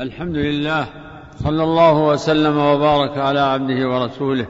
الحمد 0.00 0.36
لله 0.36 0.86
صلى 1.36 1.62
الله 1.62 2.06
وسلم 2.06 2.58
وبارك 2.58 3.18
على 3.18 3.40
عبده 3.40 3.88
ورسوله 3.88 4.46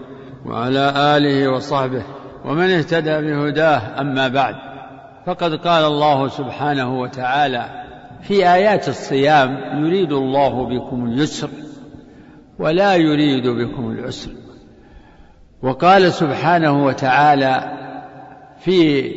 وعلى 0.47 0.93
آله 1.17 1.49
وصحبه 1.49 2.03
ومن 2.45 2.71
اهتدى 2.71 3.21
بهداه 3.21 4.01
أما 4.01 4.29
بعد. 4.29 4.55
فقد 5.27 5.55
قال 5.55 5.85
الله 5.85 6.29
سبحانه 6.29 7.01
وتعالى 7.01 7.85
في 8.23 8.53
آيات 8.53 8.89
الصيام 8.89 9.85
يريد 9.85 10.13
الله 10.13 10.67
بكم 10.67 11.05
اليسر 11.05 11.51
ولا 12.59 12.97
يريد 12.97 13.47
بكم 13.47 13.91
العسر. 13.91 14.31
وقال 15.63 16.13
سبحانه 16.13 16.85
وتعالى 16.85 17.73
في 18.59 19.11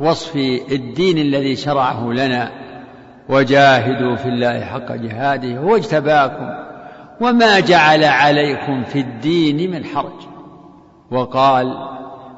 وصف 0.00 0.36
الدين 0.72 1.18
الذي 1.18 1.56
شرعه 1.56 2.12
لنا 2.12 2.63
وجاهدوا 3.28 4.16
في 4.16 4.28
الله 4.28 4.60
حق 4.60 4.92
جهاده 4.92 5.58
هو 5.58 5.76
اجتباكم 5.76 6.50
وما 7.20 7.60
جعل 7.60 8.04
عليكم 8.04 8.84
في 8.84 8.98
الدين 8.98 9.70
من 9.70 9.84
حرج. 9.84 10.20
وقال 11.10 11.74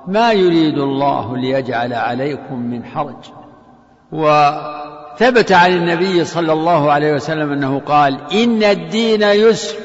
ما 0.06 0.32
يريد 0.32 0.78
الله 0.78 1.36
ليجعل 1.36 1.92
عليكم 1.92 2.58
من 2.58 2.84
حرج. 2.84 3.24
وثبت 4.12 5.52
عن 5.52 5.72
النبي 5.72 6.24
صلى 6.24 6.52
الله 6.52 6.92
عليه 6.92 7.14
وسلم 7.14 7.52
أنه 7.52 7.80
قال 7.86 8.18
إن 8.32 8.62
الدين 8.62 9.22
يسر 9.22 9.76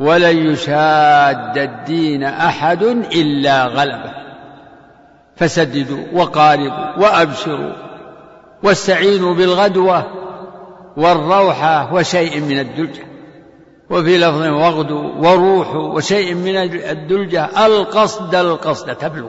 ولن 0.00 0.36
يشاد 0.36 1.58
الدين 1.58 2.24
أحد 2.24 2.82
إلا 2.82 3.64
غلبه. 3.64 4.14
فسددوا 5.36 6.04
وقاربوا 6.12 6.98
وأبشروا 6.98 7.72
واستعينوا 8.62 9.34
بالغدوة 9.34 10.23
والروحه 10.96 11.94
وشيء 11.94 12.40
من 12.40 12.58
الدلجة. 12.58 13.04
وفي 13.90 14.18
لفظ 14.18 14.46
واغدوا 14.46 15.14
وروحوا 15.18 15.94
وشيء 15.94 16.34
من 16.34 16.56
الدلجة. 16.56 17.66
القصد 17.66 18.34
القصد 18.34 18.94
تبلغ. 18.94 19.28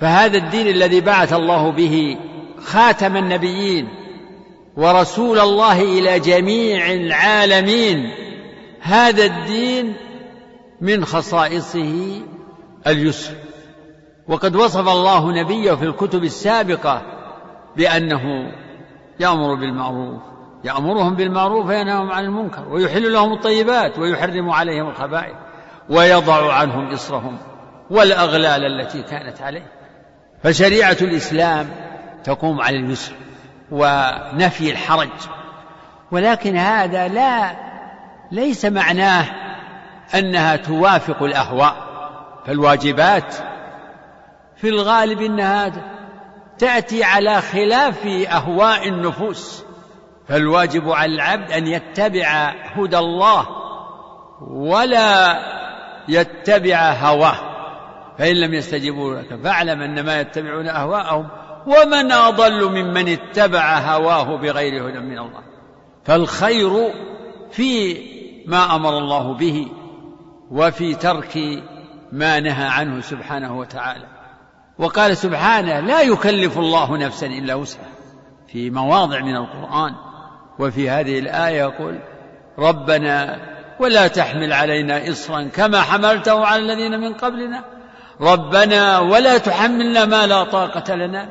فهذا 0.00 0.38
الدين 0.38 0.66
الذي 0.66 1.00
بعث 1.00 1.32
الله 1.32 1.70
به 1.72 2.16
خاتم 2.64 3.16
النبيين 3.16 3.88
ورسول 4.76 5.38
الله 5.38 5.82
إلى 5.82 6.20
جميع 6.20 6.92
العالمين 6.92 8.10
هذا 8.80 9.24
الدين 9.24 9.94
من 10.80 11.04
خصائصه 11.04 12.20
اليسر. 12.86 13.34
وقد 14.28 14.56
وصف 14.56 14.88
الله 14.88 15.32
نبيه 15.32 15.72
في 15.72 15.84
الكتب 15.84 16.24
السابقة 16.24 17.02
بأنه 17.76 18.52
يأمر 19.20 19.54
بالمعروف 19.54 20.33
يأمرهم 20.64 21.14
بالمعروف 21.14 21.66
وينهاهم 21.66 22.12
عن 22.12 22.24
المنكر 22.24 22.68
ويحل 22.68 23.12
لهم 23.12 23.32
الطيبات 23.32 23.98
ويحرم 23.98 24.50
عليهم 24.50 24.88
الخبائث 24.88 25.36
ويضع 25.88 26.52
عنهم 26.52 26.92
إصرهم 26.92 27.38
والأغلال 27.90 28.64
التي 28.64 29.02
كانت 29.02 29.42
عليه 29.42 29.72
فشريعة 30.42 30.96
الإسلام 31.02 31.70
تقوم 32.24 32.60
على 32.60 32.76
اليسر 32.76 33.12
ونفي 33.70 34.70
الحرج 34.70 35.08
ولكن 36.10 36.56
هذا 36.56 37.08
لا 37.08 37.56
ليس 38.32 38.64
معناه 38.64 39.24
أنها 40.14 40.56
توافق 40.56 41.22
الأهواء 41.22 41.76
فالواجبات 42.46 43.34
في 44.56 44.68
الغالب 44.68 45.20
إنها 45.20 45.72
تأتي 46.58 47.04
على 47.04 47.40
خلاف 47.40 48.06
أهواء 48.06 48.88
النفوس. 48.88 49.64
فالواجب 50.28 50.90
على 50.90 51.14
العبد 51.14 51.50
أن 51.50 51.66
يتبع 51.66 52.54
هدى 52.64 52.98
الله 52.98 53.46
ولا 54.40 55.38
يتبع 56.08 56.92
هواه. 56.92 57.36
فإن 58.18 58.36
لم 58.36 58.54
يستجيبوا 58.54 59.14
لك 59.14 59.40
فاعلم 59.42 59.82
انما 59.82 60.20
يتبعون 60.20 60.68
أهواءهم 60.68 61.28
ومن 61.66 62.12
أضل 62.12 62.70
ممن 62.70 63.08
اتبع 63.08 63.78
هواه 63.78 64.36
بغير 64.36 64.88
هدى 64.88 64.98
من 64.98 65.18
الله. 65.18 65.42
فالخير 66.04 66.70
في 67.50 67.96
ما 68.46 68.76
أمر 68.76 68.98
الله 68.98 69.34
به 69.34 69.68
وفي 70.50 70.94
ترك 70.94 71.38
ما 72.12 72.40
نهى 72.40 72.66
عنه 72.66 73.00
سبحانه 73.00 73.58
وتعالى. 73.58 74.06
وقال 74.78 75.16
سبحانه 75.16 75.80
لا 75.80 76.00
يكلف 76.00 76.58
الله 76.58 76.96
نفسا 76.96 77.26
إلا 77.26 77.54
وسعها. 77.54 77.94
في 78.48 78.70
مواضع 78.70 79.20
من 79.20 79.36
القرآن 79.36 79.94
وفي 80.58 80.90
هذه 80.90 81.18
الآية 81.18 81.58
يقول 81.58 81.98
ربنا 82.58 83.38
ولا 83.80 84.08
تحمل 84.08 84.52
علينا 84.52 85.10
اصرا 85.10 85.42
كما 85.42 85.80
حملته 85.80 86.46
على 86.46 86.62
الذين 86.62 87.00
من 87.00 87.14
قبلنا. 87.14 87.64
ربنا 88.20 88.98
ولا 88.98 89.38
تحملنا 89.38 90.04
ما 90.04 90.26
لا 90.26 90.44
طاقة 90.44 90.94
لنا. 90.94 91.28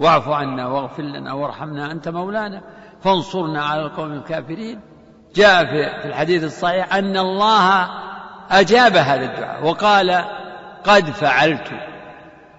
واعف 0.00 0.28
عنا 0.28 0.66
واغفر 0.66 1.02
لنا 1.02 1.32
وارحمنا 1.32 1.92
أنت 1.92 2.08
مولانا. 2.08 2.62
فانصرنا 3.02 3.64
على 3.64 3.82
القوم 3.82 4.12
الكافرين. 4.12 4.80
جاء 5.34 5.64
في 5.64 6.08
الحديث 6.08 6.44
الصحيح 6.44 6.94
أن 6.94 7.16
الله 7.16 7.88
أجاب 8.50 8.96
هذا 8.96 9.24
الدعاء 9.24 9.66
وقال 9.66 10.24
قد 10.84 11.04
فعلت. 11.04 11.68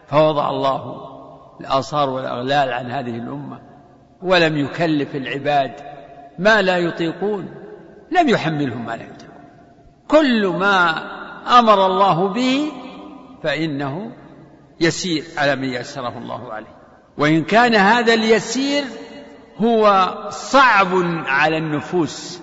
فوضع 0.07 0.49
الله 0.49 1.07
الآثار 1.61 2.09
والأغلال 2.09 2.73
عن 2.73 2.91
هذه 2.91 3.15
الأمة. 3.15 3.70
ولم 4.23 4.57
يكلف 4.57 5.15
العباد 5.15 5.71
ما 6.39 6.61
لا 6.61 6.77
يطيقون 6.77 7.49
لم 8.11 8.29
يحملهم 8.29 8.85
ما 8.85 8.95
لا 8.95 9.03
يطيقون. 9.03 9.41
كل 10.07 10.47
ما 10.47 11.03
أمر 11.59 11.85
الله 11.85 12.27
به 12.27 12.71
فإنه 13.43 14.11
يسير 14.79 15.23
على 15.37 15.55
من 15.55 15.69
يسره 15.69 16.17
الله 16.17 16.53
عليه. 16.53 16.75
وإن 17.17 17.43
كان 17.43 17.75
هذا 17.75 18.13
اليسير 18.13 18.83
هو 19.57 20.15
صعب 20.29 20.87
على 21.25 21.57
النفوس 21.57 22.41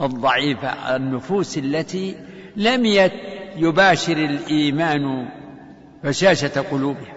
الضعيفة 0.00 0.96
النفوس 0.96 1.58
التي 1.58 2.16
لم 2.56 3.10
يباشر 3.56 4.16
الإيمان 4.16 5.28
بشاشة 6.04 6.60
قلوبها. 6.70 7.16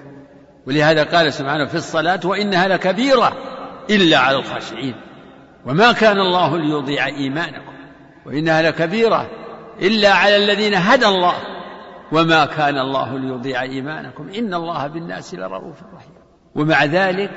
ولهذا 0.67 1.03
قال 1.03 1.33
سبحانه 1.33 1.65
في 1.65 1.75
الصلاة 1.75 2.19
وإنها 2.25 2.67
لكبيرة. 2.67 3.58
إلا 3.89 4.17
على 4.17 4.37
الخاشعين. 4.37 4.95
وما 5.65 5.91
كان 5.91 6.19
الله 6.19 6.57
ليضيع 6.57 7.05
إيمانكم. 7.05 7.73
وإنها 8.25 8.61
لكبيرة 8.61 9.29
إلا 9.81 10.13
على 10.13 10.37
الذين 10.37 10.73
هدى 10.73 11.05
الله. 11.05 11.33
وما 12.11 12.45
كان 12.45 12.77
الله 12.77 13.17
ليضيع 13.17 13.61
إيمانكم. 13.61 14.29
إن 14.29 14.53
الله 14.53 14.87
بالناس 14.87 15.33
لرؤوف 15.33 15.77
رحيم. 15.95 16.13
ومع 16.55 16.85
ذلك 16.85 17.31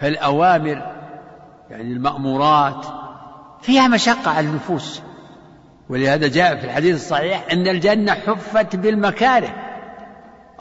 فالأوامر 0.00 0.82
يعني 1.70 1.92
المأمورات 1.92 2.86
فيها 3.62 3.88
مشقة 3.88 4.30
على 4.30 4.46
النفوس. 4.46 5.02
ولهذا 5.88 6.28
جاء 6.28 6.56
في 6.56 6.64
الحديث 6.64 6.94
الصحيح 6.94 7.46
أن 7.52 7.68
الجنة 7.68 8.12
حفت 8.12 8.76
بالمكاره. 8.76 9.54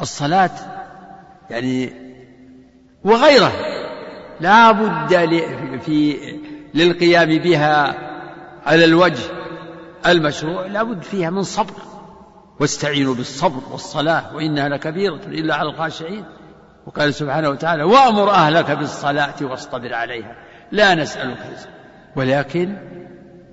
الصلاة 0.01 0.51
يعني 1.49 1.93
وغيرها. 3.03 3.74
لا 4.39 4.71
بد 4.71 5.79
في 5.81 6.17
للقيام 6.73 7.37
بها 7.37 7.95
على 8.65 8.85
الوجه 8.85 9.23
المشروع 10.05 10.65
لا 10.65 10.83
بد 10.83 11.03
فيها 11.03 11.29
من 11.29 11.43
صبر 11.43 11.73
واستعينوا 12.59 13.15
بالصبر 13.15 13.61
والصلاة 13.71 14.35
وإنها 14.35 14.69
لكبيرة 14.69 15.21
إلا 15.27 15.55
على 15.55 15.69
الخاشعين. 15.69 16.25
وقال 16.87 17.13
سبحانه 17.13 17.49
وتعالى 17.49 17.83
وأمر 17.83 18.29
أهلك 18.29 18.71
بالصلاة 18.71 19.35
واصطبر 19.41 19.93
عليها. 19.93 20.35
لا 20.71 20.95
نسألك 20.95 21.37
رزقا. 21.37 21.71
ولكن 22.15 22.77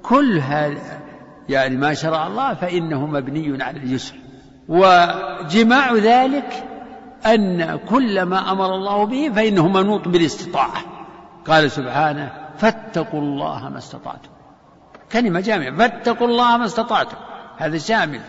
كل 0.03 0.39
هذا 0.39 1.01
يعني 1.49 1.77
ما 1.77 1.95
شرع 1.95 2.27
الله 2.27 2.55
فإنه 2.55 3.07
مبني 3.07 3.63
على 3.63 3.79
اليسر. 3.79 4.15
وجماع 4.69 5.95
ذلك 5.95 6.65
أن 7.27 7.79
كل 7.89 8.23
ما 8.23 8.53
أمر 8.53 8.75
الله 8.75 9.05
به 9.05 9.33
فإنه 9.35 9.69
منوط 9.69 10.09
بالاستطاعة. 10.09 10.83
قال 11.47 11.71
سبحانه 11.71 12.31
فاتقوا 12.59 13.21
الله 13.21 13.69
ما 13.69 13.79
استطعتم. 13.79 14.29
كلمة 15.13 15.41
جامعة. 15.41 15.77
فاتقوا 15.77 16.27
الله 16.27 16.57
ما 16.57 16.65
استطعتم. 16.65 17.17
هذا 17.57 17.79
شامل 17.79 18.21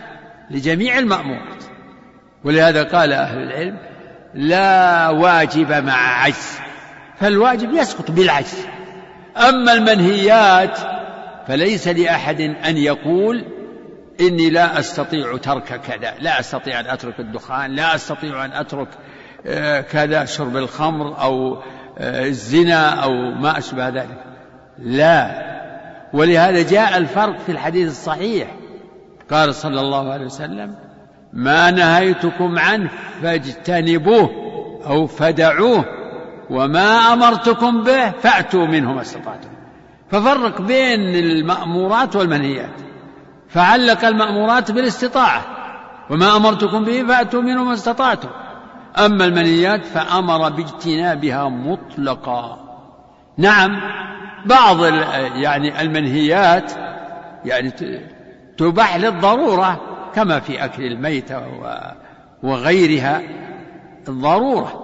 لجميع 0.50 0.98
المأمورات. 0.98 1.64
ولهذا 2.44 2.82
قال 2.82 3.12
أهل 3.12 3.38
العلم 3.38 3.78
لا 4.34 5.08
واجب 5.08 5.72
مع 5.72 6.22
عجز. 6.22 6.58
فالواجب 7.16 7.72
يسقط 7.72 8.10
بالعجز. 8.10 8.66
أما 9.36 9.72
المنهيات 9.72 10.78
فليس 11.46 11.88
لأحد 11.88 12.40
أن 12.40 12.76
يقول 12.76 13.44
إني 14.20 14.50
لا 14.50 14.78
أستطيع 14.78 15.36
ترك 15.36 15.80
كذا 15.80 16.14
لا 16.20 16.40
أستطيع 16.40 16.80
أن 16.80 16.86
أترك 16.86 17.20
الدخان 17.20 17.70
لا 17.70 17.94
أستطيع 17.94 18.44
أن 18.44 18.52
أترك 18.52 18.88
آه، 19.46 19.80
كذا 19.80 20.24
شرب 20.24 20.56
الخمر 20.56 21.22
أو 21.22 21.62
آه، 21.98 22.26
الزنا 22.26 22.88
أو 22.88 23.10
ما 23.12 23.58
أشبه 23.58 23.88
ذلك. 23.88 24.24
لا. 24.78 25.54
ولهذا 26.12 26.62
جاء 26.62 26.98
الفرق 26.98 27.38
في 27.38 27.52
الحديث 27.52 27.90
الصحيح. 27.90 28.48
قال 29.30 29.54
صلى 29.54 29.80
الله 29.80 30.12
عليه 30.12 30.24
وسلم 30.24 30.74
ما 31.32 31.70
نهيتكم 31.70 32.58
عنه 32.58 32.90
فاجتنبوه 33.22 34.30
أو 34.86 35.06
فدعوه 35.06 35.84
وما 36.50 37.12
أمرتكم 37.12 37.82
به 37.82 38.10
فأتوا 38.10 38.66
منه 38.66 38.92
ما 38.92 39.00
استطعتم. 39.00 39.48
ففرق 40.10 40.60
بين 40.60 41.14
المأمورات 41.14 42.16
والمنهيات. 42.16 42.83
فعلق 43.54 44.04
المأمورات 44.04 44.70
بالاستطاعة. 44.70 45.42
وما 46.10 46.36
أمرتكم 46.36 46.84
به 46.84 47.06
فأتوا 47.08 47.42
منه 47.42 47.64
ما 47.64 47.74
استطعتم. 47.74 48.28
أما 48.98 49.24
المنهيات 49.24 49.84
فأمر 49.84 50.48
باجتنابها 50.48 51.48
مطلقا. 51.48 52.58
نعم 53.38 53.80
بعض 54.46 54.84
يعني 55.36 55.80
المنهيات 55.80 56.72
يعني 57.44 57.72
تباح 58.58 58.96
للضرورة 58.96 59.80
كما 60.14 60.40
في 60.40 60.64
أكل 60.64 60.82
الميتة 60.82 61.42
وغيرها 62.42 63.22
الضرورة. 64.08 64.80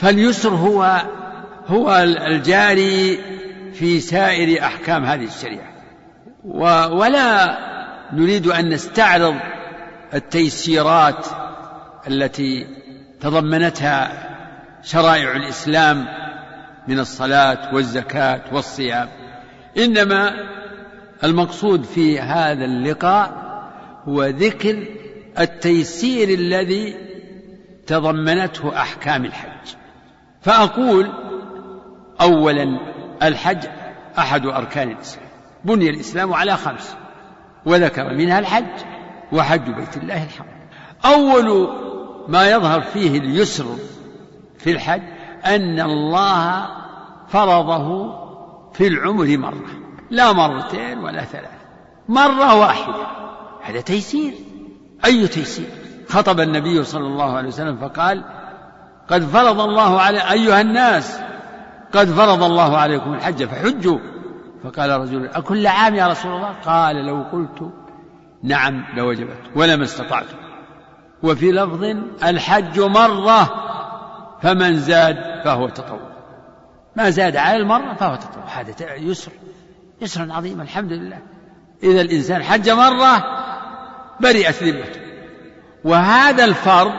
فاليسر 0.00 0.50
هو 0.50 1.02
هو 1.68 1.92
الجاري 2.26 3.18
في 3.72 4.00
سائر 4.00 4.62
أحكام 4.64 5.04
هذه 5.04 5.24
الشريعة. 5.24 5.68
ولا 6.94 7.58
نريد 8.12 8.46
أن 8.46 8.68
نستعرض 8.68 9.36
التيسيرات 10.14 11.26
التي 12.08 12.66
تضمنتها 13.20 14.28
شرائع 14.82 15.36
الإسلام 15.36 16.06
من 16.88 16.98
الصلاة 16.98 17.74
والزكاة 17.74 18.40
والصيام. 18.52 19.08
إنما 19.78 20.34
المقصود 21.24 21.84
في 21.84 22.20
هذا 22.20 22.64
اللقاء 22.64 23.48
هو 24.04 24.24
ذكر 24.24 24.86
التيسير 25.38 26.28
الذي 26.28 26.96
تضمنته 27.86 28.76
أحكام 28.76 29.24
الحج. 29.24 29.74
فأقول 30.40 31.12
أولا 32.20 32.64
الحج 33.22 33.66
أحد 34.18 34.46
أركان 34.46 34.90
الإسلام. 34.90 35.28
بني 35.64 35.90
الإسلام 35.90 36.32
على 36.34 36.56
خمس. 36.56 36.96
وذكر 37.66 38.14
منها 38.14 38.38
الحج 38.38 38.84
وحج 39.32 39.70
بيت 39.70 39.96
الله 39.96 40.24
الحرام. 40.24 40.58
أول 41.04 41.68
ما 42.28 42.50
يظهر 42.50 42.80
فيه 42.80 43.18
اليسر 43.18 43.66
في 44.58 44.72
الحج 44.72 45.02
أن 45.46 45.80
الله 45.80 46.66
فرضه 47.28 48.14
في 48.72 48.86
العمر 48.86 49.36
مرة 49.36 49.70
لا 50.10 50.32
مرتين 50.32 50.98
ولا 50.98 51.24
ثلاث 51.24 51.58
مرة 52.08 52.54
واحدة. 52.54 53.06
هذا 53.62 53.80
تيسير. 53.80 54.34
أي 55.04 55.28
تيسير؟ 55.28 55.66
خطب 56.08 56.40
النبي 56.40 56.84
صلى 56.84 57.06
الله 57.06 57.36
عليه 57.36 57.48
وسلم 57.48 57.76
فقال 57.76 58.24
قد 59.08 59.22
فرض 59.22 59.60
الله 59.60 60.00
على 60.00 60.18
أيها 60.32 60.60
الناس 60.60 61.20
قد 61.92 62.06
فرض 62.06 62.42
الله 62.42 62.76
عليكم 62.76 63.14
الحج 63.14 63.44
فحجوا. 63.44 63.98
فقال 64.68 64.90
رجل 64.90 65.26
أكل 65.26 65.66
عام 65.66 65.94
يا 65.94 66.06
رسول 66.06 66.32
الله؟ 66.32 66.52
قال 66.66 66.96
لو 66.96 67.22
قلت 67.32 67.72
نعم 68.42 68.84
لوجبت 68.96 69.38
ولما 69.56 69.84
استطعت. 69.84 70.26
وفي 71.22 71.52
لفظ 71.52 71.84
الحج 72.24 72.80
مرة 72.80 73.50
فمن 74.42 74.78
زاد 74.78 75.16
فهو 75.44 75.68
تطوع. 75.68 76.08
ما 76.96 77.10
زاد 77.10 77.36
على 77.36 77.56
المرة 77.56 77.94
فهو 77.94 78.16
تطوع. 78.16 78.44
هذا 78.44 78.94
يسر 78.94 79.32
يسر 80.00 80.32
عظيم 80.32 80.60
الحمد 80.60 80.92
لله. 80.92 81.18
إذا 81.82 82.00
الإنسان 82.00 82.42
حج 82.42 82.70
مرة 82.70 83.24
برئت 84.20 84.62
ذمته. 84.62 85.00
وهذا 85.84 86.44
الفرض 86.44 86.92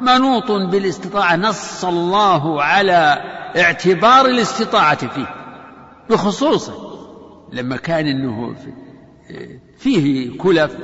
منوط 0.00 0.50
بالاستطاعة 0.50 1.36
نص 1.36 1.84
الله 1.84 2.62
على 2.62 3.22
اعتبار 3.56 4.26
الاستطاعة 4.26 5.06
فيه 5.06 5.34
بخصوصه. 6.10 6.85
لما 7.52 7.76
كان 7.76 8.06
إنه 8.06 8.54
فيه 9.78 10.38
كلف 10.38 10.76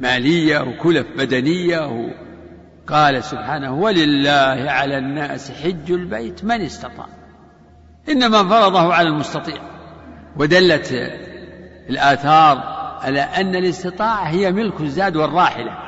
مالية 0.00 0.58
وكلف 0.58 1.06
بدنية 1.16 2.12
قال 2.86 3.24
سبحانه 3.24 3.74
ولله 3.74 4.70
على 4.70 4.98
الناس 4.98 5.50
حج 5.50 5.92
البيت 5.92 6.44
من 6.44 6.60
استطاع. 6.60 7.06
إنما 8.08 8.42
فرضه 8.42 8.94
على 8.94 9.08
المستطيع. 9.08 9.56
ودلت 10.36 10.92
الآثار 11.90 12.58
على 13.02 13.20
أن 13.20 13.56
الاستطاعة 13.56 14.24
هي 14.24 14.52
ملك 14.52 14.80
الزاد 14.80 15.16
والراحلة. 15.16 15.78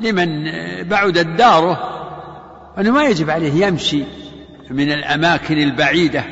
لمن 0.00 0.50
بعدت 0.88 1.26
داره 1.26 1.78
أنه 2.78 2.90
ما 2.90 3.04
يجب 3.04 3.30
عليه 3.30 3.66
يمشي 3.66 4.04
من 4.70 4.92
الأماكن 4.92 5.58
البعيدة 5.58 6.24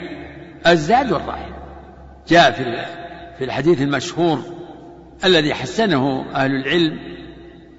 الزاد 0.67 1.13
والراحلة. 1.13 1.57
جاء 2.29 2.51
في 2.51 2.63
في 3.41 3.47
الحديث 3.47 3.83
المشهور 3.83 4.43
الذي 5.25 5.55
حسنه 5.55 6.25
أهل 6.35 6.51
العلم 6.51 6.99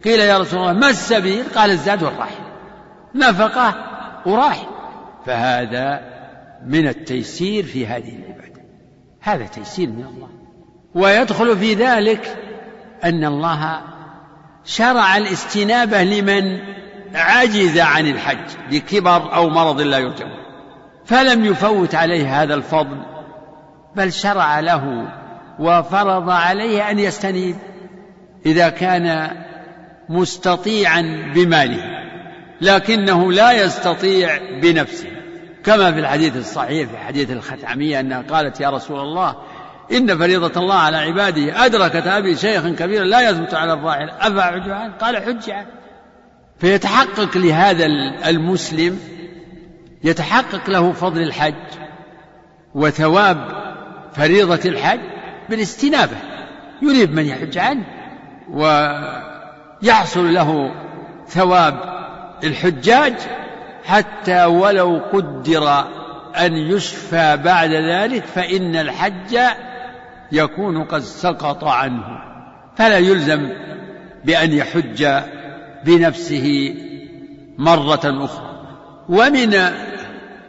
قيل 0.03 0.19
يا 0.19 0.37
رسول 0.37 0.59
الله 0.59 0.73
ما 0.73 0.89
السبيل؟ 0.89 1.43
قال 1.55 1.71
الزاد 1.71 2.03
والراحلة 2.03 2.45
نفقة 3.15 3.75
وراحل 4.25 4.67
فهذا 5.25 6.01
من 6.65 6.87
التيسير 6.87 7.63
في 7.63 7.87
هذه 7.87 8.15
العبادة. 8.15 8.61
هذا 9.21 9.45
تيسير 9.45 9.89
من 9.89 10.05
الله. 10.05 10.29
ويدخل 10.95 11.57
في 11.57 11.73
ذلك 11.73 12.37
أن 13.03 13.25
الله 13.25 13.81
شرع 14.65 15.17
الاستنابة 15.17 16.03
لمن 16.03 16.59
عجز 17.15 17.79
عن 17.79 18.07
الحج 18.07 18.49
بكبر 18.71 19.35
أو 19.35 19.49
مرض 19.49 19.81
لا 19.81 19.97
يرجى 19.97 20.25
فلم 21.05 21.45
يفوت 21.45 21.95
عليه 21.95 22.41
هذا 22.41 22.53
الفضل 22.53 23.05
بل 23.95 24.13
شرع 24.13 24.59
له 24.59 25.07
وفرض 25.61 26.29
عليه 26.29 26.91
أن 26.91 26.99
يستنيب 26.99 27.55
إذا 28.45 28.69
كان 28.69 29.31
مستطيعا 30.09 31.31
بماله 31.35 31.83
لكنه 32.61 33.31
لا 33.31 33.51
يستطيع 33.51 34.37
بنفسه. 34.61 35.07
كما 35.63 35.91
في 35.91 35.99
الحديث 35.99 36.37
الصحيح 36.37 36.89
في 36.89 36.97
حديث 36.97 37.31
الختامية 37.31 37.99
أنها 37.99 38.21
قالت 38.21 38.61
يا 38.61 38.69
رسول 38.69 38.99
الله 38.99 39.35
إن 39.91 40.17
فريضة 40.17 40.61
الله 40.61 40.75
على 40.75 40.97
عباده 40.97 41.65
أدركت 41.65 42.07
أبي 42.07 42.35
شيخا 42.35 42.69
كبيرا 42.69 43.03
لا 43.03 43.30
يثبت 43.30 43.53
على 43.53 43.73
الراحل 43.73 44.09
أفأحج 44.09 44.69
عنه 44.69 44.94
قال 44.94 45.18
حج 45.18 45.49
عنه 45.49 45.68
فيتحقق 46.59 47.37
لهذا 47.37 47.85
المسلم 48.25 48.99
يتحقق 50.03 50.69
له 50.69 50.91
فضل 50.91 51.21
الحج 51.21 51.53
وثواب 52.75 53.47
فريضة 54.13 54.69
الحج 54.69 55.20
بالاستنابة. 55.51 56.17
يريد 56.81 57.11
من 57.11 57.25
يحج 57.25 57.57
عنه 57.57 57.83
ويحصل 58.49 60.33
له 60.33 60.71
ثواب 61.27 61.79
الحجاج 62.43 63.13
حتى 63.85 64.45
ولو 64.45 65.01
قدر 65.13 65.85
أن 66.39 66.53
يشفى 66.53 67.37
بعد 67.37 67.69
ذلك 67.69 68.23
فإن 68.23 68.75
الحج 68.75 69.39
يكون 70.31 70.83
قد 70.83 71.01
سقط 71.01 71.63
عنه. 71.63 72.03
فلا 72.75 72.97
يلزم 72.97 73.49
بأن 74.25 74.51
يحج 74.53 75.21
بنفسه 75.85 76.75
مرة 77.57 78.25
أخرى. 78.25 78.51
ومن 79.09 79.55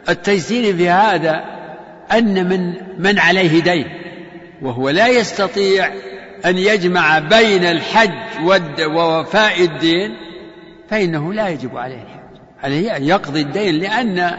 التيسير 0.08 0.76
في 0.76 0.88
هذا 0.88 1.44
أن 2.12 2.48
من 2.48 2.74
من 2.98 3.18
عليه 3.18 3.62
دين. 3.62 4.01
وهو 4.62 4.90
لا 4.90 5.08
يستطيع 5.08 5.92
أن 6.44 6.58
يجمع 6.58 7.18
بين 7.18 7.64
الحج 7.64 8.42
ووفاء 8.80 9.64
الدين 9.64 10.16
فإنه 10.88 11.32
لا 11.32 11.48
يجب 11.48 11.76
عليه 11.76 12.02
الحج. 12.02 12.40
عليه 12.62 12.96
أن 12.96 13.04
يقضي 13.04 13.40
الدين 13.40 13.74
لأن 13.74 14.38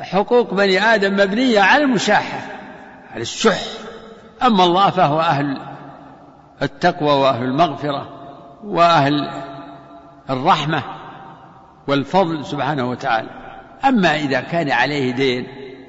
حقوق 0.00 0.54
بني 0.54 0.80
آدم 0.80 1.14
مبنية 1.14 1.60
على 1.60 1.84
المشاحة 1.84 2.38
على 3.12 3.22
الشح. 3.22 3.60
أما 4.42 4.64
الله 4.64 4.90
فهو 4.90 5.20
أهل 5.20 5.58
التقوى 6.62 7.12
وأهل 7.12 7.42
المغفرة 7.42 8.08
وأهل 8.64 9.30
الرحمة 10.30 10.82
والفضل 11.88 12.44
سبحانه 12.44 12.90
وتعالى. 12.90 13.28
أما 13.84 14.16
إذا 14.16 14.40
كان 14.40 14.70
عليه 14.70 15.12
دين 15.12 15.46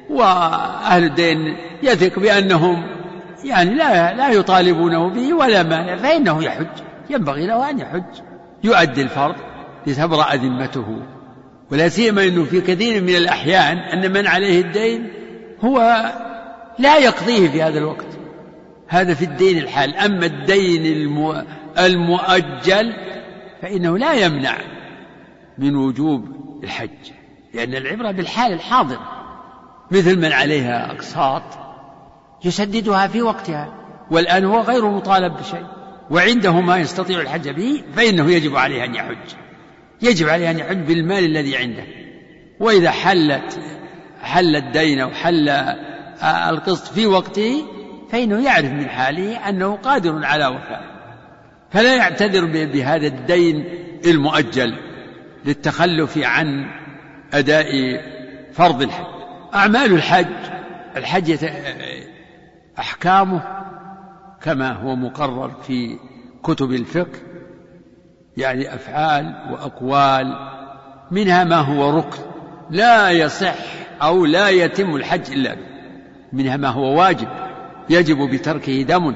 وأهل 0.10 1.04
الدين 1.04 1.58
يثق 1.84 2.20
بأنهم 2.20 2.97
يعني 3.44 3.76
لا 3.76 4.14
لا 4.14 4.30
يطالبونه 4.30 5.10
به 5.10 5.34
ولا 5.34 5.64
مانع 5.64 5.96
فإنه 5.96 6.44
يحج. 6.44 6.68
ينبغي 7.10 7.48
له 7.48 7.70
أن 7.70 7.80
يحج. 7.80 8.22
يؤدي 8.64 9.02
الفرض 9.02 9.36
لتبرأ 9.88 10.36
ذمته. 10.36 11.02
ولا 11.72 11.90
سيما 11.90 12.24
أنه 12.24 12.44
في 12.44 12.62
كثير 12.62 13.04
من 13.04 13.16
الأحيان 13.16 13.78
أن 13.78 14.12
من 14.12 14.28
عليه 14.28 14.62
الدين 14.62 15.12
هو 15.62 16.06
لا 16.80 16.98
يقضيه 16.98 17.50
في 17.50 17.64
هذا 17.64 17.80
الوقت. 17.80 18.18
هذا 18.88 19.14
في 19.14 19.26
الدين 19.26 19.58
الحال. 19.58 19.96
أما 19.96 20.26
الدين 20.26 20.86
المؤجل 21.80 22.94
فإنه 23.62 23.98
لا 23.98 24.14
يمنع 24.14 24.58
من 25.58 25.76
وجوب 25.76 26.26
الحج. 26.64 27.12
لأن 27.54 27.76
العبرة 27.76 28.12
بالحال 28.12 28.54
الحاضر. 28.54 29.00
مثل 29.92 30.20
من 30.20 30.32
عليها 30.32 30.92
أقساط 30.92 31.67
يسددها 32.46 33.08
في 33.08 33.22
وقتها. 33.22 33.74
والآن 34.12 34.46
هو 34.46 34.62
غير 34.62 34.90
مطالب 34.90 35.38
بشيء. 35.38 35.66
وعنده 36.10 36.62
ما 36.62 36.78
يستطيع 36.78 37.22
الحج 37.22 37.50
به 37.50 37.84
فإنه 37.96 38.32
يجب 38.32 38.56
عليه 38.56 38.84
أن 38.84 38.96
يحج. 38.96 39.18
يجب 40.02 40.30
عليه 40.30 40.52
أن 40.52 40.60
يحج 40.60 40.78
بالمال 40.78 41.26
الذي 41.26 41.58
عنده. 41.58 41.84
وإذا 42.60 42.92
حلت 42.92 43.60
حل 44.22 44.56
الدين 44.56 45.00
أو 45.00 45.10
حل 45.10 45.50
القسط 46.24 46.94
في 46.94 47.06
وقته 47.06 47.66
فإنه 48.12 48.46
يعرف 48.46 48.72
من 48.72 48.90
حاله 48.90 49.50
أنه 49.50 49.76
قادر 49.76 50.26
على 50.26 50.48
وفائه 50.48 50.98
فلا 51.72 51.96
يعتذر 51.96 52.46
بهذا 52.46 53.08
الدين 53.08 53.66
المؤجل 54.06 54.78
للتخلف 55.46 56.18
عن 56.18 56.66
أداء 57.34 57.68
فرض 58.54 58.82
الحج. 58.82 59.06
أعمال 59.56 59.94
الحج 59.94 60.26
الحج 60.98 61.38
أحكامه 62.80 63.42
كما 64.42 64.72
هو 64.72 64.96
مقرر 64.96 65.52
في 65.68 65.98
كتب 66.44 66.72
الفقه 66.72 67.20
يعني 68.38 68.76
أفعال 68.76 69.36
وأقوال 69.52 70.36
منها 71.12 71.44
ما 71.44 71.56
هو 71.56 71.98
ركن 71.98 72.22
لا 72.70 73.12
يصح 73.12 73.56
أو 74.02 74.26
لا 74.26 74.50
يتم 74.50 74.96
الحج 74.96 75.32
إلا 75.32 75.54
به. 75.54 75.62
منها 76.34 76.58
ما 76.58 76.68
هو 76.68 77.00
واجب 77.00 77.28
يجب 77.90 78.18
بتركه 78.30 78.82
دم 78.82 79.16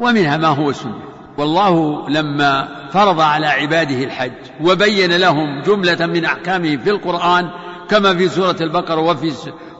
ومنها 0.00 0.36
ما 0.36 0.48
هو 0.48 0.72
سنة. 0.72 0.98
والله 1.38 2.08
لما 2.08 2.68
فرض 2.90 3.20
على 3.20 3.46
عباده 3.46 4.04
الحج 4.04 4.32
وبين 4.60 5.16
لهم 5.16 5.62
جملة 5.62 6.06
من 6.06 6.24
أحكامه 6.24 6.76
في 6.76 6.90
القرآن 6.90 7.50
كما 7.88 8.14
في 8.14 8.28
سورة 8.28 8.56
البقرة 8.60 9.00
وفي 9.00 9.32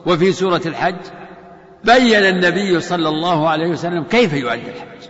وفي 0.05 0.31
سورة 0.31 0.61
الحج 0.65 0.95
بين 1.85 2.25
النبي 2.25 2.79
صلى 2.81 3.09
الله 3.09 3.49
عليه 3.49 3.67
وسلم 3.67 4.03
كيف 4.03 4.33
يؤدي 4.33 4.69
الحج. 4.69 5.09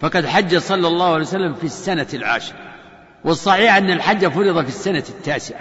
فقد 0.00 0.26
حج 0.26 0.56
صلى 0.56 0.88
الله 0.88 1.06
عليه 1.06 1.22
وسلم 1.22 1.54
في 1.54 1.64
السنة 1.64 2.06
العاشرة. 2.14 2.56
والصحيح 3.24 3.76
أن 3.76 3.90
الحج 3.90 4.26
فرض 4.26 4.62
في 4.62 4.68
السنة 4.68 5.04
التاسعة. 5.08 5.60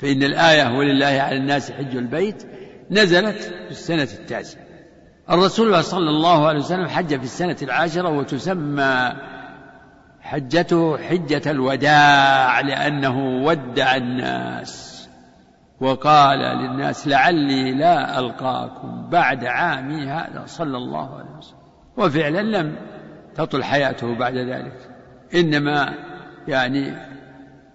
فإن 0.00 0.22
الآية 0.22 0.78
ولله 0.78 1.06
على 1.06 1.36
الناس 1.36 1.70
حج 1.70 1.96
البيت 1.96 2.46
نزلت 2.90 3.42
في 3.42 3.70
السنة 3.70 4.02
التاسعة. 4.02 4.62
الرسول 5.30 5.84
صلى 5.84 6.10
الله 6.10 6.46
عليه 6.46 6.60
وسلم 6.60 6.88
حج 6.88 7.18
في 7.18 7.24
السنة 7.24 7.56
العاشرة 7.62 8.08
وتسمى 8.08 9.12
حجته 10.20 10.98
حجة 10.98 11.50
الوداع 11.50 12.60
لأنه 12.60 13.44
ودع 13.44 13.96
الناس. 13.96 14.91
وقال 15.82 16.38
للناس 16.38 17.08
لعلي 17.08 17.72
لا 17.72 18.18
ألقاكم 18.18 19.08
بعد 19.10 19.44
عامي 19.44 20.06
هذا 20.06 20.42
صلى 20.46 20.76
الله 20.76 21.14
عليه 21.14 21.38
وسلم. 21.38 21.58
وفعلا 21.96 22.42
لم 22.42 22.76
تطل 23.34 23.64
حياته 23.64 24.18
بعد 24.18 24.34
ذلك. 24.34 24.90
إنما 25.34 25.94
يعني 26.48 26.94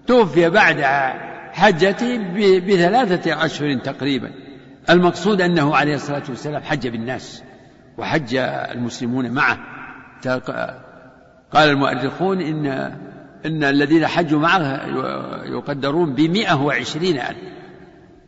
توفي 0.08 0.50
بعد 0.50 0.82
حجته 1.54 2.18
بثلاثة 2.60 3.46
أشهر 3.46 3.74
تقريبا. 3.74 4.32
المقصود 4.90 5.42
أنه 5.42 5.76
عليه 5.76 5.96
الصلاة 5.96 6.24
والسلام 6.30 6.62
حج 6.62 6.88
بالناس 6.88 7.44
وحج 7.98 8.36
المسلمون 8.72 9.32
معه. 9.32 9.58
قال 11.52 11.70
المؤرخون 11.70 12.42
إن 12.42 12.68
إن 13.46 13.64
الذين 13.64 14.08
حجوا 14.08 14.40
معه 14.40 14.82
يقدرون 15.46 16.14
بمئة 16.14 16.62
وعشرين 16.62 17.20
ألف. 17.20 17.57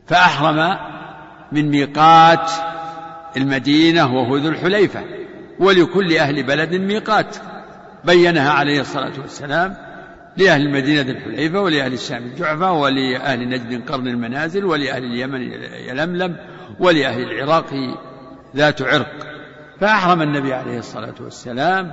فأحرم 0.10 0.78
من 1.52 1.70
ميقات 1.70 2.52
المدينة 3.38 4.16
وهو 4.16 4.38
ذو 4.38 4.50
الحليفة 4.50 5.04
ولكل 5.60 6.18
أهل 6.18 6.44
بلد 6.44 6.76
ميقات. 6.76 7.36
بينها 8.04 8.52
عليه 8.52 8.82
الصلاة 8.82 9.12
والسلام 9.22 9.76
لأهل 10.38 10.62
المدينة 10.62 11.02
ذي 11.02 11.12
الحليفة 11.12 11.62
ولأهل 11.62 11.94
الشام 11.94 12.24
الجعفة 12.24 12.72
ولأهل 12.72 13.50
نجد 13.50 13.92
قرن 13.92 14.08
المنازل 14.08 14.66
ولأهل 14.66 15.04
اليمن 15.04 15.42
يلملم 15.88 16.36
ولأهل 16.80 17.22
العراق 17.22 17.96
ذات 18.56 18.82
عرق. 18.82 19.12
فأحرم 19.80 20.22
النبي 20.22 20.54
عليه 20.54 20.80
الصلاة 20.80 21.16
والسلام 21.20 21.92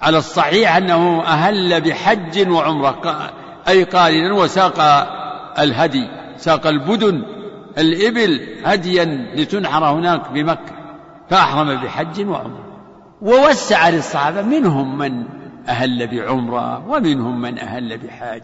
على 0.00 0.18
الصحيح 0.18 0.76
أنه 0.76 1.22
أهل 1.22 1.80
بحج 1.80 2.48
وعمرة 2.48 3.30
أي 3.68 3.84
قارنا 3.84 4.34
وساق 4.34 4.80
الهدي 5.58 6.08
ساق 6.36 6.66
البدن 6.66 7.37
الإبل 7.78 8.40
هديا 8.64 9.04
لتنحر 9.34 9.84
هناك 9.84 10.30
بمكة 10.30 10.72
فأحرم 11.30 11.84
بحج 11.84 12.26
وعمرة. 12.26 12.64
ووسع 13.22 13.88
للصحابة 13.88 14.42
منهم 14.42 14.98
من 14.98 15.24
أهل 15.68 16.06
بعمرة 16.06 16.88
ومنهم 16.88 17.40
من 17.40 17.58
أهل 17.58 17.98
بحج 17.98 18.42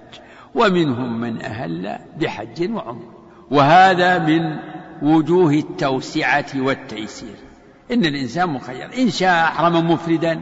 ومنهم 0.55 1.21
من 1.21 1.43
أهل 1.43 1.99
بحج 2.21 2.71
وعمرة. 2.71 3.15
وهذا 3.51 4.19
من 4.19 4.57
وجوه 5.03 5.53
التوسعة 5.53 6.47
والتيسير. 6.57 7.37
إن 7.93 8.05
الإنسان 8.05 8.49
مخير. 8.49 8.91
إن 8.99 9.11
شاء 9.11 9.45
أحرم 9.45 9.91
مفردا 9.91 10.41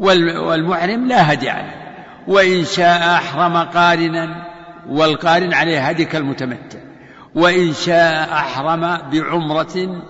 والمحرم 0.00 1.06
لا 1.06 1.32
هدي 1.32 1.50
عليه. 1.50 1.80
وإن 2.28 2.64
شاء 2.64 3.14
أحرم 3.14 3.56
قارنا 3.56 4.46
والقارن 4.88 5.52
عليه 5.54 5.88
هدي 5.88 6.04
كالمتمتع 6.04 6.89
وإن 7.34 7.72
شاء 7.72 8.32
أحرم 8.32 8.98
بعمرة 9.12 10.02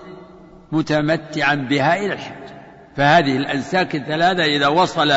متمتعا 0.71 1.55
بها 1.55 1.97
إلى 1.97 2.13
الحج. 2.13 2.41
فهذه 2.97 3.37
الأنساك 3.37 3.95
الثلاثة 3.95 4.43
إذا 4.43 4.67
وصل 4.67 5.11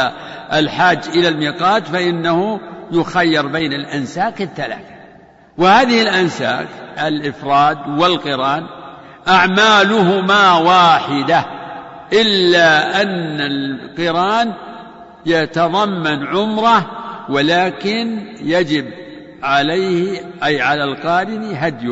الحاج 0.53 0.99
إلى 1.15 1.29
الميقات 1.29 1.87
فإنه 1.87 2.61
يخير 2.93 3.47
بين 3.47 3.73
الأنساك 3.73 4.43
الثلاثة. 4.43 4.95
وهذه 5.59 6.03
الأنساك 6.03 6.69
الإفراد 7.07 7.79
والقران 7.89 8.67
أعمالهما 9.29 10.53
واحدة 10.53 11.45
إلا 12.13 13.03
أن 13.03 13.41
القران 13.41 14.53
يتضمن 15.27 16.27
عمرة 16.27 16.91
ولكن 17.29 18.27
يجب 18.41 18.85
عليه 19.45 20.21
أي 20.45 20.63
على 20.63 20.85
القارن 20.85 21.55
هدي. 21.57 21.89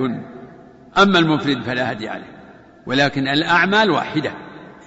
أما 0.99 1.19
المفرد 1.19 1.63
فلا 1.63 1.93
هدي 1.93 2.09
عليه. 2.09 2.33
ولكن 2.87 3.29
الأعمال 3.29 3.91
واحدة. 3.91 4.33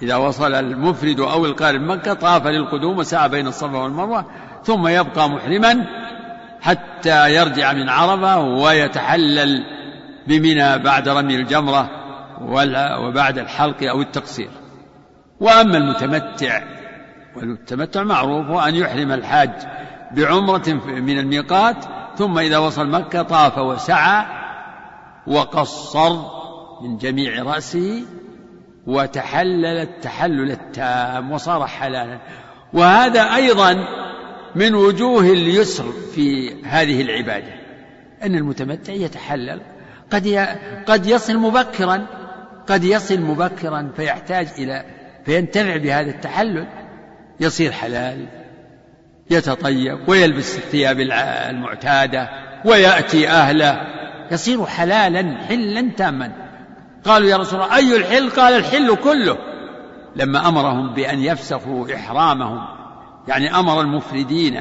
إذا 0.02 0.16
وصل 0.16 0.54
المفرد 0.54 1.20
أو 1.20 1.46
القارن 1.46 1.86
مكة 1.86 2.14
طاف 2.14 2.46
للقدوم 2.46 2.98
وسعى 2.98 3.28
بين 3.28 3.46
الصفا 3.46 3.78
والمروة 3.78 4.26
ثم 4.64 4.88
يبقى 4.88 5.30
محرما 5.30 5.86
حتى 6.60 7.34
يرجع 7.34 7.72
من 7.72 7.88
عرفة 7.88 8.40
ويتحلل 8.40 9.64
بمنى 10.26 10.78
بعد 10.78 11.08
رمي 11.08 11.36
الجمرة 11.36 11.90
وبعد 13.00 13.38
الحلق 13.38 13.82
أو 13.82 14.00
التقصير. 14.00 14.50
وأما 15.40 15.76
المتمتع 15.76 16.62
والتمتع 17.36 18.02
معروف 18.02 18.66
أن 18.66 18.74
يحرم 18.74 19.12
الحاج 19.12 19.50
بعمرة 20.12 20.80
من 20.86 21.18
الميقات 21.18 21.84
ثم 22.18 22.38
إذا 22.38 22.58
وصل 22.58 22.88
مكة 22.88 23.22
طاف 23.22 23.58
وسعى 23.58 24.24
وقصر 25.26 26.16
من 26.82 26.96
جميع 26.98 27.42
رأسه 27.42 28.04
وتحلل 28.86 29.64
التحلل 29.66 30.50
التام 30.50 31.32
وصار 31.32 31.66
حلالا. 31.66 32.18
وهذا 32.72 33.34
أيضا 33.34 33.84
من 34.54 34.74
وجوه 34.74 35.20
اليسر 35.20 35.92
في 36.14 36.54
هذه 36.64 37.02
العبادة 37.02 37.52
أن 38.22 38.34
المتمتع 38.34 38.92
يتحلل. 38.92 39.60
قد 40.10 40.56
قد 40.86 41.06
يصل 41.06 41.36
مبكرا 41.38 42.06
قد 42.66 42.84
يصل 42.84 43.20
مبكرا 43.20 43.92
فيحتاج 43.96 44.48
إلى 44.58 44.84
فينتفع 45.24 45.76
بهذا 45.76 46.10
التحلل 46.10 46.66
يصير 47.40 47.72
حلال. 47.72 48.45
يتطيب 49.30 49.98
ويلبس 50.08 50.56
الثياب 50.56 51.00
المعتادة 51.00 52.28
ويأتي 52.64 53.28
أهله. 53.28 53.80
يصير 54.30 54.66
حلالا 54.66 55.36
حلا 55.48 55.90
تاما. 55.96 56.32
قالوا 57.04 57.28
يا 57.28 57.36
رسول 57.36 57.60
الله 57.60 57.76
أي 57.76 57.96
الحل؟ 57.96 58.30
قال 58.30 58.54
الحل 58.54 58.96
كله. 58.96 59.38
لما 60.16 60.48
أمرهم 60.48 60.94
بأن 60.94 61.18
يفسخوا 61.18 61.94
إحرامهم 61.94 62.60
يعني 63.28 63.54
أمر 63.58 63.80
المفردين 63.80 64.60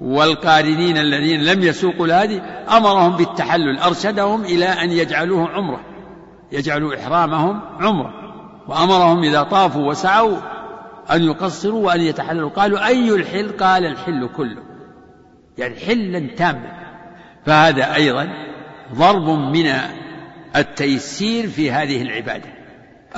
والقارنين 0.00 0.98
الذين 0.98 1.44
لم 1.44 1.62
يسوقوا 1.62 2.06
الهدي 2.06 2.40
أمرهم 2.76 3.16
بالتحلل. 3.16 3.78
أرشدهم 3.78 4.44
إلى 4.44 4.66
أن 4.66 4.90
يجعلوه 4.90 5.48
عمرة. 5.48 5.80
يجعلوا 6.52 6.94
إحرامهم 6.94 7.60
عمرة. 7.80 8.10
وأمرهم 8.68 9.22
إذا 9.22 9.42
طافوا 9.42 9.88
وسعوا 9.88 10.36
أن 11.12 11.22
يقصروا 11.22 11.86
وأن 11.86 12.00
يتحللوا. 12.00 12.50
قالوا 12.50 12.86
أي 12.86 13.14
الحل؟ 13.14 13.48
قال 13.48 13.86
الحل 13.86 14.28
كله. 14.36 14.62
يعني 15.58 15.76
حلا 15.76 16.34
تاما. 16.36 16.84
فهذا 17.46 17.94
أيضا 17.94 18.28
ضرب 18.94 19.28
من 19.28 19.72
التيسير 20.56 21.46
في 21.46 21.70
هذه 21.72 22.02
العبادة. 22.02 22.48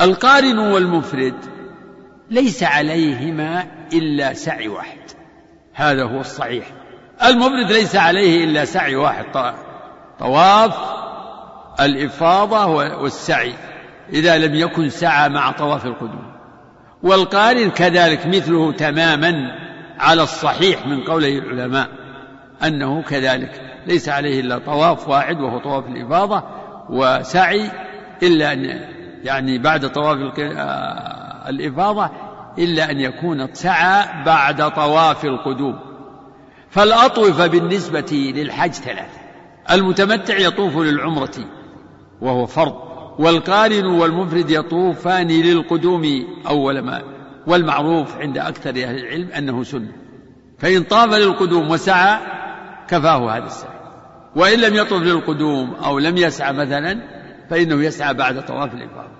القارن 0.00 0.59
والمفرد 0.59 1.35
ليس 2.31 2.62
عليهما 2.62 3.66
إلا 3.93 4.33
سعي 4.33 4.69
واحد. 4.69 4.99
هذا 5.75 6.05
هو 6.05 6.21
الصحيح. 6.21 6.66
المفرد 7.25 7.73
ليس 7.73 7.97
عليه 7.97 8.45
إلا 8.45 8.64
سعي 8.64 8.97
واحد. 8.97 9.25
طواف 10.19 10.76
الإفاضة 11.81 12.66
والسعي. 13.00 13.55
إذا 14.12 14.38
لم 14.38 14.55
يكن 14.55 14.90
سعى 14.90 15.28
مع 15.28 15.50
طواف 15.50 15.87
القدوم. 15.87 16.36
والقارن 17.07 17.71
كذلك 17.71 18.27
مثله 18.27 18.73
تماما 18.73 19.53
على 19.99 20.23
الصحيح 20.23 20.87
من 20.87 21.01
قوله 21.01 21.39
العلماء 21.39 21.89
أنه 22.65 23.03
كذلك 23.03 23.61
ليس 23.87 24.09
عليه 24.09 24.41
إلا 24.41 24.59
طواف 24.59 25.09
واحد 25.09 25.41
وهو 25.41 25.59
طواف 25.59 25.87
الإفاضة 25.89 26.43
وسعي 26.91 27.71
إلا 28.23 28.53
أن 28.53 28.81
يعني 29.25 29.59
بعد 29.59 29.93
طواف 29.93 30.39
آه، 30.39 31.49
الإفاضة 31.49 32.11
إلا 32.59 32.91
أن 32.91 33.01
يكون 33.01 33.55
سعى 33.55 34.25
بعد 34.25 34.71
طواف 34.71 35.25
القدوم. 35.25 35.79
فالأطوفة 36.71 37.47
بالنسبة 37.47 38.33
للحج 38.37 38.73
ثلاثة 38.73 39.21
المتمتع 39.71 40.39
يطوف 40.39 40.77
للعمرة 40.77 41.35
وهو 42.21 42.47
فرض. 42.47 42.86
والقارن 43.18 43.87
والمفرد 43.87 44.50
يطوفان 44.50 45.28
للقدوم 45.28 46.04
أول 46.49 46.78
ما 46.78 47.02
والمعروف 47.46 48.16
عند 48.16 48.38
أكثر 48.38 48.70
أهل 48.70 48.99
العلم 48.99 49.28
أنه 49.28 49.62
سنة. 49.62 49.92
فإن 50.58 50.82
طاف 50.82 51.14
للقدوم 51.14 51.70
وسعى 51.70 52.18
كفاه 52.88 53.37
هذا 53.37 53.46
السعي. 53.46 53.76
وإن 54.37 54.58
لم 54.58 54.75
يطف 54.75 55.02
للقدوم 55.02 55.75
أو 55.75 55.99
لم 55.99 56.16
يسعى 56.16 56.52
مثلا 56.52 57.02
فإنه 57.50 57.85
يسعى 57.85 58.14
بعد 58.14 58.46
طواف 58.46 58.75
الإفاضة. 58.75 59.16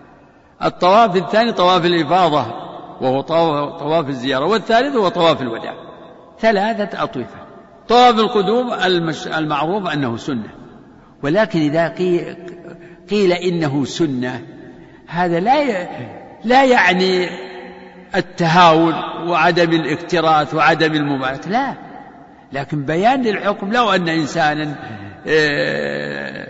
الطواف 0.65 1.17
الثاني 1.17 1.53
طواف 1.53 1.87
الإفاضة 1.87 2.47
وهو 3.01 3.21
طواف 3.79 4.09
الزيارة 4.09 4.45
والثالث 4.47 4.97
هو 4.97 5.09
طواف 5.09 5.43
الوداع. 5.43 5.75
ثلاثة 6.41 7.03
أطوفة. 7.03 7.47
طواف 7.89 8.19
القدوم 8.19 8.73
المعروف 9.27 9.89
أنه 9.89 10.17
سنة. 10.17 10.55
ولكن 11.23 11.61
إذا 11.61 11.89
قيل 13.11 13.33
إنه 13.33 13.85
سنة. 13.85 14.43
هذا 15.09 15.41
لا 15.41 15.89
لا 16.45 16.65
يعني 16.65 17.29
التهاون 18.15 18.95
وعدم 19.29 19.73
الاكتراث 19.73 20.55
وعدم 20.55 20.95
المبالاة 20.95 21.41
لا. 21.49 21.75
لكن 22.53 22.85
بيان 22.85 23.23
للحكم 23.23 23.73
لو 23.73 23.91
أن 23.91 24.09
إنسانا 24.09 24.75
آه، 25.27 26.49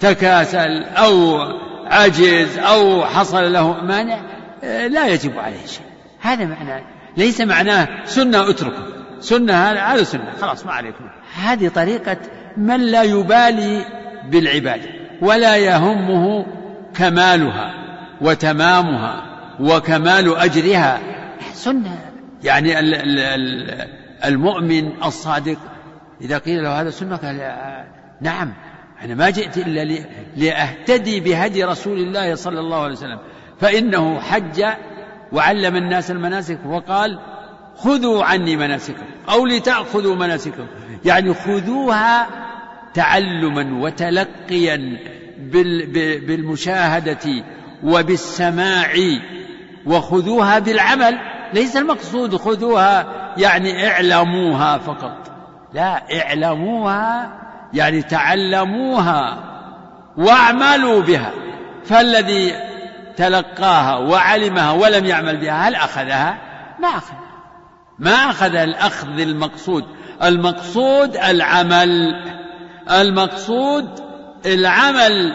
تكاسل 0.00 0.84
أو 0.84 1.38
عجز 1.86 2.58
أو 2.58 3.04
حصل 3.04 3.52
له 3.52 3.84
مانع 3.84 4.18
آه، 4.64 4.86
لا 4.86 5.06
يجب 5.06 5.38
عليه 5.38 5.66
شيء. 5.66 5.86
هذا 6.20 6.44
معناه 6.44 6.82
ليس 7.16 7.40
معناه 7.40 7.88
سنة 8.04 8.50
أتركه. 8.50 8.86
سنة 9.20 9.54
هذا 9.54 10.02
سنة 10.02 10.32
خلاص 10.40 10.66
ما 10.66 10.72
عليكم. 10.72 11.04
هذه 11.42 11.68
طريقة 11.68 12.16
من 12.56 12.80
لا 12.80 13.02
يبالي 13.02 13.84
بالعبادة. 14.30 15.03
ولا 15.22 15.56
يهمه 15.56 16.46
كمالها 16.94 17.74
وتمامها 18.20 19.22
وكمال 19.60 20.36
أجرها. 20.36 21.00
سنة 21.52 21.98
يعني 22.42 22.78
المؤمن 24.24 25.02
الصادق 25.04 25.58
إذا 26.20 26.38
قيل 26.38 26.62
له 26.62 26.80
هذا 26.80 26.90
سنة 26.90 27.16
قال 27.16 27.54
نعم 28.20 28.52
أنا 29.04 29.14
ما 29.14 29.30
جئت 29.30 29.58
إلا 29.58 30.04
لأهتدي 30.36 31.20
بهدي 31.20 31.64
رسول 31.64 31.98
الله 31.98 32.34
صلى 32.34 32.60
الله 32.60 32.82
عليه 32.82 32.92
وسلم 32.92 33.18
فإنه 33.60 34.20
حج 34.20 34.64
وعلم 35.32 35.76
الناس 35.76 36.10
المناسك 36.10 36.58
وقال 36.66 37.18
خذوا 37.76 38.24
عني 38.24 38.56
مناسككم 38.56 39.06
أو 39.28 39.46
لتأخذوا 39.46 40.14
مناسككم. 40.14 40.66
يعني 41.04 41.34
خذوها 41.34 42.26
تعلما 42.94 43.82
وتلقيا 43.82 44.98
بالمشاهدة 46.26 47.44
وبالسماع 47.84 48.94
وخذوها 49.86 50.58
بالعمل. 50.58 51.18
ليس 51.54 51.76
المقصود 51.76 52.36
خذوها 52.36 53.06
يعني 53.36 53.88
اعلموها 53.88 54.78
فقط. 54.78 55.32
لا 55.74 56.02
اعلموها 56.20 57.32
يعني 57.74 58.02
تعلموها 58.02 59.38
واعملوا 60.16 61.02
بها. 61.02 61.30
فالذي 61.84 62.52
تلقاها 63.16 63.96
وعلمها 63.96 64.72
ولم 64.72 65.04
يعمل 65.04 65.36
بها 65.36 65.68
هل 65.68 65.74
أخذها؟ 65.74 66.38
ما 66.80 66.88
أخذ. 66.88 67.14
ما 67.98 68.30
أخذ 68.30 68.54
الأخذ 68.54 69.20
المقصود. 69.20 69.84
المقصود 70.22 71.16
العمل. 71.16 72.14
المقصود 72.90 73.88
العمل 74.46 75.32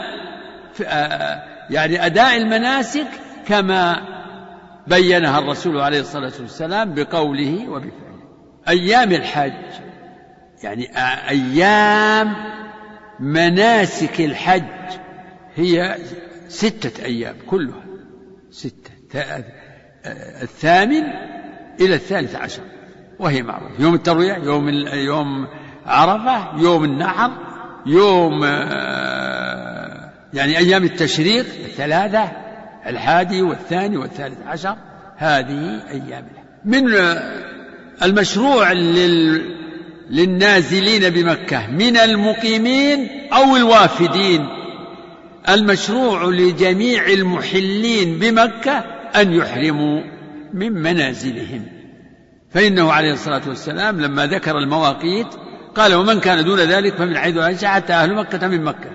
يعني 1.69 2.05
أداء 2.05 2.37
المناسك 2.37 3.07
كما 3.47 4.01
بينها 4.87 5.39
الرسول 5.39 5.79
عليه 5.79 5.99
الصلاة 5.99 6.33
والسلام 6.39 6.93
بقوله 6.93 7.69
وبفعله. 7.69 8.19
أيام 8.67 9.11
الحج 9.11 9.53
يعني 10.63 10.87
أيام 11.29 12.35
مناسك 13.19 14.21
الحج 14.21 14.63
هي 15.55 15.95
ستة 16.47 17.05
أيام 17.05 17.35
كلها. 17.47 17.83
ستة 18.51 18.91
الثامن 20.41 21.03
إلى 21.81 21.95
الثالث 21.95 22.35
عشر 22.35 22.61
وهي 23.19 23.43
معروفة. 23.43 23.83
يوم 23.83 23.93
التروية 23.93 24.33
يوم 24.33 24.69
يوم 24.93 25.47
عرفة 25.89 26.61
يوم 26.61 26.83
النحر 26.83 27.31
يوم 27.85 28.43
آه، 28.43 30.09
يعني 30.33 30.57
أيام 30.57 30.83
التشريق 30.83 31.45
الثلاثة 31.65 32.31
الحادي 32.87 33.41
والثاني 33.41 33.97
والثالث 33.97 34.37
عشر 34.47 34.75
هذه 35.17 35.81
أيام 35.91 36.25
من 36.65 36.83
المشروع 38.03 38.71
لل 38.71 39.59
للنازلين 40.09 41.09
بمكة 41.09 41.67
من 41.67 41.97
المقيمين 41.97 43.09
أو 43.33 43.55
الوافدين. 43.55 44.47
المشروع 45.49 46.23
لجميع 46.23 47.05
المحلين 47.07 48.19
بمكة 48.19 48.77
أن 49.15 49.33
يحرموا 49.33 50.01
من 50.53 50.71
منازلهم. 50.71 51.65
فإنه 52.53 52.91
عليه 52.91 53.13
الصلاة 53.13 53.41
والسلام 53.47 54.01
لما 54.01 54.25
ذكر 54.25 54.57
المواقيت 54.57 55.27
قال 55.79 55.95
ومن 55.95 56.19
كان 56.19 56.43
دون 56.43 56.59
ذلك 56.59 56.95
فمن 56.95 57.17
حيث 57.17 57.37
أنشأ 57.37 57.67
حتى 57.67 57.93
أهل 57.93 58.15
مكة 58.15 58.47
من 58.47 58.63
مكة. 58.63 58.89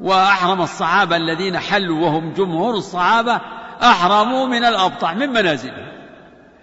وأحرم 0.00 0.62
الصحابة 0.62 1.16
الذين 1.16 1.58
حلوا 1.58 2.00
وهم 2.00 2.32
جمهور 2.32 2.74
الصحابة 2.74 3.40
أحرموا 3.82 4.46
من 4.46 4.64
الأبطح 4.64 5.14
من 5.14 5.28
منازلهم. 5.28 5.86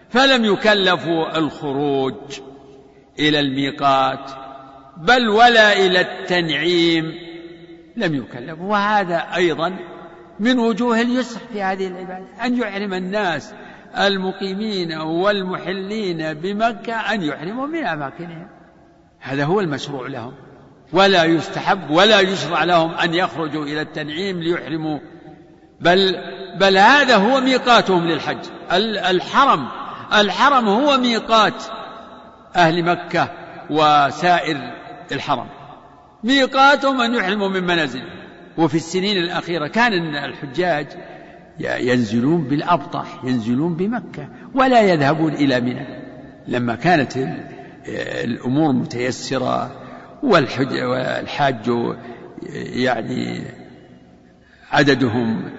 فلم 0.09 0.45
يكلفوا 0.45 1.37
الخروج 1.37 2.39
إلى 3.19 3.39
الميقات 3.39 4.31
بل 4.97 5.29
ولا 5.29 5.73
إلى 5.73 6.01
التنعيم 6.01 7.13
لم 7.97 8.15
يكلفوا. 8.15 8.65
وهذا 8.65 9.17
أيضا 9.35 9.79
من 10.39 10.59
وجوه 10.59 11.01
اليسر 11.01 11.39
في 11.53 11.63
هذه 11.63 11.87
العبادة 11.87 12.45
أن 12.45 12.57
يحرم 12.57 12.93
الناس 12.93 13.53
المقيمين 13.97 14.93
والمحلين 14.93 16.33
بمكة 16.33 16.93
أن 16.93 17.21
يحرموا 17.21 17.67
من 17.67 17.85
أماكنهم. 17.85 18.47
هذا 19.23 19.45
هو 19.45 19.59
المشروع 19.59 20.07
لهم. 20.07 20.33
ولا 20.93 21.23
يستحب 21.23 21.89
ولا 21.89 22.19
يشرع 22.19 22.63
لهم 22.63 22.93
أن 22.93 23.13
يخرجوا 23.13 23.65
إلى 23.65 23.81
التنعيم 23.81 24.39
ليحرموا. 24.39 24.99
بل 25.81 26.15
بل 26.59 26.77
هذا 26.77 27.15
هو 27.17 27.41
ميقاتهم 27.41 28.07
للحج. 28.07 28.37
الحرم 29.09 29.67
الحرم 30.13 30.67
هو 30.67 30.97
ميقات 30.97 31.63
أهل 32.55 32.83
مكة 32.83 33.29
وسائر 33.69 34.57
الحرم. 35.11 35.47
ميقاتهم 36.23 37.01
أن 37.01 37.15
يحرموا 37.15 37.49
من 37.49 37.63
منازلهم. 37.63 38.23
وفي 38.57 38.75
السنين 38.75 39.17
الأخيرة 39.17 39.67
كان 39.67 40.15
الحجاج 40.15 40.87
ينزلون 41.59 42.43
بالأبطح 42.43 43.23
ينزلون 43.23 43.73
بمكة 43.75 44.27
ولا 44.55 44.81
يذهبون 44.81 45.33
إلى 45.33 45.61
منى. 45.61 46.03
لما 46.47 46.75
كانت 46.75 47.17
الأمور 48.23 48.73
متيسرة 48.73 49.71
والحج 50.23 50.73
والحاج 50.73 51.93
يعني 52.55 53.41
عددهم 54.71 55.51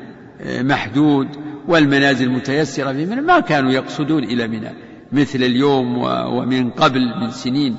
محدود 0.47 1.29
والمنازل 1.69 2.31
متيسرة 2.31 2.93
في 2.93 3.07
منى 3.07 3.21
ما 3.21 3.41
كانوا 3.41 3.73
يقصدون 3.73 4.25
إلى 4.25 4.49
منى 4.49 4.71
مثل 5.13 5.43
اليوم 5.43 5.99
ومن 6.37 6.71
قبل 6.71 7.01
من 7.21 7.31
سنين. 7.31 7.77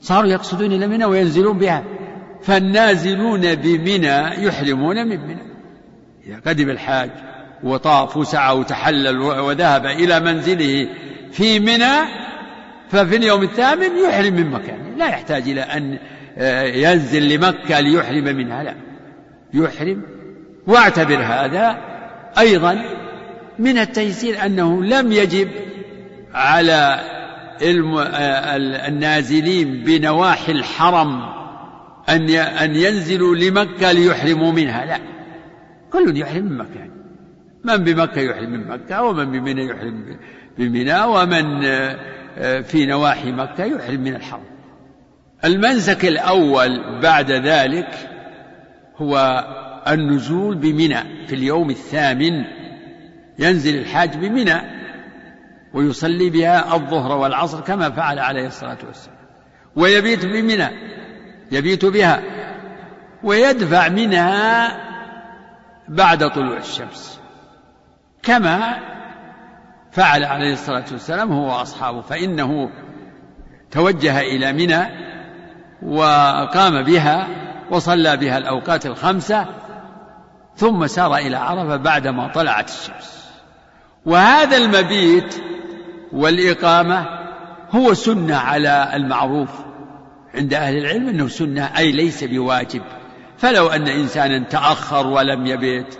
صاروا 0.00 0.30
يقصدون 0.30 0.72
إلى 0.72 0.86
منى 0.86 1.04
وينزلون 1.04 1.58
بها. 1.58 1.84
فالنازلون 2.42 3.54
بمنى 3.54 4.44
يحرمون 4.46 5.08
من 5.08 5.20
منى. 5.26 5.42
إذا 6.26 6.40
قدم 6.46 6.70
الحاج 6.70 7.10
وطاف 7.64 8.16
وسعى 8.16 8.56
وتحلل 8.56 9.18
وذهب 9.18 9.86
إلى 9.86 10.20
منزله 10.20 10.88
في 11.32 11.60
منى 11.60 12.25
ففي 12.90 13.16
اليوم 13.16 13.42
الثامن 13.42 13.98
يحرم 14.08 14.34
من 14.34 14.50
مكانه 14.50 14.96
لا 14.96 15.08
يحتاج 15.08 15.48
إلى 15.48 15.60
أن 15.60 15.98
آه، 16.38 16.62
ينزل 16.62 17.28
لمكة 17.28 17.80
ليحرم 17.80 18.24
منها 18.24 18.62
لا. 18.62 18.74
يحرم. 19.54 20.02
واعتبر 20.66 21.16
هذا 21.16 21.78
أيضا 22.38 22.82
من 23.58 23.78
التيسير 23.78 24.46
أنه 24.46 24.84
لم 24.84 25.12
يجب 25.12 25.48
على 26.34 27.00
آه، 27.62 28.56
النازلين 28.88 29.84
بنواحي 29.84 30.52
الحرم 30.52 31.22
أن 32.08 32.30
أن 32.30 32.76
ينزلوا 32.76 33.36
لمكة 33.36 33.92
ليحرموا 33.92 34.52
منها 34.52 34.84
لا. 34.84 34.98
كل 35.92 36.16
يحرم 36.16 36.44
من 36.44 36.58
مكان 36.58 36.90
من 37.64 37.76
بمكة 37.76 38.20
يحرم 38.20 38.50
من 38.50 38.68
مكة 38.68 39.02
ومن 39.02 39.32
بمنى 39.32 39.66
يحرم 39.66 40.16
بمنى 40.58 41.02
ومن 41.02 41.64
آه، 41.64 42.15
في 42.62 42.86
نواحي 42.86 43.32
مكة 43.32 43.64
يحرم 43.64 44.00
من 44.00 44.16
الحرم 44.16 44.44
المنسك 45.44 46.04
الأول 46.04 47.00
بعد 47.02 47.30
ذلك 47.30 48.08
هو 48.96 49.44
النزول 49.88 50.54
بمنى 50.58 51.26
في 51.26 51.34
اليوم 51.34 51.70
الثامن. 51.70 52.44
ينزل 53.38 53.78
الحاج 53.78 54.16
بمنى 54.16 54.60
ويصلي 55.74 56.30
بها 56.30 56.74
الظهر 56.74 57.12
والعصر 57.18 57.60
كما 57.60 57.90
فعل 57.90 58.18
عليه 58.18 58.46
الصلاة 58.46 58.78
والسلام. 58.86 59.18
ويبيت 59.76 60.26
بمنى 60.26 60.68
يبيت 61.52 61.84
بها 61.84 62.22
ويدفع 63.22 63.88
منها 63.88 64.76
بعد 65.88 66.30
طلوع 66.30 66.56
الشمس. 66.56 67.20
كما 68.22 68.78
فعل 69.96 70.24
عليه 70.24 70.52
الصلاة 70.52 70.84
والسلام 70.92 71.32
هو 71.32 71.58
وأصحابه 71.58 72.00
فإنه 72.00 72.70
توجه 73.70 74.20
إلى 74.20 74.52
منى 74.52 74.86
وقام 75.82 76.82
بها 76.82 77.28
وصلى 77.70 78.16
بها 78.16 78.38
الأوقات 78.38 78.86
الخمسة 78.86 79.46
ثم 80.56 80.86
سار 80.86 81.16
إلى 81.16 81.36
عرفة 81.36 81.76
بعدما 81.76 82.28
طلعت 82.28 82.68
الشمس. 82.68 83.26
وهذا 84.06 84.56
المبيت 84.56 85.42
والإقامة 86.12 87.06
هو 87.70 87.94
سنة 87.94 88.36
على 88.36 88.90
المعروف 88.94 89.50
عند 90.34 90.54
أهل 90.54 90.78
العلم 90.78 91.08
أنه 91.08 91.28
سنة 91.28 91.70
أي 91.78 91.92
ليس 91.92 92.24
بواجب. 92.24 92.82
فلو 93.38 93.68
أن 93.68 93.88
إنسانا 93.88 94.38
تأخر 94.38 95.06
ولم 95.06 95.46
يبت 95.46 95.98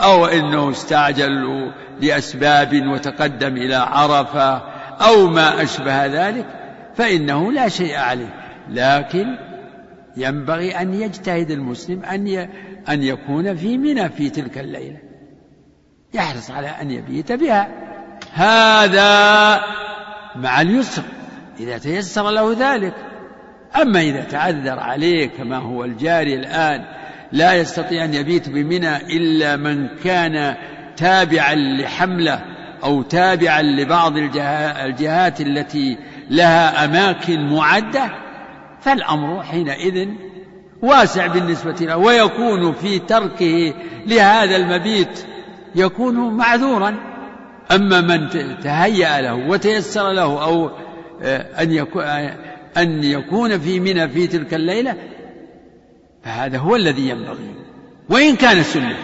أو 0.00 0.26
أنه 0.26 0.70
استعجل 0.70 1.70
لأسباب 2.00 2.86
وتقدم 2.86 3.56
إلى 3.56 3.74
عرفة 3.74 4.62
أو 5.00 5.26
ما 5.26 5.62
أشبه 5.62 6.06
ذلك 6.06 6.46
فإنه 6.94 7.52
لا 7.52 7.68
شيء 7.68 7.96
عليه. 7.96 8.34
لكن 8.70 9.26
ينبغي 10.16 10.80
أن 10.80 10.94
يجتهد 10.94 11.50
المسلم 11.50 12.04
أن 12.04 12.48
أن 12.88 13.02
يكون 13.02 13.56
في 13.56 13.78
منى 13.78 14.08
في 14.08 14.30
تلك 14.30 14.58
الليلة. 14.58 14.98
يحرص 16.14 16.50
على 16.50 16.68
أن 16.68 16.90
يبيت 16.90 17.32
بها. 17.32 17.68
هذا 18.32 19.60
مع 20.36 20.60
اليسر 20.60 21.02
إذا 21.60 21.78
تيسر 21.78 22.30
له 22.30 22.56
ذلك. 22.58 22.94
أما 23.82 24.00
إذا 24.00 24.20
تعذر 24.20 24.78
عليه 24.78 25.28
كما 25.28 25.56
هو 25.56 25.84
الجاري 25.84 26.34
الآن 26.34 26.84
لا 27.32 27.54
يستطيع 27.54 28.04
أن 28.04 28.14
يبيت 28.14 28.48
بمنى 28.48 28.96
إلا 28.96 29.56
من 29.56 29.88
كان 30.04 30.56
تابعا 30.96 31.54
لحملة 31.54 32.40
أو 32.84 33.02
تابعا 33.02 33.62
لبعض 33.62 34.16
الجهات 34.16 35.40
التي 35.40 35.98
لها 36.30 36.84
أماكن 36.84 37.54
معدة 37.54 38.10
فالأمر 38.80 39.42
حينئذ 39.42 40.08
واسع 40.82 41.26
بالنسبة 41.26 41.76
له 41.80 41.96
ويكون 41.96 42.72
في 42.72 42.98
تركه 42.98 43.74
لهذا 44.06 44.56
المبيت 44.56 45.24
يكون 45.74 46.36
معذورا. 46.36 46.94
أما 47.70 48.00
من 48.00 48.28
تهيأ 48.62 49.20
له 49.20 49.34
وتيسر 49.34 50.12
له 50.12 50.44
أو 50.44 50.70
آه، 51.22 51.62
أن 51.62 51.72
يكون 51.72 52.04
أن 52.76 53.04
يكون 53.04 53.58
في 53.58 53.80
منى 53.80 54.08
في 54.08 54.26
تلك 54.26 54.54
الليلة 54.54 54.96
فهذا 56.24 56.58
هو 56.58 56.76
الذي 56.76 57.08
ينبغي. 57.08 57.54
وإن 58.08 58.36
كان 58.36 58.62
سنة 58.62 58.96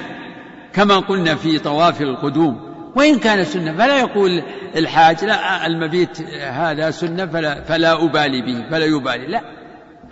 كما 0.72 0.98
قلنا 0.98 1.34
في 1.34 1.58
طواف 1.58 2.00
القدوم 2.02 2.74
وإن 2.96 3.18
كان 3.18 3.44
سنة 3.44 3.72
فلا 3.72 3.98
يقول 3.98 4.42
الحاج 4.76 5.24
لا 5.24 5.66
المبيت 5.66 6.20
هذا 6.40 6.90
سنة 6.90 7.26
فلا, 7.26 7.62
فلا 7.62 8.04
أبالي 8.04 8.42
به 8.42 8.70
فلا 8.70 8.84
يبالي. 8.84 9.26
لا. 9.26 9.40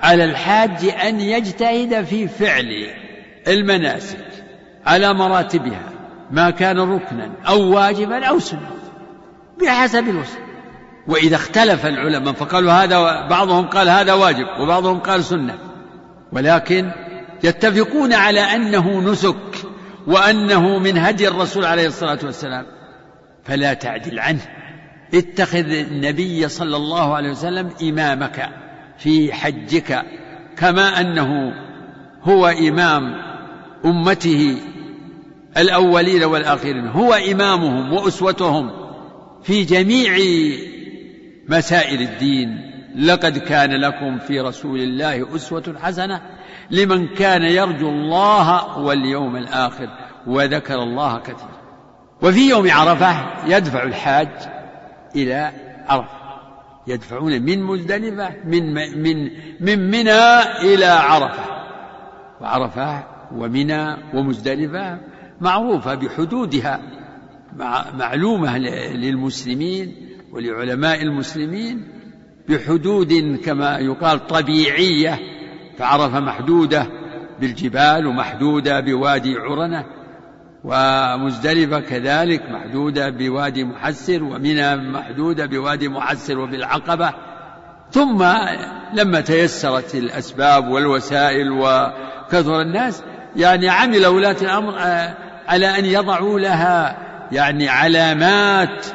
على 0.01 0.25
الحاج 0.25 0.85
أن 1.05 1.21
يجتهد 1.21 2.05
في 2.05 2.29
فعل 2.29 2.87
المناسك 3.49 4.27
على 4.87 5.15
مراتبها 5.15 5.93
ما 6.31 6.51
كان 6.51 6.79
ركنا 6.79 7.31
أو 7.49 7.75
واجبا 7.75 8.25
أو 8.25 8.39
سنة 8.39 8.71
بحسب 9.61 10.09
الوصف. 10.09 10.39
وإذا 11.09 11.37
اختلف 11.37 11.87
العلماء 11.87 12.33
فقالوا 12.33 12.73
هذا 12.73 13.27
بعضهم 13.29 13.67
قال 13.67 13.89
هذا 13.89 14.13
واجب 14.13 14.47
وبعضهم 14.61 14.99
قال 14.99 15.25
سنة. 15.25 15.59
ولكن 16.33 16.91
يتفقون 17.45 18.13
على 18.13 18.41
أنه 18.41 19.01
نسك 19.01 19.67
وأنه 20.07 20.79
من 20.79 20.99
هدي 20.99 21.29
الرسول 21.29 21.65
عليه 21.65 21.87
الصلاة 21.87 22.19
والسلام. 22.25 22.67
فلا 23.45 23.75
تعدل 23.75 24.19
عنه. 24.19 24.41
اتخذ 25.15 25.71
النبي 25.71 26.49
صلى 26.49 26.77
الله 26.77 27.15
عليه 27.15 27.31
وسلم 27.31 27.71
إمامك 27.83 28.49
في 28.99 29.33
حجك 29.33 30.03
كما 30.57 31.01
أنه 31.01 31.53
هو 32.23 32.47
إمام 32.47 33.03
أمته 33.85 34.57
الأولين 35.57 36.25
والآخرين. 36.25 36.89
هو 36.89 37.13
إمامهم 37.15 37.93
وأسوتهم 37.93 38.71
في 39.43 39.65
جميع 39.65 40.19
مسائل 41.49 42.03
الدين. 42.03 42.72
لقد 42.97 43.39
كان 43.39 43.71
لكم 43.71 44.19
في 44.19 44.41
رسول 44.41 44.81
الله 44.81 45.37
أسوة 45.37 45.75
حسنة 45.83 46.21
لمن 46.71 47.09
كان 47.09 47.43
يرجو 47.43 47.89
الله 47.89 48.79
واليوم 48.79 49.37
الآخر 49.37 49.89
وذكر 50.27 50.83
الله 50.83 51.19
كثيرا. 51.19 51.63
وفي 52.23 52.49
يوم 52.49 52.71
عرفة 52.71 53.15
يدفع 53.47 53.83
الحاج 53.83 54.29
إلى 55.17 55.53
عرفة 55.89 56.23
يدفعون 56.87 57.43
من 57.43 57.63
مزدلفة 57.63 58.31
من 58.45 58.75
من 59.03 59.31
من 59.61 59.91
منى 59.91 60.41
إلى 60.65 60.87
عرفة. 60.87 61.45
وعرفة 62.41 63.05
ومنى 63.35 63.97
ومزدلفة 64.15 64.99
معروفة 65.41 65.95
بحدودها 65.95 66.81
معلومة 67.95 68.59
للمسلمين 68.95 70.09
ولعلماء 70.33 71.03
المسلمين 71.03 72.02
بحدود 72.49 73.41
كما 73.45 73.79
يقال 73.79 74.27
طبيعية 74.27 75.19
فعرفة 75.79 76.21
محدودة 76.21 76.87
بالجبال 77.41 78.07
ومحدودة 78.07 78.81
بوادي 78.81 79.37
عرنة 79.37 79.85
ومزدلفة 80.65 81.81
كذلك 81.81 82.43
محدودة 82.51 83.11
بوادي 83.11 83.65
محسر 83.65 84.23
ومنى 84.23 84.77
محدودة 84.77 85.47
بوادي 85.47 85.89
محسر 85.89 86.39
وبالعقبة. 86.39 87.13
ثم 87.91 88.25
لما 88.95 89.21
تيسرت 89.21 89.95
الأسباب 89.95 90.69
والوسائل 90.69 91.51
وكثر 91.53 92.61
الناس 92.61 93.03
يعني 93.37 93.69
عمل 93.69 94.07
ولاة 94.07 94.37
الأمر 94.43 94.79
آه، 94.79 95.15
على 95.49 95.79
أن 95.79 95.85
يضعوا 95.85 96.41
لها 96.41 96.97
يعني 97.33 97.69
علامات 97.69 98.87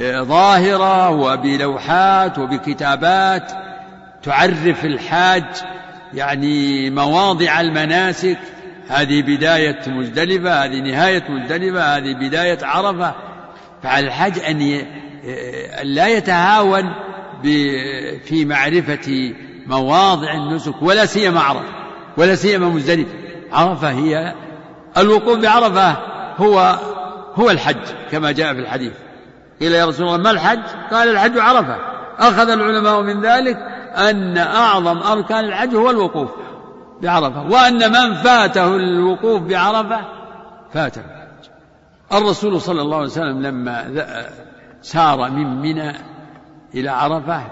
ظاهرة 0.00 1.10
وبلوحات 1.10 2.38
وبكتابات 2.38 3.52
تعرف 4.22 4.84
الحاج 4.84 5.44
يعني 6.14 6.90
مواضع 6.90 7.60
المناسك. 7.60 8.38
هذه 8.88 9.22
بداية 9.22 9.80
مزدلفة 9.86 10.64
هذه 10.64 10.80
نهاية 10.80 11.24
مزدلفة 11.28 11.96
هذه 11.96 12.14
بداية 12.14 12.58
عرفة. 12.62 13.14
فعلى 13.82 14.06
الحاج 14.06 14.38
أن 14.38 14.82
لا 15.82 16.08
يتهاون 16.08 16.94
في 18.24 18.44
معرفة 18.44 19.34
مواضع 19.66 20.34
النسك 20.34 20.82
ولا 20.82 21.06
سيما 21.06 21.40
عرفة 21.40 21.74
ولا 22.16 22.34
سيما 22.34 22.68
مزدلفة 22.68 23.10
عرفة 23.52 23.90
هي 23.90 24.34
الوقوف 24.96 25.38
بعرفة 25.38 25.96
هو 26.38 26.78
هو 27.34 27.50
الحج 27.50 27.86
كما 28.10 28.32
جاء 28.32 28.54
في 28.54 28.60
الحديث. 28.60 28.92
قيل 29.60 29.72
يا 29.72 29.86
رسول 29.86 30.06
الله 30.06 30.16
ما 30.16 30.30
الحج؟ 30.30 30.60
قال 30.90 31.08
الحج 31.08 31.38
عرفة. 31.38 31.76
أخذ 32.18 32.50
العلماء 32.50 33.02
من 33.02 33.20
ذلك 33.20 33.56
أن 33.96 34.38
أعظم 34.38 34.98
أركان 34.98 35.44
الحج 35.44 35.74
هو 35.74 35.90
الوقوف 35.90 36.30
بعرفة 37.02 37.42
وأن 37.50 37.92
من 37.92 38.14
فاته 38.14 38.76
الوقوف 38.76 39.42
بعرفة 39.42 40.00
فاته 40.72 41.00
الحج. 41.00 41.50
الرسول 42.12 42.60
صلى 42.60 42.82
الله 42.82 42.96
عليه 42.96 43.06
وسلم 43.06 43.42
لما 43.42 43.84
سار 44.82 45.30
من 45.30 45.60
منى 45.60 45.92
إلى 46.74 46.88
عرفة 46.88 47.42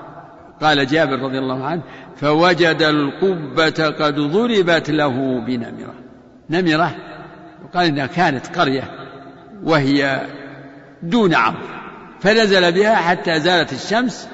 قال 0.62 0.86
جابر 0.86 1.18
رضي 1.18 1.38
الله 1.38 1.64
عنه 1.64 1.82
فوجد 2.16 2.82
القبة 2.82 3.88
قد 3.88 4.14
ضربت 4.14 4.90
له 4.90 5.40
بنمرة. 5.46 5.94
نمرة؟ 6.50 6.94
وقال 7.64 7.86
إنها 7.86 8.06
كانت 8.06 8.58
قرية 8.58 8.90
وهي 9.64 10.20
دون 11.02 11.34
عرض 11.34 11.81
فنزل 12.22 12.72
بها 12.72 12.94
حتى 12.94 13.40
زالت 13.40 13.72
الشمس 13.72 14.28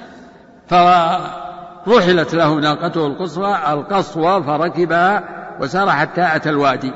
فرحلت 0.68 2.34
له 2.34 2.54
ناقته 2.54 3.06
القصوى 3.06 3.72
القصوى 3.72 4.42
فركبها 4.42 5.24
وسار 5.60 5.90
حتى 5.90 6.36
أتى 6.36 6.50
الوادي. 6.50 6.92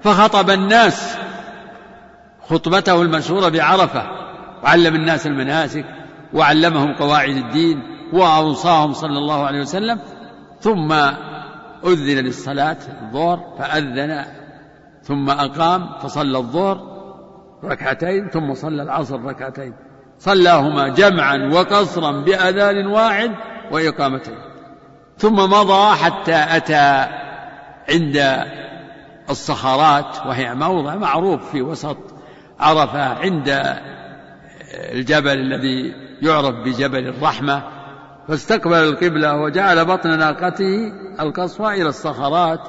فخطب 0.00 0.50
الناس 0.50 1.16
خطبته 2.48 3.02
المشهورة 3.02 3.48
بعرفة 3.48 4.02
وعلم 4.62 4.94
الناس 4.94 5.26
المناسك 5.26 5.84
وعلمهم 6.34 6.94
قواعد 6.94 7.36
الدين 7.36 7.82
وأوصاهم 8.12 8.92
صلى 8.92 9.18
الله 9.18 9.46
عليه 9.46 9.60
وسلم. 9.60 10.00
ثم 10.60 10.92
أذن 11.84 12.24
للصلاة 12.24 12.76
الظهر 13.02 13.54
فأذن 13.58 14.24
ثم 15.02 15.30
أقام 15.30 15.98
فصلى 16.02 16.38
الظهر 16.38 16.80
ركعتين 17.64 18.28
ثم 18.28 18.54
صلى 18.54 18.82
العصر 18.82 19.22
ركعتين. 19.22 19.74
صلاهما 20.20 20.88
جمعا 20.88 21.50
وقصرا 21.52 22.12
بأذان 22.12 22.86
واحد 22.86 23.30
وإقامتين. 23.70 24.38
ثم 25.18 25.34
مضى 25.36 25.96
حتى 25.96 26.46
أتى 26.56 27.06
عند 27.92 28.46
الصخرات 29.30 30.26
وهي 30.26 30.54
موضع 30.54 30.94
معروف 30.94 31.50
في 31.50 31.62
وسط 31.62 31.96
عرفة 32.60 33.02
عند 33.02 33.78
الجبل 34.72 35.38
الذي 35.38 35.94
يعرف 36.22 36.54
بجبل 36.54 37.08
الرحمة. 37.08 37.62
فاستقبل 38.28 38.74
القبلة 38.74 39.36
وجعل 39.36 39.84
بطن 39.84 40.18
ناقته 40.18 40.92
القصوى 41.20 41.82
إلى 41.82 41.88
الصخرات 41.88 42.60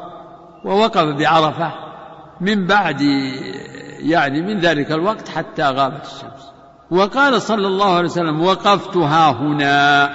ووقف 0.66 1.06
بعرفة 1.06 1.72
من 2.42 2.66
بعد 2.66 3.02
يعني 4.00 4.42
من 4.42 4.60
ذلك 4.60 4.92
الوقت 4.92 5.30
حتى 5.30 5.64
غابت 5.64 6.06
الشمس. 6.06 6.31
وقال 6.92 7.42
صلى 7.42 7.68
الله 7.68 7.96
عليه 7.96 8.06
وسلم 8.10 8.42
وقفت 8.42 8.98
ها 8.98 9.32
هنا 9.32 10.10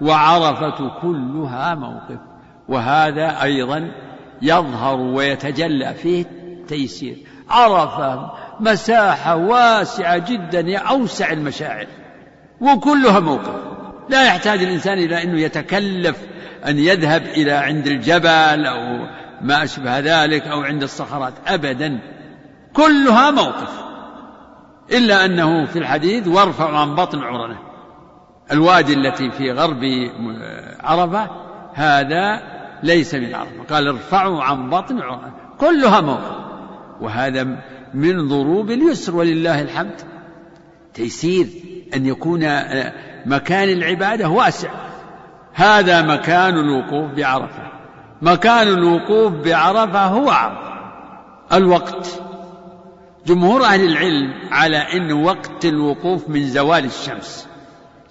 وعرفة 0.00 1.00
كلها 1.02 1.74
موقف. 1.74 2.18
وهذا 2.68 3.42
أيضا 3.42 3.90
يظهر 4.42 5.00
ويتجلى 5.00 5.94
فيه 5.94 6.24
التيسير. 6.60 7.16
عرفة 7.50 8.30
مساحة 8.60 9.36
واسعة 9.36 10.18
جدا 10.18 10.78
أوسع 10.78 11.32
المشاعر 11.32 11.86
وكلها 12.60 13.20
موقف. 13.20 13.54
لا 14.08 14.26
يحتاج 14.26 14.62
الإنسان 14.62 14.98
إلى 14.98 15.22
أنه 15.22 15.40
يتكلف 15.40 16.16
أن 16.68 16.78
يذهب 16.78 17.22
إلى 17.22 17.52
عند 17.52 17.86
الجبل 17.86 18.66
أو 18.66 19.06
ما 19.40 19.62
أشبه 19.64 19.98
ذلك 19.98 20.42
أو 20.42 20.60
عند 20.60 20.82
الصخرات 20.82 21.34
أبدا. 21.46 22.00
كلها 22.72 23.30
موقف. 23.30 23.81
إلا 24.92 25.24
أنه 25.24 25.66
في 25.66 25.78
الحديث 25.78 26.28
وارفع 26.28 26.78
عن 26.78 26.94
بطن 26.94 27.18
عرنة. 27.18 27.58
الوادي 28.52 28.94
التي 28.94 29.30
في 29.30 29.52
غرب 29.52 30.10
عرفة 30.80 31.30
هذا 31.74 32.42
ليس 32.82 33.14
من 33.14 33.34
عرفة. 33.34 33.74
قال 33.74 33.88
ارفعوا 33.88 34.42
عن 34.42 34.70
بطن 34.70 35.00
عرنة. 35.00 35.32
كلها 35.58 36.00
موقف. 36.00 36.36
وهذا 37.00 37.46
من 37.94 38.28
ضروب 38.28 38.70
اليسر 38.70 39.16
ولله 39.16 39.62
الحمد. 39.62 40.00
تيسير 40.94 41.46
أن 41.96 42.06
يكون 42.06 42.40
مكان 43.26 43.68
العبادة 43.68 44.28
واسع. 44.28 44.70
هذا 45.54 46.02
مكان 46.02 46.58
الوقوف 46.58 47.10
بعرفة. 47.10 47.72
مكان 48.22 48.68
الوقوف 48.68 49.32
بعرفة 49.32 50.06
هو 50.06 50.30
عرفة. 50.30 50.72
الوقت. 51.52 52.22
جمهور 53.26 53.64
أهل 53.64 53.84
العلم 53.84 54.32
على 54.50 54.76
أن 54.76 55.12
وقت 55.12 55.64
الوقوف 55.64 56.28
من 56.28 56.46
زوال 56.46 56.84
الشمس 56.84 57.48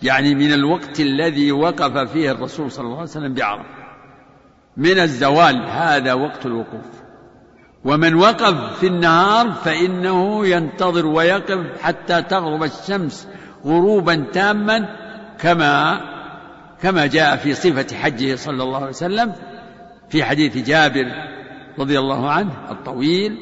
يعني 0.03 0.35
من 0.35 0.53
الوقت 0.53 0.99
الذي 0.99 1.51
وقف 1.51 1.97
فيه 2.11 2.31
الرسول 2.31 2.71
صلى 2.71 2.85
الله 2.85 2.97
عليه 2.97 3.09
وسلم 3.09 3.33
بعرفة. 3.33 3.81
من 4.77 4.99
الزوال 4.99 5.69
هذا 5.69 6.13
وقت 6.13 6.45
الوقوف. 6.45 6.85
ومن 7.85 8.15
وقف 8.15 8.79
في 8.79 8.87
النهار 8.87 9.51
فإنه 9.51 10.47
ينتظر 10.47 11.05
ويقف 11.05 11.81
حتى 11.81 12.21
تغرب 12.21 12.63
الشمس 12.63 13.27
غروبا 13.65 14.25
تاما 14.33 14.89
كما 15.39 16.01
كما 16.81 17.05
جاء 17.05 17.35
في 17.35 17.53
صفة 17.53 17.95
حجه 17.95 18.35
صلى 18.35 18.63
الله 18.63 18.77
عليه 18.77 18.87
وسلم 18.87 19.33
في 20.09 20.23
حديث 20.23 20.57
جابر 20.57 21.05
رضي 21.79 21.99
الله 21.99 22.29
عنه 22.29 22.51
الطويل 22.71 23.37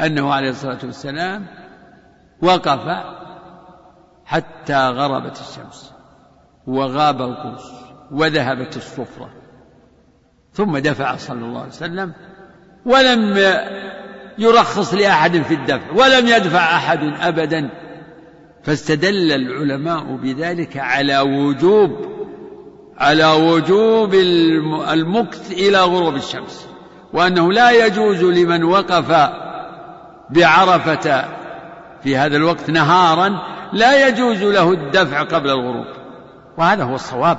أنه 0.00 0.32
عليه 0.32 0.50
الصلاة 0.50 0.78
والسلام 0.84 1.46
وقف 2.42 2.80
حتى 4.24 4.88
غربت 4.88 5.40
الشمس 5.40 5.92
وغاب 6.66 7.22
القوس 7.22 7.72
وذهبت 8.10 8.76
الصفرة. 8.76 9.30
ثم 10.52 10.78
دفع 10.78 11.16
صلى 11.16 11.44
الله 11.44 11.58
عليه 11.58 11.68
وسلم 11.68 12.12
ولم 12.86 13.38
يرخص 14.38 14.94
لأحد 14.94 15.42
في 15.42 15.54
الدفع 15.54 15.90
ولم 15.90 16.26
يدفع 16.26 16.76
أحد 16.76 16.98
أبدا. 17.20 17.70
فاستدل 18.62 19.32
العلماء 19.32 20.16
بذلك 20.16 20.76
على 20.76 21.18
وجوب 21.20 21.90
على 22.96 23.26
وجوب 23.26 24.14
المكث 24.92 25.52
إلى 25.52 25.80
غروب 25.80 26.14
الشمس. 26.16 26.68
وأنه 27.12 27.52
لا 27.52 27.86
يجوز 27.86 28.24
لمن 28.24 28.64
وقف 28.64 29.43
بعرفة 30.30 31.24
في 32.02 32.16
هذا 32.16 32.36
الوقت 32.36 32.70
نهارا 32.70 33.38
لا 33.72 34.08
يجوز 34.08 34.42
له 34.42 34.72
الدفع 34.72 35.22
قبل 35.22 35.50
الغروب. 35.50 35.86
وهذا 36.58 36.84
هو 36.84 36.94
الصواب. 36.94 37.38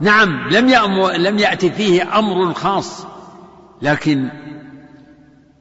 نعم 0.00 0.48
لم 0.48 0.68
لم 1.16 1.38
يأتي 1.38 1.70
فيه 1.70 2.18
أمر 2.18 2.54
خاص 2.54 3.06
لكن 3.82 4.28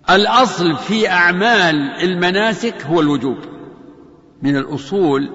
الأصل 0.09 0.77
في 0.77 1.09
أعمال 1.09 1.75
المناسك 2.03 2.85
هو 2.85 3.01
الوجوب. 3.01 3.37
من 4.41 4.57
الأصول 4.57 5.29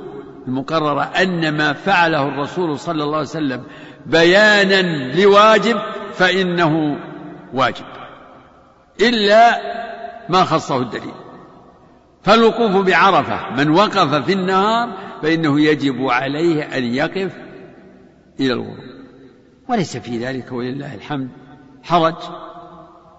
المقررة 0.49 1.03
أن 1.03 1.57
ما 1.57 1.73
فعله 1.73 2.29
الرسول 2.29 2.79
صلى 2.79 3.05
الله 3.05 3.17
عليه 3.17 3.29
وسلم 3.29 3.63
بيانا 4.07 4.83
لواجب 5.15 5.81
فإنه 6.15 6.99
واجب. 7.55 7.85
إلا 9.01 9.61
ما 10.29 10.45
خصه 10.45 10.79
الدليل. 10.79 11.15
فالوقوف 12.23 12.87
بعرفة 12.87 13.55
من 13.57 13.71
وقف 13.71 14.15
في 14.15 14.33
النهار 14.33 14.99
فإنه 15.23 15.61
يجب 15.61 16.03
عليه 16.03 16.63
أن 16.63 16.85
يقف 16.85 17.37
إلى 18.41 18.53
الغروب. 18.53 18.79
وليس 19.69 19.97
في 19.97 20.19
ذلك 20.19 20.53
ولله 20.53 20.95
الحمد. 20.95 21.29
حرج. 21.83 22.17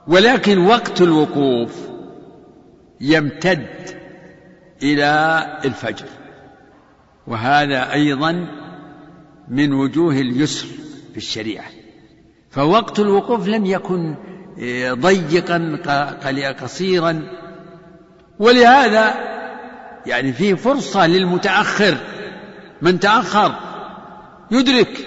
ولكن 0.08 0.58
وقت 0.58 1.02
الوقوف 1.02 1.90
يمتد 3.02 3.68
إلى 4.84 5.44
الفجر. 5.66 6.06
وهذا 7.28 7.94
أيضا 7.94 8.48
من 9.48 9.74
وجوه 9.74 10.14
اليسر 10.14 10.68
في 11.12 11.18
الشريعة. 11.18 11.66
فوقت 12.50 13.00
الوقوف 13.00 13.48
لم 13.48 13.66
يكن 13.66 14.16
ضيقا 14.92 15.80
قصيرا. 16.52 17.24
ولهذا 18.40 19.14
يعني 20.06 20.34
فيه 20.34 20.54
فرصة 20.54 21.08
للمتأخر. 21.08 21.98
من 22.82 23.00
تأخر 23.00 23.56
يدرك 24.52 25.06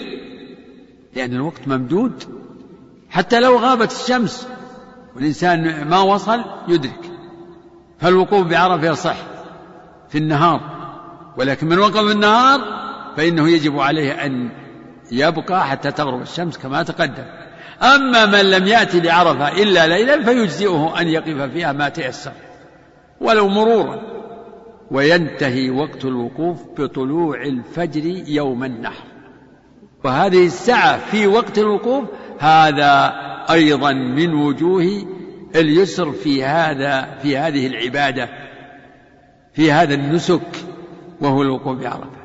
لأن 1.16 1.34
الوقت 1.34 1.68
ممدود. 1.68 2.24
حتى 3.10 3.40
لو 3.40 3.58
غابت 3.58 3.92
الشمس 3.92 4.48
والإنسان 5.16 5.88
ما 5.88 6.00
وصل 6.00 6.44
يدرك. 6.68 7.10
فالوقوف 8.00 8.46
بعرفة 8.46 8.86
يصح 8.86 9.16
في 10.08 10.18
النهار. 10.18 10.60
ولكن 11.36 11.66
من 11.68 11.78
وقف 11.78 12.10
النهار 12.10 12.60
فإنه 13.16 13.48
يجب 13.48 13.80
عليه 13.80 14.12
أن 14.12 14.50
يبقى 15.12 15.66
حتى 15.66 15.92
تغرب 15.92 16.22
الشمس 16.22 16.58
كما 16.58 16.82
تقدم. 16.82 17.39
أما 17.83 18.27
من 18.27 18.51
لم 18.51 18.66
يأتي 18.66 19.01
لعرفة 19.01 19.62
إلا 19.62 19.87
ليلا 19.87 20.25
فيجزئه 20.25 21.01
أن 21.01 21.09
يقف 21.09 21.53
فيها 21.53 21.73
ما 21.73 21.88
تيسر 21.88 22.33
ولو 23.21 23.49
مرورا. 23.49 24.01
وينتهي 24.90 25.71
وقت 25.71 26.05
الوقوف 26.05 26.59
بطلوع 26.79 27.43
الفجر 27.43 28.05
يوم 28.29 28.64
النحر. 28.64 29.05
وهذه 30.05 30.47
السعة 30.47 30.99
في 30.99 31.27
وقت 31.27 31.59
الوقوف 31.59 32.05
هذا 32.38 33.14
أيضا 33.51 33.93
من 33.93 34.35
وجوه 34.35 35.07
اليسر 35.57 36.12
في 36.12 36.45
هذا 36.45 37.19
في 37.23 37.38
هذه 37.38 37.66
العبادة 37.66 38.29
في 39.53 39.73
هذا 39.73 39.95
النسك 39.95 40.40
وهو 41.21 41.43
الوقوف 41.43 41.79
بعرفة. 41.79 42.21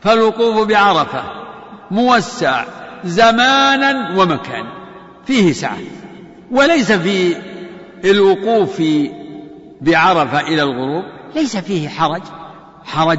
فالوقوف 0.00 0.68
بعرفة 0.68 1.22
موسع 1.90 2.64
زمانا 3.04 4.20
ومكانا. 4.20 4.81
فيه 5.24 5.52
سعة. 5.52 5.78
وليس 6.50 6.92
في 6.92 7.36
الوقوف 8.04 8.82
بعرفة 9.80 10.40
إلى 10.40 10.62
الغروب. 10.62 11.04
ليس 11.34 11.56
فيه 11.56 11.88
حرج. 11.88 12.22
حرج. 12.84 13.18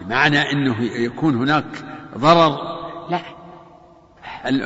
بمعنى 0.00 0.52
أنه 0.52 0.82
يكون 0.82 1.36
هناك 1.36 1.64
ضرر. 2.18 2.58
لا. 3.10 3.20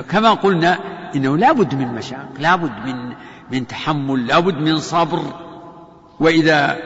كما 0.03 0.35
قلنا 0.35 0.79
إنه 1.17 1.37
لابد 1.37 1.75
من 1.75 1.95
مشاق 1.95 2.29
لابد 2.39 2.73
من 2.87 3.15
من 3.53 3.67
تحمل 3.67 4.27
لابد 4.27 4.55
من 4.55 4.79
صبر. 4.79 5.23
وإذا 6.21 6.77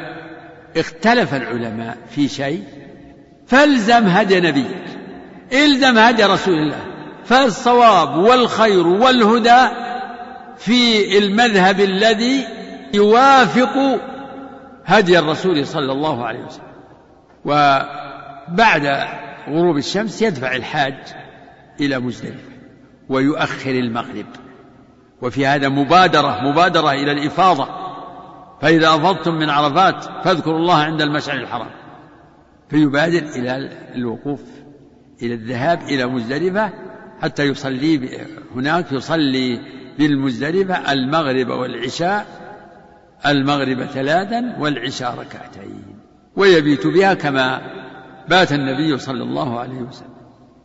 اختلف 0.77 1.35
العلماء 1.35 1.99
في 2.11 2.29
شيء 2.29 2.65
فالزم 3.47 4.07
هدي 4.07 4.41
نبيك 4.41 4.85
الزم 5.53 5.99
هدي 5.99 6.25
رسول 6.25 6.55
الله. 6.55 6.90
فالصواب 7.31 8.17
والخير 8.17 8.87
والهدى 8.87 9.69
في 10.57 11.19
المذهب 11.19 11.81
الذي 11.81 12.45
يوافق 12.95 14.01
هدي 14.85 15.19
الرسول 15.19 15.67
صلى 15.67 15.93
الله 15.93 16.27
عليه 16.27 16.45
وسلم. 16.45 16.65
وبعد 17.45 19.07
غروب 19.49 19.77
الشمس 19.77 20.23
يدفع 20.23 20.57
الحاج 20.57 20.95
إلى 21.81 21.99
مزدلفة 21.99 22.51
ويؤخر 23.09 23.71
المغرب. 23.71 24.27
وفي 25.23 25.47
هذا 25.47 25.69
مبادرة 25.69 26.41
مبادرة 26.43 26.91
إلى 26.91 27.13
الإفاضة. 27.13 27.69
فإذا 28.63 28.89
أفضتم 28.89 29.35
من 29.35 29.51
عرفات 29.51 30.05
فاذكروا 30.25 30.59
الله 30.59 30.77
عند 30.77 31.03
المشعر 31.03 31.37
الحرام. 31.37 31.71
فيبادر 32.71 33.23
إلى 33.37 33.71
الوقوف 33.95 34.43
إلى 35.23 35.35
الذهاب 35.35 35.83
إلى 35.83 36.07
مزدلفة 36.07 36.90
حتى 37.23 37.43
يصلي 37.43 38.27
هناك 38.57 38.93
يصلي 38.93 39.61
بالمزدلفة 39.99 40.93
المغرب 40.93 41.49
والعشاء 41.49 42.27
المغرب 43.27 43.85
ثلاثا 43.85 44.57
والعشاء 44.59 45.15
ركعتين 45.19 45.85
ويبيت 46.37 46.87
بها 46.87 47.15
كما 47.15 47.61
بات 48.29 48.53
النبي 48.53 48.99
صلى 48.99 49.23
الله 49.23 49.61
عليه 49.61 49.81
وسلم. 49.81 50.11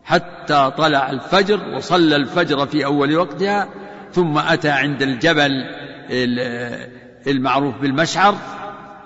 حتى 0.04 0.72
طلع 0.78 1.10
الفجر 1.10 1.60
وصلى 1.76 2.16
الفجر 2.16 2.66
في 2.66 2.86
أول 2.86 3.16
وقتها 3.18 3.68
ثم 4.12 4.38
أتى 4.38 4.70
عند 4.70 5.02
الجبل 5.02 5.52
المعروف 7.28 7.78
بالمشعر 7.82 8.36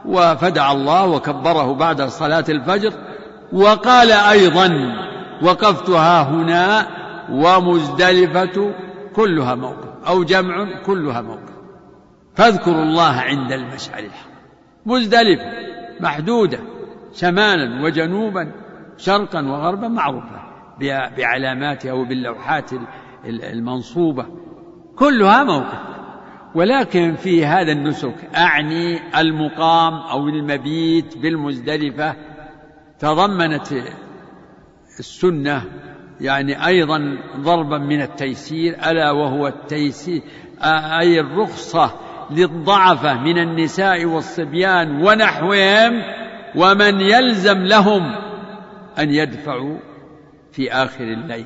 وفدع 0.06 0.72
الله 0.72 1.06
وكبره 1.06 1.74
بعد 1.74 2.02
صلاة 2.02 2.46
الفجر 2.50 2.94
وقال 3.54 4.12
أيضا 4.12 4.70
وقفت 5.42 5.90
ها 5.90 6.22
هنا 6.22 6.88
ومزدلفة 7.32 8.74
كلها 9.16 9.56
موقف 9.56 10.08
أو 10.08 10.24
جمع 10.24 10.82
كلها 10.86 11.22
موقف. 11.22 11.60
فاذكروا 12.36 12.84
الله 12.84 13.12
عند 13.12 13.52
المشعر 13.52 14.00
الحرام. 14.00 14.36
مزدلفة 14.86 15.46
محدودة 16.00 16.60
شمالا 17.14 17.84
وجنوبا 17.84 18.52
شرقا 18.98 19.42
وغربا 19.42 19.88
معروفة 19.88 20.40
بعلاماتها 21.18 21.94
وباللوحات 21.94 22.72
المنصوبة. 23.26 24.26
كلها 24.96 25.44
موقف. 25.44 25.80
ولكن 26.56 27.16
في 27.16 27.46
هذا 27.46 27.72
النسك 27.72 28.16
أعني 28.36 29.20
المقام 29.20 29.94
أو 29.94 30.28
المبيت 30.28 31.18
بالمزدلفة. 31.18 32.16
تضمنت 33.00 33.68
السنة 35.00 35.66
يعني 36.22 36.66
أيضا 36.68 37.18
ضربا 37.38 37.78
من 37.78 38.02
التيسير 38.02 38.76
ألا 38.92 39.12
وهو 39.12 39.48
التيسير 39.48 40.22
أي 41.00 41.20
الرخصة 41.20 41.92
للضعفة 42.32 43.14
من 43.14 43.38
النساء 43.38 44.06
والصبيان 44.06 45.02
ونحوهم 45.02 46.04
ومن 46.56 47.02
يلزم 47.02 47.58
لهم 47.58 48.16
أن 49.00 49.10
يدفعوا 49.10 49.78
في 50.52 50.72
آخر 50.72 51.04
الليل. 51.04 51.46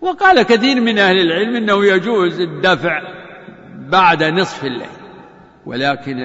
وقال 0.00 0.42
كثير 0.42 0.80
من 0.80 0.98
أهل 0.98 1.20
العلم 1.20 1.56
أنه 1.56 1.84
يجوز 1.84 2.40
الدفع 2.40 3.02
بعد 3.74 4.22
نصف 4.22 4.64
الليل 4.64 4.86
ولكن 5.66 6.16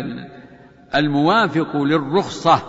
الموافق 0.96 1.78
للرخصة 1.78 2.62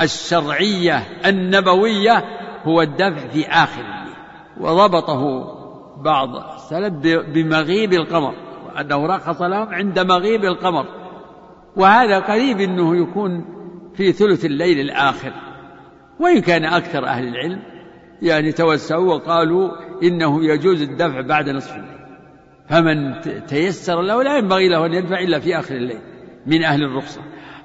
الشرعية 0.00 1.02
النبوية 1.26 2.24
هو 2.64 2.82
الدفع 2.82 3.28
في 3.28 3.48
آخر 3.48 3.80
الليل. 3.80 4.03
وضبطه 4.60 5.44
بعض 6.02 6.28
السلف 6.36 6.94
بمغيب 7.34 7.92
القمر 7.92 8.34
وأنه 8.66 9.06
رخص 9.06 9.42
لهم 9.42 9.68
عند 9.68 9.98
مغيب 9.98 10.44
القمر. 10.44 10.86
وهذا 11.76 12.18
قريب 12.18 12.60
أنه 12.60 12.96
يكون 12.96 13.44
في 13.94 14.12
ثلث 14.12 14.44
الليل 14.44 14.80
الآخر. 14.80 15.32
وإن 16.20 16.40
كان 16.40 16.64
أكثر 16.64 17.06
أهل 17.06 17.28
العلم 17.28 17.62
يعني 18.22 18.52
توسعوا 18.52 19.14
وقالوا 19.14 19.70
إنه 20.02 20.44
يجوز 20.44 20.82
الدفع 20.82 21.20
بعد 21.20 21.48
نصف 21.48 21.76
الليل. 21.76 21.94
فمن 22.68 23.20
تيسر 23.46 24.02
له 24.02 24.22
لا 24.22 24.36
ينبغي 24.38 24.68
له 24.68 24.86
أن 24.86 24.92
يدفع 24.92 25.18
إلا 25.18 25.38
في 25.38 25.58
آخر 25.58 25.74
الليل 25.74 26.00
من 26.46 26.64
أهل 26.64 26.82
الرخصة. 26.82 27.20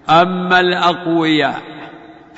أما 0.09 0.59
الأقوياء 0.59 1.78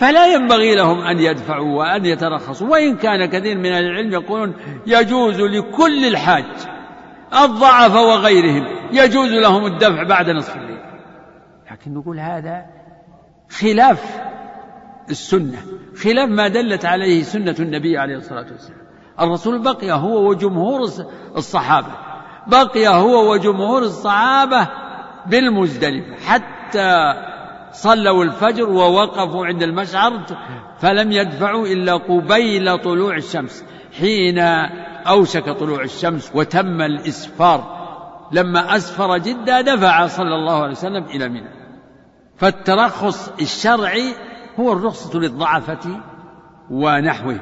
فلا 0.02 0.34
ينبغي 0.34 0.76
لهم 0.76 1.00
أن 1.00 1.20
يدفعوا 1.20 1.78
وأن 1.78 2.06
يترخصوا. 2.06 2.68
وإن 2.68 2.96
كان 2.96 3.26
كثير 3.26 3.58
من 3.58 3.66
العلم 3.66 4.12
يقولون 4.12 4.54
يجوز 4.88 5.42
لكل 5.42 6.06
الحاج 6.06 6.46
الضعف 7.44 7.96
وغيرهم 7.96 8.66
يجوز 8.92 9.32
لهم 9.32 9.66
الدفع 9.66 10.04
بعد 10.04 10.30
نصف 10.30 10.56
الليل. 10.56 10.80
لكن 11.72 11.94
نقول 11.94 12.20
هذا 12.20 12.66
خلاف 13.50 14.22
السنة 15.10 15.58
خلاف 16.04 16.30
ما 16.30 16.48
دلت 16.48 16.86
عليه 16.86 17.24
سنة 17.24 17.56
النبي 17.60 17.98
عليه 17.98 18.16
الصلاة 18.16 18.46
والسلام. 18.52 18.82
الرسول 19.20 19.60
بقي 19.60 19.92
هو 19.92 20.30
وجمهور 20.30 20.82
الصحابة 21.38 21.92
بقي 22.48 22.88
هو 22.88 23.32
وجمهور 23.32 23.82
الصحابة 23.82 24.68
بالمزدلفة 25.26 26.16
حتى 26.26 27.14
صلوا 27.72 28.24
الفجر 28.24 28.70
ووقفوا 28.70 29.46
عند 29.46 29.64
المشعر 29.64 30.22
فلم 30.80 31.12
يدفعوا 31.12 31.68
إلا 31.68 31.94
قبيل 31.94 32.78
طلوع 32.78 33.16
الشمس. 33.16 33.66
حين 34.00 34.40
أوشك 35.08 35.50
طلوع 35.50 35.84
الشمس 35.84 36.32
وتم 36.36 36.82
الإسفار 36.82 37.82
لما 38.32 38.76
أسفر 38.76 39.18
جدا 39.18 39.62
دفع 39.62 40.08
صلى 40.08 40.36
الله 40.36 40.62
عليه 40.62 40.72
وسلم 40.72 41.04
إلى 41.04 41.30
منى. 41.30 41.50
فالترخص 42.38 43.32
الشرعي 43.42 44.14
هو 44.60 44.74
الرخصة 44.74 45.20
للضعفة 45.20 46.02
ونحوه. 46.70 47.40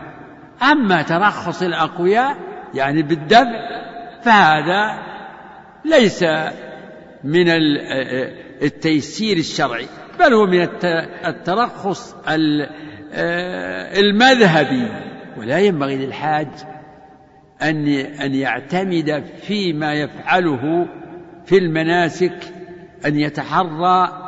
أما 0.71 1.01
ترخص 1.01 1.61
الأقوياء 1.61 2.37
يعني 2.73 3.01
بالدفع 3.01 3.79
فهذا 4.23 4.99
ليس 5.85 6.23
من 7.23 7.45
التيسير 8.61 9.37
الشرعي. 9.37 9.87
بل 10.19 10.33
هو 10.33 10.45
من 10.45 10.67
الترخص 11.25 12.15
المذهبي. 13.97 14.87
ولا 15.37 15.59
ينبغي 15.59 16.05
للحاج 16.05 16.47
أن 17.61 17.87
أن 17.97 18.35
يعتمد 18.35 19.23
فيما 19.41 19.93
يفعله 19.93 20.87
في 21.45 21.57
المناسك 21.57 22.53
أن 23.05 23.19
يتحرى 23.19 24.25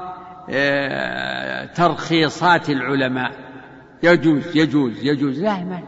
آه، 0.50 1.66
ترخيصات 1.66 2.70
العلماء. 2.70 3.32
يجوز 4.04 4.58
يجوز 4.58 5.04
يجوز. 5.04 5.42
لا 5.44 5.64
ما 5.64 5.80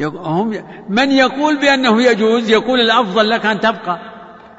هم 0.00 0.54
من 0.88 1.10
يقول 1.10 1.60
بأنه 1.60 2.02
يجوز 2.02 2.50
يقول 2.50 2.80
الأفضل 2.80 3.30
لك 3.30 3.46
أن 3.46 3.60
تبقى. 3.60 3.98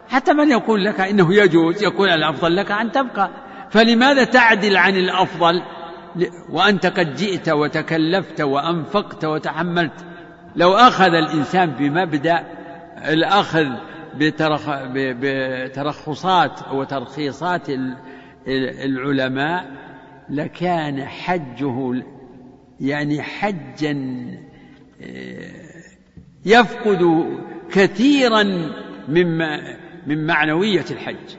حتى 0.10 0.34
من 0.34 0.52
يقول 0.52 0.86
لك 0.86 1.00
إنه 1.00 1.36
يجوز 1.36 1.84
يقول 1.84 2.10
الأفضل 2.10 2.56
لك 2.56 2.72
أن 2.72 2.92
تبقى. 2.92 3.30
فلماذا 3.74 4.24
تعدل 4.24 4.78
عن 4.78 4.96
الأفضل؟ 4.96 5.62
وأنت 6.50 6.86
قد 6.86 7.16
جئت 7.16 7.50
وتكلفت 7.50 8.42
وأنفقت 8.42 9.26
وتحملت. 9.26 10.06
لو 10.56 10.74
أخذ 10.74 11.14
الإنسان 11.14 11.70
بمبدأ 11.70 12.44
الأخذ 12.98 13.68
بترخصات 14.96 16.60
وترخيصات 16.74 17.68
العلماء 18.86 19.66
لكان 20.30 21.06
حجه 21.06 22.04
يعني 22.80 23.22
حجا 23.22 23.92
آه، 25.02 25.52
يفقد 26.46 27.26
كثيرا 27.72 28.44
من 29.08 29.38
من 30.08 30.28
معنوية 30.28 30.86
الحج. 30.92 31.36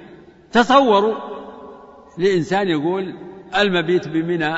تصوروا 0.53 1.44
لإنسان 2.19 2.69
يقول 2.69 3.15
المبيت 3.59 4.09
بمنى 4.09 4.57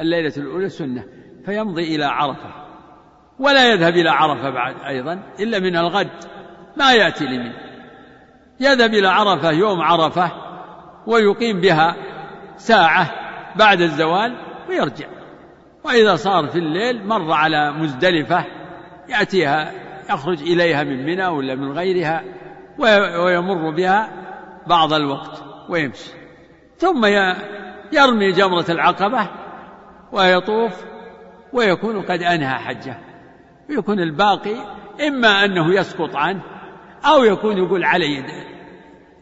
الليلة 0.00 0.32
الأولى 0.36 0.68
سنة 0.68 1.04
فيمضي 1.46 1.96
إلى 1.96 2.04
عرفة 2.04 2.62
ولا 3.38 3.72
يذهب 3.72 3.96
إلى 3.96 4.10
عرفة 4.10 4.50
بعد 4.50 4.74
أيضا 4.86 5.22
إلا 5.40 5.58
من 5.58 5.76
الغد 5.76 6.10
ما 6.76 6.92
يأتي 6.92 7.24
لمن. 7.24 7.52
يذهب 8.60 8.94
إلى 8.94 9.08
عرفة 9.08 9.50
يوم 9.50 9.80
عرفة 9.80 10.30
ويقيم 11.06 11.60
بها 11.60 11.96
ساعة 12.56 13.10
بعد 13.56 13.80
الزوال 13.80 14.36
ويرجع. 14.68 15.06
وإذا 15.84 16.16
صار 16.16 16.46
في 16.46 16.58
الليل 16.58 17.06
مر 17.06 17.32
على 17.32 17.72
مزدلفة 17.72 18.44
يأتيها 19.08 19.72
يخرج 20.10 20.42
إليها 20.42 20.84
من 20.84 21.06
منى 21.06 21.26
ولا 21.26 21.54
من 21.54 21.72
غيرها 21.72 22.24
ويمر 23.24 23.70
بها 23.70 24.08
بعض 24.66 24.92
الوقت 24.92 25.42
ويمشي. 25.68 26.21
ثم 26.82 27.06
يرمي 27.92 28.32
جمرة 28.32 28.64
العقبة 28.68 29.28
ويطوف 30.12 30.84
ويكون 31.52 32.02
قد 32.02 32.22
أنهى 32.22 32.58
حجه. 32.58 32.98
ويكون 33.70 34.00
الباقي 34.00 34.56
إما 35.08 35.44
أنه 35.44 35.74
يسقط 35.74 36.16
عنه 36.16 36.42
أو 37.04 37.24
يكون 37.24 37.58
يقول 37.58 37.84
علي 37.84 38.24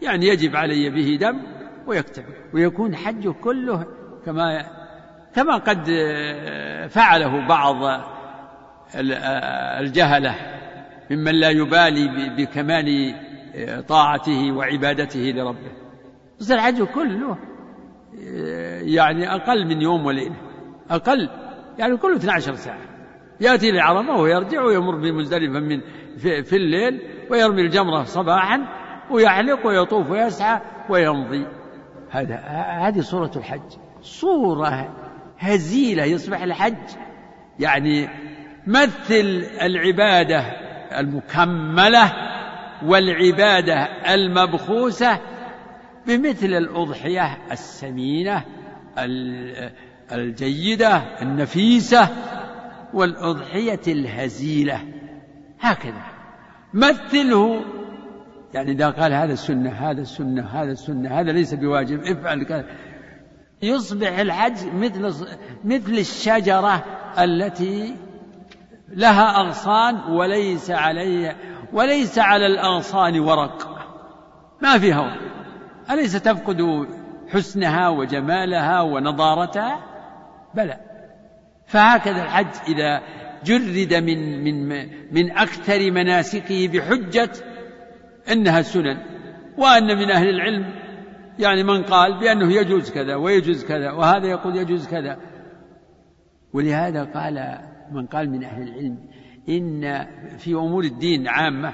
يعني 0.03 0.27
يجب 0.27 0.57
علي 0.57 0.91
به 0.91 1.19
دم 1.21 1.43
ويكتب. 1.87 2.25
ويكون 2.55 2.97
حجه 2.97 3.31
كله 3.31 3.87
كما 4.27 4.65
كما 5.35 5.57
قد 5.57 5.85
فعله 6.91 7.47
بعض 7.47 8.01
الجهلة 9.81 10.35
ممن 11.11 11.35
لا 11.35 11.51
يبالي 11.51 12.31
بكمال 12.37 13.15
طاعته 13.89 14.53
وعبادته 14.53 15.21
لربه. 15.21 15.73
بس 16.41 16.51
الحج 16.51 16.83
كله 16.83 17.37
يعني 18.83 19.35
أقل 19.35 19.67
من 19.67 19.83
يوم 19.83 20.07
وليلة. 20.07 20.37
أقل. 20.91 21.29
يعني 21.79 21.97
كله 21.97 22.17
12 22.17 22.55
ساعة. 22.55 22.79
يأتي 23.41 23.71
لعرفة 23.71 24.17
ويرجع 24.17 24.63
ويمر 24.63 24.97
بمزدلفة 24.97 25.61
من 25.61 25.81
في, 26.19 26.43
في 26.43 26.57
الليل 26.57 27.01
ويرمي 27.31 27.63
الجمرة 27.63 28.05
صباحا 28.05 28.67
ويحلق 29.11 29.67
ويطوف 29.67 30.11
ويسعى 30.11 30.61
ويمضي. 30.89 31.47
هذا 32.11 32.37
هذه 32.87 33.01
صورة 33.01 33.31
الحج. 33.37 33.71
صورة 34.03 34.89
هزيلة 35.39 36.05
يصبح 36.05 36.43
الحج. 36.43 36.89
يعني 37.59 38.09
مثل 38.67 39.45
العبادة 39.63 40.41
المكملة 40.99 42.13
والعبادة 42.87 43.75
المبخوسة 44.15 45.19
بمثل 46.07 46.47
الأضحية 46.47 47.39
السمينة 47.53 48.45
الجيدة 50.13 50.97
النفيسة 51.23 52.09
والأضحية 52.95 53.81
الهزيلة. 53.89 54.81
هكذا. 55.61 56.03
مثله 56.75 57.65
يعني 58.55 58.73
إذا 58.73 58.91
قال 58.91 59.13
هذا 59.13 59.33
السنة 59.33 59.71
هذا 59.71 60.01
السنة 60.01 60.47
هذا 60.47 60.73
السنة 60.73 61.21
هذا 61.21 61.33
ليس 61.33 61.55
بواجب 61.55 62.01
افعل 62.05 62.45
كذا. 62.45 62.65
يصبح 63.63 64.19
الحج 64.19 64.67
مثل 64.75 65.27
مثل 65.65 65.93
الشجرة 65.93 66.85
التي 67.19 67.97
لها 68.89 69.41
أغصان 69.41 69.95
وليس 69.95 70.71
عليها 70.71 71.37
وليس 71.73 72.19
على 72.19 72.47
الأغصان 72.47 73.21
ورق. 73.21 73.87
ما 74.63 74.79
فيها 74.79 75.01
ورق. 75.01 75.40
أليس 75.91 76.13
تفقد 76.13 76.87
حسنها 77.29 77.89
وجمالها 77.89 78.81
ونضارتها؟ 78.81 79.81
بلى. 80.55 80.77
فهكذا 81.67 82.23
الحج 82.23 82.47
إذا 82.69 83.03
جرد 83.45 83.95
من 83.95 84.45
من 84.45 84.89
من 85.13 85.31
أكثر 85.31 85.91
مناسكه 85.91 86.69
بحجة 86.69 87.31
إنها 88.33 88.63
سنن 88.63 88.97
وأن 89.59 89.99
من 89.99 90.11
أهل 90.11 90.29
العلم 90.29 90.75
يعني 91.39 91.63
من 91.63 91.83
قال 91.83 92.21
بأنه 92.21 92.53
يجوز 92.53 92.91
كذا 92.91 93.15
ويجوز 93.15 93.65
كذا 93.65 93.91
وهذا 93.91 94.27
يقول 94.27 94.57
يجوز 94.57 94.89
كذا. 94.89 95.19
ولهذا 96.53 97.05
قال 97.05 97.59
من 97.93 98.07
قال 98.07 98.31
من 98.31 98.45
أهل 98.45 98.63
العلم 98.63 98.99
إن 99.49 100.07
في 100.39 100.55
أمور 100.55 100.85
الدين 100.85 101.29
عامة 101.29 101.73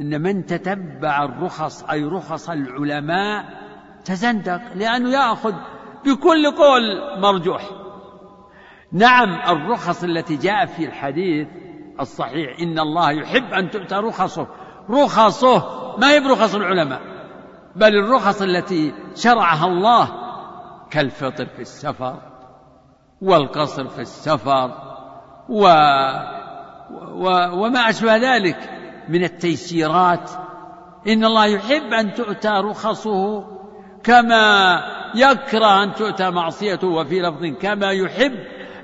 إن 0.00 0.22
من 0.22 0.46
تتبع 0.46 1.24
الرخص 1.24 1.84
أي 1.84 2.04
رخص 2.04 2.50
العلماء 2.50 3.44
تزندق 4.04 4.60
لأنه 4.74 5.10
يأخذ 5.10 5.54
بكل 6.04 6.50
قول 6.50 6.82
مرجوح. 7.20 7.62
نعم 8.92 9.40
الرخص 9.48 10.04
التي 10.04 10.36
جاء 10.36 10.66
في 10.66 10.84
الحديث 10.84 11.48
الصحيح 12.00 12.60
إن 12.60 12.78
الله 12.78 13.10
يحب 13.10 13.52
أن 13.52 13.70
تؤتى 13.70 13.94
رخصه. 13.94 14.46
رخصه 14.90 15.78
ما 15.98 16.10
هي 16.10 16.20
برخص 16.20 16.54
العلماء 16.54 17.00
بل 17.76 17.96
الرخص 17.96 18.42
التي 18.42 18.94
شرعها 19.14 19.66
الله 19.66 20.08
كالفطر 20.90 21.46
في 21.46 21.60
السفر 21.60 22.20
والقصر 23.22 23.88
في 23.88 24.00
السفر 24.00 24.70
و... 25.48 25.62
و... 27.12 27.26
وما 27.52 27.80
أشبه 27.88 28.16
ذلك. 28.16 28.77
من 29.08 29.24
التيسيرات. 29.24 30.30
إن 31.08 31.24
الله 31.24 31.46
يحب 31.46 31.92
أن 31.92 32.14
تؤتى 32.14 32.48
رخصه 32.48 33.44
كما 34.04 34.80
يكره 35.14 35.82
أن 35.82 35.92
تؤتى 35.92 36.30
معصيته 36.30 36.86
وفي 36.86 37.20
لفظ 37.20 37.46
كما 37.60 37.90
يحب 37.90 38.34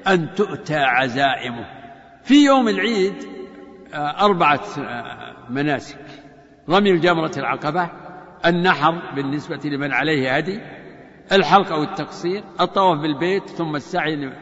أن 0.08 0.34
تؤتى 0.34 0.76
عزائمه. 0.76 1.66
في 2.22 2.44
يوم 2.44 2.68
العيد 2.68 3.14
آه، 3.94 4.24
أربعة 4.24 4.60
آه، 4.78 5.36
مناسك. 5.50 5.98
رمي 6.68 6.90
الجمرة 6.90 7.32
العقبة 7.36 7.90
النحر 8.46 9.14
بالنسبة 9.16 9.60
لمن 9.64 9.92
عليه 9.92 10.36
هدي 10.36 10.60
الحلق 11.32 11.72
أو 11.72 11.82
التقصير 11.82 12.44
الطواف 12.60 12.98
بالبيت 12.98 13.48
ثم 13.48 13.76
السعي 13.76 14.32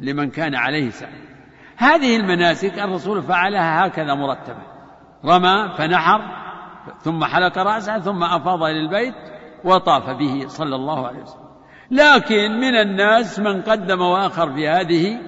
لمن 0.00 0.30
كان 0.30 0.54
عليه 0.54 0.90
سعي. 0.90 1.22
هذه 1.76 2.16
المناسك 2.16 2.78
الرسول 2.78 3.22
فعلها 3.22 3.86
هكذا 3.86 4.14
مرتبة 4.14 4.71
رمى 5.24 5.68
فنحر 5.76 6.20
ثم 7.00 7.24
حلق 7.24 7.58
رأسه 7.58 7.98
ثم 7.98 8.22
أفاض 8.22 8.62
إلى 8.62 8.80
البيت 8.80 9.14
وطاف 9.64 10.10
به 10.10 10.44
صلى 10.48 10.74
الله 10.76 11.06
عليه 11.06 11.22
وسلم. 11.22 11.42
لكن 11.90 12.60
من 12.60 12.74
الناس 12.74 13.38
من 13.38 13.62
قدم 13.62 14.00
وآخر 14.00 14.52
في 14.52 14.68
هذه 14.68 15.18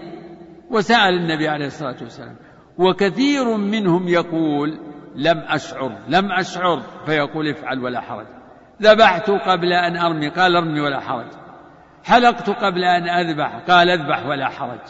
وسأل 0.71 1.15
النبي 1.15 1.49
عليه 1.49 1.67
الصلاة 1.67 1.97
والسلام. 2.01 2.37
وكثير 2.79 3.57
منهم 3.57 4.09
يقول 4.09 4.79
لم 5.15 5.39
أشعر 5.39 5.99
لم 6.09 6.33
أشعر 6.33 6.81
فيقول 7.07 7.49
افعل 7.49 7.79
ولا 7.79 8.01
حرج. 8.01 8.27
ذبحت 8.83 9.31
قبل 9.31 9.73
أن 9.73 9.97
أرمي 9.97 10.29
قال 10.29 10.57
ارمي 10.57 10.81
ولا 10.81 11.01
حرج. 11.01 11.27
حلقت 12.05 12.51
قبل 12.51 12.85
أن 12.85 13.09
أذبح 13.09 13.57
قال 13.69 13.91
اذبح 13.91 14.27
ولا 14.27 14.49
حرج. 14.49 14.81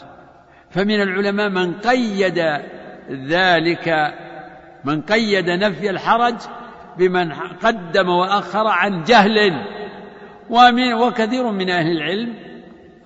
فمن 0.70 1.02
العلماء 1.02 1.48
من 1.48 1.74
قيد 1.74 2.38
ذلك 3.10 4.14
من 4.84 5.02
قيد 5.02 5.50
نفي 5.50 5.90
الحرج 5.90 6.34
بمن 6.98 7.32
قدم 7.32 8.08
وأخر 8.08 8.66
عن 8.66 9.04
جهل. 9.04 9.64
ومن 10.50 10.94
وكثير 10.94 11.50
من 11.50 11.70
أهل 11.70 11.86
العلم 11.86 12.34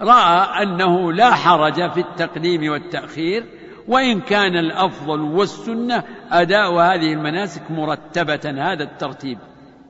رأى 0.01 0.63
أنه 0.63 1.13
لا 1.13 1.31
حرج 1.31 1.91
في 1.91 2.01
التقديم 2.01 2.73
والتأخير 2.73 3.45
وإن 3.89 4.21
كان 4.21 4.57
الأفضل 4.57 5.21
والسنة 5.21 6.03
أداء 6.31 6.75
هذه 6.75 7.13
المناسك 7.13 7.71
مرتبة 7.71 8.41
هذا 8.45 8.83
الترتيب. 8.83 9.39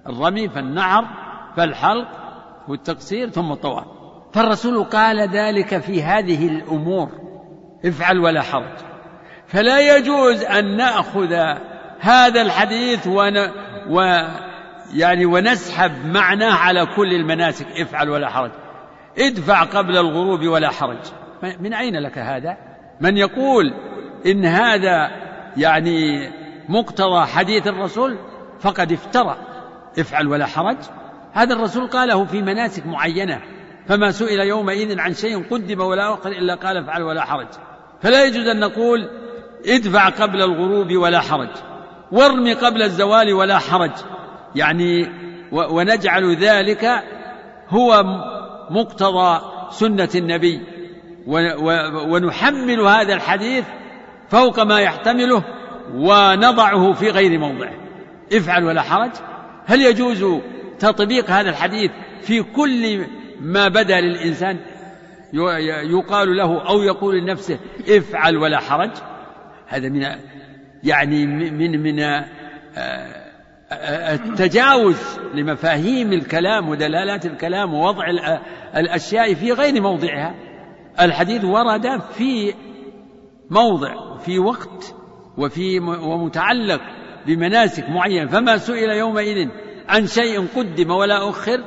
الرمي 0.07 0.49
فالنعر 0.49 1.05
فالحلق 1.57 2.09
والتقصير 2.69 3.31
ثم 3.31 3.53
الطواف. 3.53 3.85
فالرسول 4.33 4.85
قال 4.85 5.29
ذلك 5.29 5.79
في 5.79 6.03
هذه 6.03 6.49
الأمور 6.49 7.09
افعل 7.85 8.19
ولا 8.19 8.43
حرج. 8.43 8.77
فلا 9.47 9.97
يجوز 9.97 10.43
أن 10.43 10.77
نأخذ 10.77 11.35
هذا 12.01 12.43
الحديث 12.43 13.07
ون 13.07 13.39
و 13.91 14.23
يعني 14.95 15.27
ونسحب 15.27 15.93
معناه 16.07 16.55
على 16.55 16.87
كل 16.97 17.13
المناسك 17.13 17.67
افعل 17.81 18.09
ولا 18.09 18.29
حرج. 18.29 18.51
ادفع 19.19 19.63
قبل 19.63 19.97
الغروب 19.97 20.47
ولا 20.47 20.71
حرج. 20.71 20.99
من 21.61 21.75
أين 21.75 21.97
لك 21.97 22.19
هذا؟ 22.19 22.57
من 23.01 23.17
يقول 23.17 23.75
إن 24.27 24.45
هذا 24.45 25.11
يعني 25.57 26.31
مقتضى 26.69 27.27
حديث 27.27 27.67
الرسول 27.67 28.19
فقد 28.61 28.93
افترى. 28.93 29.37
افعل 29.99 30.29
ولا 30.29 30.47
حرج. 30.47 30.77
هذا 31.33 31.55
الرسول 31.55 31.87
قاله 31.87 32.25
في 32.25 32.43
مناسك 32.43 32.87
معينة 32.87 33.41
فما 33.89 34.11
سئل 34.11 34.41
يومئذ 34.41 35.01
عن 35.01 35.15
شيء 35.15 35.49
قدم 35.51 35.81
ولا 35.81 36.15
أخر 36.15 36.31
إلا 36.31 36.55
قال 36.55 36.77
افعل 36.77 37.03
ولا 37.03 37.25
حرج. 37.25 37.49
فلا 38.03 38.25
يجوز 38.25 38.47
أن 38.47 38.61
نقول 38.61 39.11
ادفع 39.67 40.09
قبل 40.09 40.43
الغروب 40.43 40.93
ولا 40.97 41.21
حرج. 41.21 41.68
وارمي 42.13 42.53
قبل 42.53 42.83
الزوال 42.83 43.33
ولا 43.33 43.59
حرج. 43.59 43.93
يعني 44.55 45.09
ونجعل 45.53 46.37
ذلك 46.37 47.05
هو 47.69 48.05
مقتضى 48.71 49.41
سنة 49.71 50.09
النبي. 50.15 50.61
ونحمل 52.09 52.81
هذا 52.81 53.15
الحديث 53.15 53.65
فوق 54.29 54.61
ما 54.61 54.81
يحتمله 54.81 55.45
ونضعه 55.95 56.93
في 56.93 57.11
غير 57.11 57.39
موضعه. 57.39 57.75
افعل 58.33 58.65
ولا 58.65 58.83
حرج. 58.83 59.11
هل 59.67 59.83
يجوز 59.83 60.41
تطبيق 60.79 61.31
هذا 61.31 61.51
الحديث 61.51 61.91
في 62.23 62.43
كل 62.43 63.07
ما 63.41 63.69
بدا 63.69 64.01
للإنسان؟ 64.01 64.59
يقال 65.91 66.37
له 66.37 66.69
أو 66.69 66.83
يقول 66.83 67.19
لنفسه 67.19 67.59
افعل 67.89 68.37
ولا 68.37 68.59
حرج. 68.59 68.91
هذا 69.67 69.89
من 69.89 70.05
يعني 70.85 71.27
من 71.27 71.83
من 71.83 72.25
التجاوز 74.13 75.19
لمفاهيم 75.35 76.13
الكلام 76.13 76.69
ودلالات 76.69 77.27
الكلام 77.27 77.75
ووضع 77.75 78.05
الأشياء 78.77 79.35
في 79.35 79.53
غير 79.53 79.83
موضعها. 79.83 80.35
الحديث 81.01 81.45
ورد 81.45 82.01
في 82.01 82.55
موضع 83.51 84.17
في 84.19 84.39
وقت 84.39 84.95
وفي 85.39 85.79
ومتعلق 85.81 86.81
بمناسك 87.27 87.89
معينة. 87.89 88.27
فما 88.27 88.59
سئل 88.59 88.91
يومئذ 88.91 89.49
عن 89.89 90.07
شيء 90.07 90.47
قدم 90.57 90.91
ولا 90.91 91.31
أخر 91.31 91.65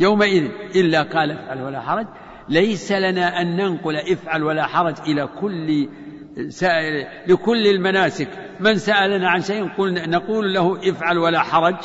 يومئذ 0.00 0.50
إلا 0.76 1.02
قال 1.02 1.30
افعل 1.30 1.62
ولا 1.62 1.80
حرج. 1.80 2.06
ليس 2.48 2.92
لنا 2.92 3.40
أن 3.40 3.56
ننقل 3.56 3.96
افعل 3.96 4.42
ولا 4.42 4.66
حرج 4.66 4.94
إلى 5.06 5.28
كل 5.40 5.88
سائل 6.48 7.06
لكل 7.26 7.66
المناسك. 7.66 8.28
من 8.60 8.78
سألنا 8.78 9.30
عن 9.30 9.42
شيء 9.42 9.70
نقول 10.08 10.54
له 10.54 10.90
افعل 10.90 11.18
ولا 11.18 11.40
حرج. 11.40 11.76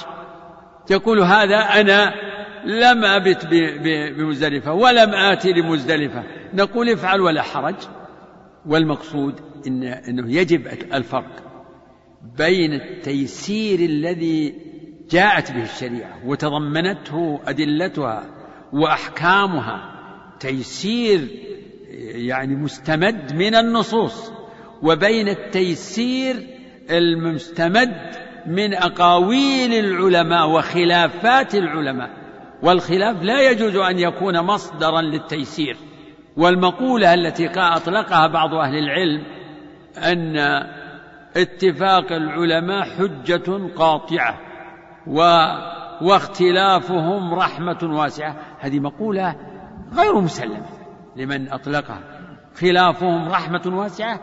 يقول 0.92 1.20
هذا 1.20 1.58
أنا 1.58 2.14
لم 2.66 3.06
أبت 3.06 3.48
بمزدلفة 4.16 4.74
ولم 4.74 5.14
آتي 5.14 5.54
لمزدلفة. 5.54 6.24
نقول 6.54 6.90
افعل 6.90 7.22
ولا 7.22 7.42
حرج. 7.42 7.76
والمقصود 8.66 9.40
إن 9.68 9.84
أنه 9.84 10.32
يجب 10.32 10.68
الفرق 10.94 11.44
بين 12.38 12.74
التيسير 12.74 13.80
الذي 13.80 14.56
جاءت 15.10 15.52
به 15.52 15.64
الشريعة 15.64 16.28
وتضمنته 16.28 17.40
أدلتها 17.48 18.24
وأحكامها. 18.74 19.92
تيسير 20.40 21.28
يعني 22.00 22.56
مستمد 22.56 23.34
من 23.34 23.56
النصوص. 23.56 24.32
وبين 24.82 25.28
التيسير 25.28 26.36
المستمد 26.90 28.16
من 28.46 28.74
أقاويل 28.74 29.74
العلماء 29.74 30.50
وخلافات 30.50 31.56
العلماء. 31.56 32.10
والخلاف 32.64 33.24
لا 33.24 33.52
يجوز 33.52 33.76
أن 33.76 34.00
يكون 34.00 34.42
مصدرا 34.42 35.02
للتيسير. 35.02 35.78
والمقولة 36.38 37.14
التي 37.14 37.48
أطلقها 37.48 38.28
بعض 38.28 38.54
أهل 38.54 38.78
العلم 38.78 39.24
أن 39.98 40.38
اتفاق 41.38 42.12
العلماء 42.12 42.84
حجة 42.84 43.74
قاطعة 43.76 44.40
و 45.08 45.22
واختلافهم 46.02 47.34
رحمة 47.34 47.80
واسعة. 47.84 48.36
هذه 48.60 48.80
مقولة 48.80 49.36
غير 49.98 50.22
مسلمة 50.22 50.66
لمن 51.16 51.52
أطلقها. 51.52 52.00
خلافهم 52.56 53.30
رحمة 53.30 53.62
واسعة 53.66 54.20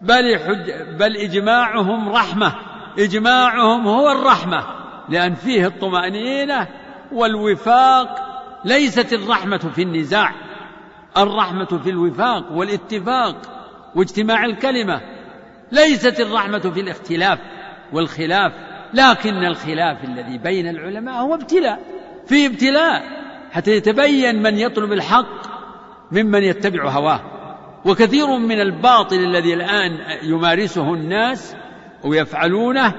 بل 0.00 0.38
حج 0.38 0.72
بل 0.98 1.16
إجماعهم 1.16 2.08
رحمة 2.08 2.54
إجماعهم 2.98 3.88
هو 3.88 4.10
الرحمة 4.10 4.64
لأن 5.08 5.34
فيه 5.34 5.66
الطمأنينة 5.66 6.68
والوفاق 7.12 8.30
ليست 8.64 9.12
الرحمة 9.12 9.58
في 9.58 9.82
النزاع 9.82 10.32
الرحمة 11.16 11.64
في 11.64 11.90
الوفاق 11.90 12.52
والاتفاق 12.52 13.36
واجتماع 13.94 14.44
الكلمة 14.44 15.00
ليست 15.72 16.20
الرحمة 16.20 16.58
في 16.58 16.80
الاختلاف 16.80 17.38
والخلاف 17.92 18.52
لكن 18.94 19.44
الخلاف 19.44 20.04
الذي 20.04 20.38
بين 20.38 20.68
العلماء 20.68 21.14
هو 21.14 21.34
ابتلاء 21.34 21.80
في 22.26 22.46
ابتلاء 22.46 23.02
حتى 23.52 23.70
يتبين 23.70 24.42
من 24.42 24.58
يطلب 24.58 24.92
الحق 24.92 25.60
ممن 26.12 26.42
يتبع 26.42 26.88
هواه. 26.88 27.39
وكثير 27.84 28.38
من 28.38 28.60
الباطل 28.60 29.16
الذي 29.16 29.54
الآن 29.54 29.98
يمارسه 30.22 30.94
الناس 30.94 31.56
ويفعلونه 32.04 32.94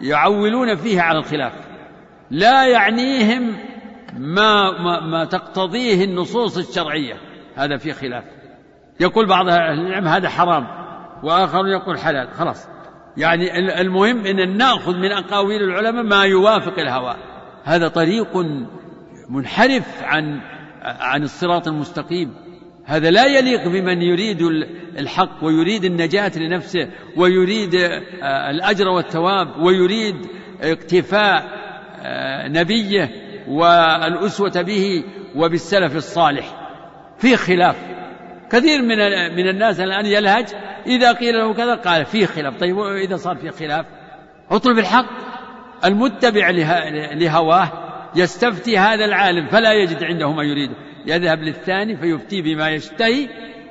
يعولون 0.00 0.74
فيه 0.74 1.00
على 1.00 1.18
الخلاف. 1.18 1.52
لا 2.30 2.66
يعنيهم 2.66 3.56
ما, 4.18 4.70
ما, 4.82 5.00
ما 5.00 5.24
تقتضيه 5.24 6.04
النصوص 6.04 6.58
الشرعية. 6.58 7.14
هذا 7.56 7.76
في 7.76 7.92
خلاف. 7.92 8.24
يقول 9.00 9.26
بعض 9.26 9.48
أهل 9.48 9.86
العلم 9.86 10.08
هذا 10.08 10.28
حرام 10.28 10.66
وآخر 11.22 11.66
يقول 11.66 11.98
حلال. 11.98 12.28
خلاص. 12.34 12.68
يعني 13.16 13.58
المهم 13.80 14.26
أن 14.26 14.56
نأخذ 14.56 14.96
من 14.96 15.12
أقاويل 15.12 15.62
العلماء 15.62 16.02
ما 16.02 16.24
يوافق 16.24 16.78
الهوى. 16.78 17.16
هذا 17.64 17.88
طريق 17.88 18.36
منحرف 19.28 20.02
عن 20.02 20.40
عن 20.82 21.22
الصراط 21.22 21.68
المستقيم. 21.68 22.34
هذا 22.86 23.10
لا 23.10 23.26
يليق 23.26 23.68
بمن 23.68 24.02
يريد 24.02 24.42
الحق 24.98 25.44
ويريد 25.44 25.84
النجاة 25.84 26.32
لنفسه 26.36 26.88
ويريد 27.16 27.74
آه، 27.74 28.50
الأجر 28.50 28.88
والثواب 28.88 29.62
ويريد 29.62 30.16
اقتفاء 30.62 31.64
آه، 32.02 32.48
نبيه 32.48 33.10
والأسوة 33.48 34.62
به 34.62 35.04
وبالسلف 35.36 35.96
الصالح. 35.96 36.46
في 37.18 37.36
خلاف. 37.36 37.76
كثير 38.52 38.82
من 38.82 38.96
من 39.36 39.48
الناس 39.48 39.80
الآن 39.80 40.06
يلهج 40.06 40.46
إذا 40.86 41.12
قيل 41.12 41.34
له 41.34 41.54
كذا 41.54 41.74
قال 41.74 42.04
في 42.04 42.26
خلاف. 42.26 42.60
طيب 42.60 42.78
إذا 42.78 43.16
صار 43.16 43.36
في 43.36 43.50
خلاف 43.50 43.86
اطلب 44.50 44.78
الحق 44.78 45.06
المتبع 45.84 46.50
لهواه 47.14 47.72
يستفتي 48.16 48.78
هذا 48.78 49.04
العالم 49.04 49.46
فلا 49.46 49.72
يجد 49.72 50.04
عنده 50.04 50.32
ما 50.32 50.42
يريده. 50.42 50.74
يذهب 51.06 51.42
للثاني 51.42 51.96
فيفتي 51.96 52.42
بما 52.42 52.70
يشتهي 52.70 53.28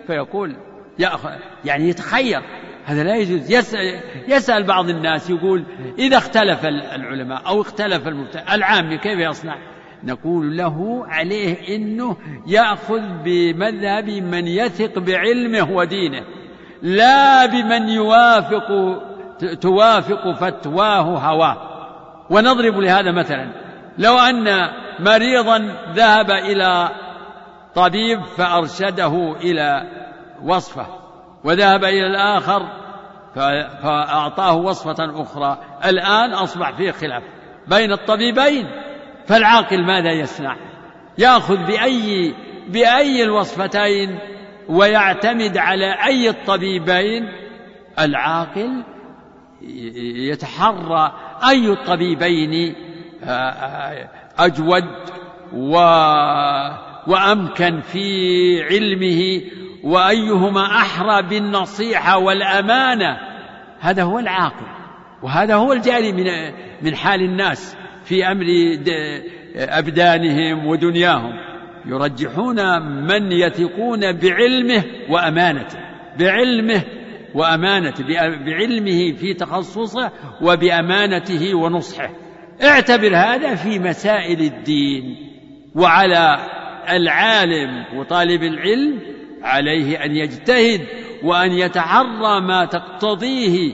فيقول 0.07 0.55
يأخذ 0.99 1.29
يعني 1.65 1.89
يتخير. 1.89 2.41
هذا 2.85 3.03
لا 3.03 3.15
يجوز. 3.15 3.51
يسأل, 3.51 3.99
يسأل 4.27 4.63
بعض 4.63 4.89
الناس 4.89 5.29
يقول 5.29 5.63
إذا 5.99 6.17
اختلف 6.17 6.65
العلماء 6.65 7.41
أو 7.47 7.61
اختلف 7.61 8.07
المبتدع 8.07 8.55
العام 8.55 8.95
كيف 8.95 9.19
يصنع؟ 9.19 9.55
نقول 10.03 10.57
له 10.57 11.05
عليه 11.07 11.75
إنه 11.75 12.17
يأخذ 12.47 13.01
بمذهب 13.23 14.09
من 14.09 14.47
يثق 14.47 14.99
بعلمه 14.99 15.71
ودينه 15.71 16.23
لا 16.81 17.45
بمن 17.45 17.89
يوافق 17.89 18.67
توافق 19.61 20.31
فتواه 20.31 21.01
هواه. 21.01 21.69
ونضرب 22.29 22.79
لهذا 22.79 23.11
مثلا 23.11 23.47
لو 23.97 24.19
أن 24.19 24.69
مريضا 24.99 25.57
ذهب 25.93 26.31
إلى 26.31 26.89
طبيب 27.75 28.23
فأرشده 28.23 29.35
إلى 29.41 29.83
وصفة 30.43 30.87
وذهب 31.43 31.83
إلى 31.83 32.07
الآخر 32.07 32.83
فأعطاه 33.83 34.55
وصفة 34.55 35.21
أخرى. 35.21 35.57
الآن 35.85 36.33
أصبح 36.33 36.71
فيه 36.77 36.91
خلاف 36.91 37.23
بين 37.67 37.91
الطبيبين 37.91 38.67
فالعاقل 39.25 39.85
ماذا 39.85 40.11
يصنع؟ 40.11 40.55
يأخذ 41.17 41.57
باي 41.65 42.35
بأي 42.67 43.23
الوصفتين 43.23 44.19
ويعتمد 44.69 45.57
على 45.57 45.93
أي 46.05 46.29
الطبيبين؟ 46.29 47.23
العاقل 47.99 48.83
يتحرى 50.31 51.11
أي 51.49 51.69
الطبيبين 51.69 52.75
أجود 54.39 54.83
و 55.53 55.77
وأمكن 57.07 57.81
في 57.81 58.03
علمه 58.63 59.41
وأيهما 59.83 60.65
أحرى 60.65 61.21
بالنصيحة 61.29 62.17
والأمانة. 62.17 63.17
هذا 63.79 64.03
هو 64.03 64.19
العاقل 64.19 64.65
وهذا 65.23 65.55
هو 65.55 65.73
الجاري 65.73 66.11
من 66.11 66.25
من 66.81 66.95
حال 66.95 67.21
الناس 67.21 67.75
في 68.05 68.27
أمر 68.27 68.45
أبدانهم 69.55 70.67
ودنياهم. 70.67 71.33
يرجحون 71.85 72.81
من 72.81 73.31
يثقون 73.31 74.11
بعلمه 74.11 74.83
وأمانته 75.09 75.79
بعلمه 76.19 76.83
وأمانته 77.33 78.03
بعلمه 78.45 79.13
في 79.13 79.33
تخصصه 79.33 80.11
وبأمانته 80.41 81.55
ونصحه. 81.55 82.09
اعتبر 82.63 83.15
هذا 83.15 83.55
في 83.55 83.79
مسائل 83.79 84.41
الدين 84.41 85.15
وعلى 85.75 86.37
فالعالم 86.87 87.85
وطالب 87.95 88.43
العلم 88.43 88.99
عليه 89.41 90.05
أن 90.05 90.15
يجتهد 90.15 90.81
وأن 91.23 91.51
يتحرى 91.51 92.41
ما 92.41 92.65
تقتضيه 92.65 93.73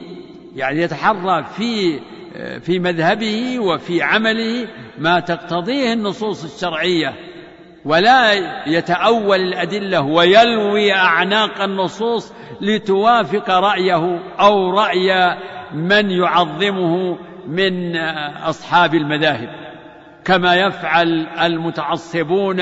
يعني 0.55 0.82
يتحرى 0.82 1.45
في 1.57 1.99
في 2.60 2.80
مذهبه 2.80 3.60
وفي 3.60 4.01
عمله 4.01 4.68
ما 4.97 5.20
تقتضيه 5.20 5.93
النصوص 5.93 6.43
الشرعية. 6.43 7.14
ولا 7.86 8.34
يتأول 8.68 9.39
الأدلة 9.39 10.01
ويلوي 10.01 10.93
أعناق 10.93 11.62
النصوص 11.62 12.34
لتوافق 12.62 13.49
رأيه 13.49 14.20
أو 14.39 14.70
رأي 14.70 15.38
من 15.74 16.12
يعظمه 16.12 17.18
من 17.47 17.95
أصحاب 18.43 18.95
المذاهب. 18.95 19.68
كما 20.30 20.55
يفعل 20.55 21.27
المتعصبون 21.27 22.61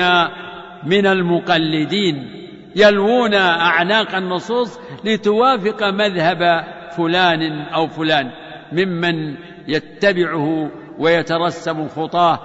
من 0.86 1.06
المقلدين 1.06 2.30
يلوون 2.76 3.34
أعناق 3.34 4.14
النصوص 4.14 4.78
لتوافق 5.04 5.82
مذهب 5.82 6.64
فلان 6.96 7.60
أو 7.60 7.86
فلان 7.86 8.30
ممن 8.72 9.36
يتبعه 9.68 10.70
ويترسم 10.98 11.88
خطاه. 11.88 12.40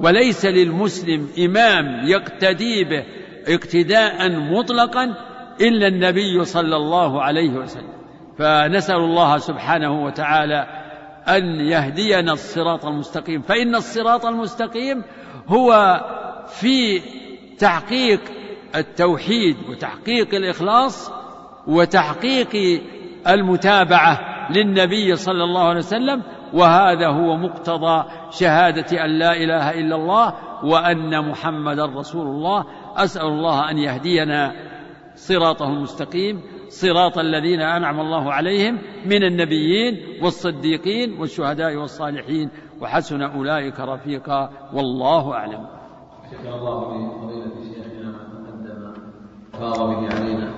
وليس 0.00 0.46
للمسلم 0.46 1.28
إمام 1.38 2.00
يقتدي 2.04 2.84
به 2.84 3.04
اقتداء 3.48 4.30
مطلقا 4.30 5.14
إلا 5.60 5.86
النبي 5.86 6.44
صلى 6.44 6.76
الله 6.76 7.22
عليه 7.22 7.50
وسلم. 7.50 7.92
فنسأل 8.38 8.96
الله 8.96 9.38
سبحانه 9.38 10.04
وتعالى 10.04 10.81
أن 11.28 11.44
يهدينا 11.60 12.32
الصراط 12.32 12.84
المستقيم. 12.86 13.42
فإن 13.42 13.74
الصراط 13.74 14.26
المستقيم 14.26 15.02
هو 15.48 16.00
في 16.46 17.00
تحقيق 17.58 18.20
التوحيد 18.76 19.56
وتحقيق 19.68 20.34
الإخلاص 20.34 21.12
وتحقيق 21.66 22.82
المتابعة 23.28 24.18
للنبي 24.50 25.16
صلى 25.16 25.44
الله 25.44 25.68
عليه 25.68 25.78
وسلم 25.78 26.22
وهذا 26.52 27.06
هو 27.08 27.36
مقتضى 27.36 28.04
شهادة 28.30 29.04
أن 29.04 29.18
لا 29.18 29.32
إله 29.36 29.70
إلا 29.70 29.96
الله 29.96 30.34
وأن 30.64 31.28
محمدا 31.28 31.86
رسول 31.86 32.26
الله. 32.26 32.64
أسأل 32.96 33.26
الله 33.26 33.70
أن 33.70 33.78
يهدينا 33.78 34.52
صراطه 35.14 35.66
المستقيم. 35.66 36.42
صراط 36.72 37.18
الذين 37.18 37.60
أنعم 37.60 38.00
الله 38.00 38.32
عليهم 38.32 38.78
من 39.06 39.24
النبيين 39.24 40.22
والصديقين 40.22 41.20
والشهداء 41.20 41.76
والصالحين. 41.76 42.50
وحسن 42.80 43.22
أولئك 43.22 43.80
رفيقا 43.80 44.50
والله 44.74 45.34
أعلم. 45.34 45.66
شكر 46.32 46.54
الله 46.54 46.78
لفضيلة 46.96 47.54
شيخنا 47.74 48.10
ما 48.10 48.18
تقدم 48.32 48.94
فاض 49.52 49.78
به 49.88 50.14
علينا. 50.16 50.48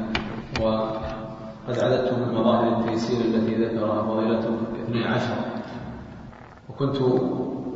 وقد 0.62 1.78
عددت 1.78 2.12
من 2.12 2.34
مظاهر 2.34 2.80
التيسير 2.80 3.20
التي 3.20 3.54
ذكرها 3.64 4.02
فضيلته 4.02 4.54
اثني 4.84 5.04
عشر. 5.04 5.36
وكنت 6.68 6.96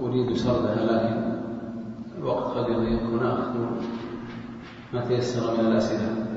أريد 0.03 0.32
سردها 0.36 0.84
لكن 0.86 1.39
الوقت 2.18 2.57
قد 2.57 2.70
يضيق. 2.70 3.03
ونأخذ 3.03 3.55
ما 4.93 5.01
تيسر 5.09 5.62
من 5.62 5.66
الأسئلة؟ 5.66 6.28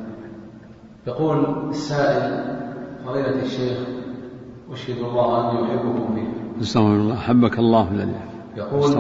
يقول 1.07 1.45
السائل 1.69 2.43
فضيلة 3.05 3.41
الشيخ 3.41 3.77
أشهد 4.73 4.97
الله 4.97 5.51
أني 5.51 5.63
أحبكم 5.63 6.15
فيه. 6.15 6.61
استغفر 6.61 6.95
الله 6.95 7.15
حبك 7.15 7.59
الله 7.59 7.91
الذي. 7.91 8.15
يقول 8.57 8.91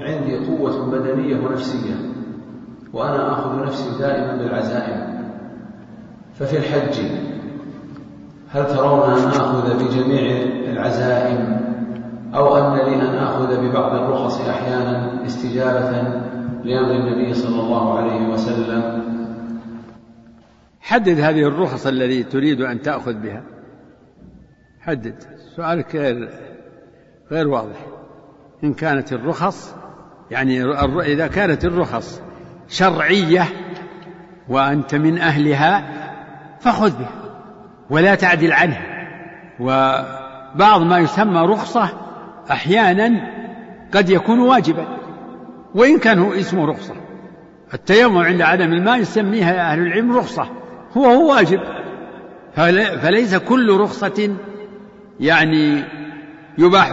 عندي 0.00 0.46
قوة 0.46 0.86
بدنية 0.86 1.46
ونفسية 1.46 1.94
وأنا 2.92 3.32
آخذ 3.32 3.62
نفسي 3.62 3.98
دائما 3.98 4.36
بالعزائم. 4.36 5.20
ففي 6.34 6.56
الحج 6.58 6.98
هل 8.48 8.66
ترون 8.66 9.10
أن 9.10 9.28
آخذ 9.28 9.84
بجميع 9.84 10.42
العزائم 10.72 11.60
أو 12.34 12.56
أن 12.56 12.76
لي 12.76 12.94
أن 12.94 13.14
آخذ 13.14 13.60
ببعض 13.60 13.94
الرخص 13.94 14.40
أحيانا 14.40 15.26
استجابة 15.26 15.90
لأمر 16.64 16.90
النبي 16.90 17.34
صلى 17.34 17.60
الله 17.60 17.98
عليه 17.98 18.28
وسلم؟ 18.28 18.99
حدد 20.80 21.20
هذه 21.20 21.42
الرخص 21.42 21.86
الذي 21.86 22.22
تريد 22.22 22.60
أن 22.60 22.82
تأخذ 22.82 23.12
بها. 23.12 23.42
حدد. 24.80 25.14
سؤالك 25.56 25.96
غير 25.96 26.30
غير 27.30 27.48
واضح. 27.48 27.86
إن 28.64 28.74
كانت 28.74 29.12
الرخص 29.12 29.74
يعني 30.30 30.64
إذا 31.02 31.26
كانت 31.26 31.64
الرخص 31.64 32.22
شرعية 32.68 33.44
وأنت 34.48 34.94
من 34.94 35.18
أهلها 35.18 35.84
فخذ 36.60 36.98
بها 36.98 37.12
ولا 37.90 38.14
تعدل 38.14 38.52
عنها. 38.52 38.86
وبعض 39.60 40.82
ما 40.82 40.98
يسمى 40.98 41.40
رخصة 41.40 41.88
أحيانا 42.50 43.10
قد 43.94 44.10
يكون 44.10 44.38
واجبا 44.38 44.86
وإن 45.74 45.98
كان 45.98 46.18
هو 46.18 46.32
اسمه 46.32 46.66
رخصة. 46.66 46.94
التيمم 47.74 48.18
عند 48.18 48.40
عدم 48.40 48.72
الماء 48.72 48.98
يسميها 48.98 49.72
أهل 49.72 49.78
العلم 49.78 50.16
رخصة. 50.16 50.59
هو 50.96 51.04
هو 51.04 51.32
واجب. 51.32 51.60
فليس 53.02 53.36
كل 53.36 53.80
رخصة 53.80 54.36
يعني 55.20 55.84
يباح 56.58 56.92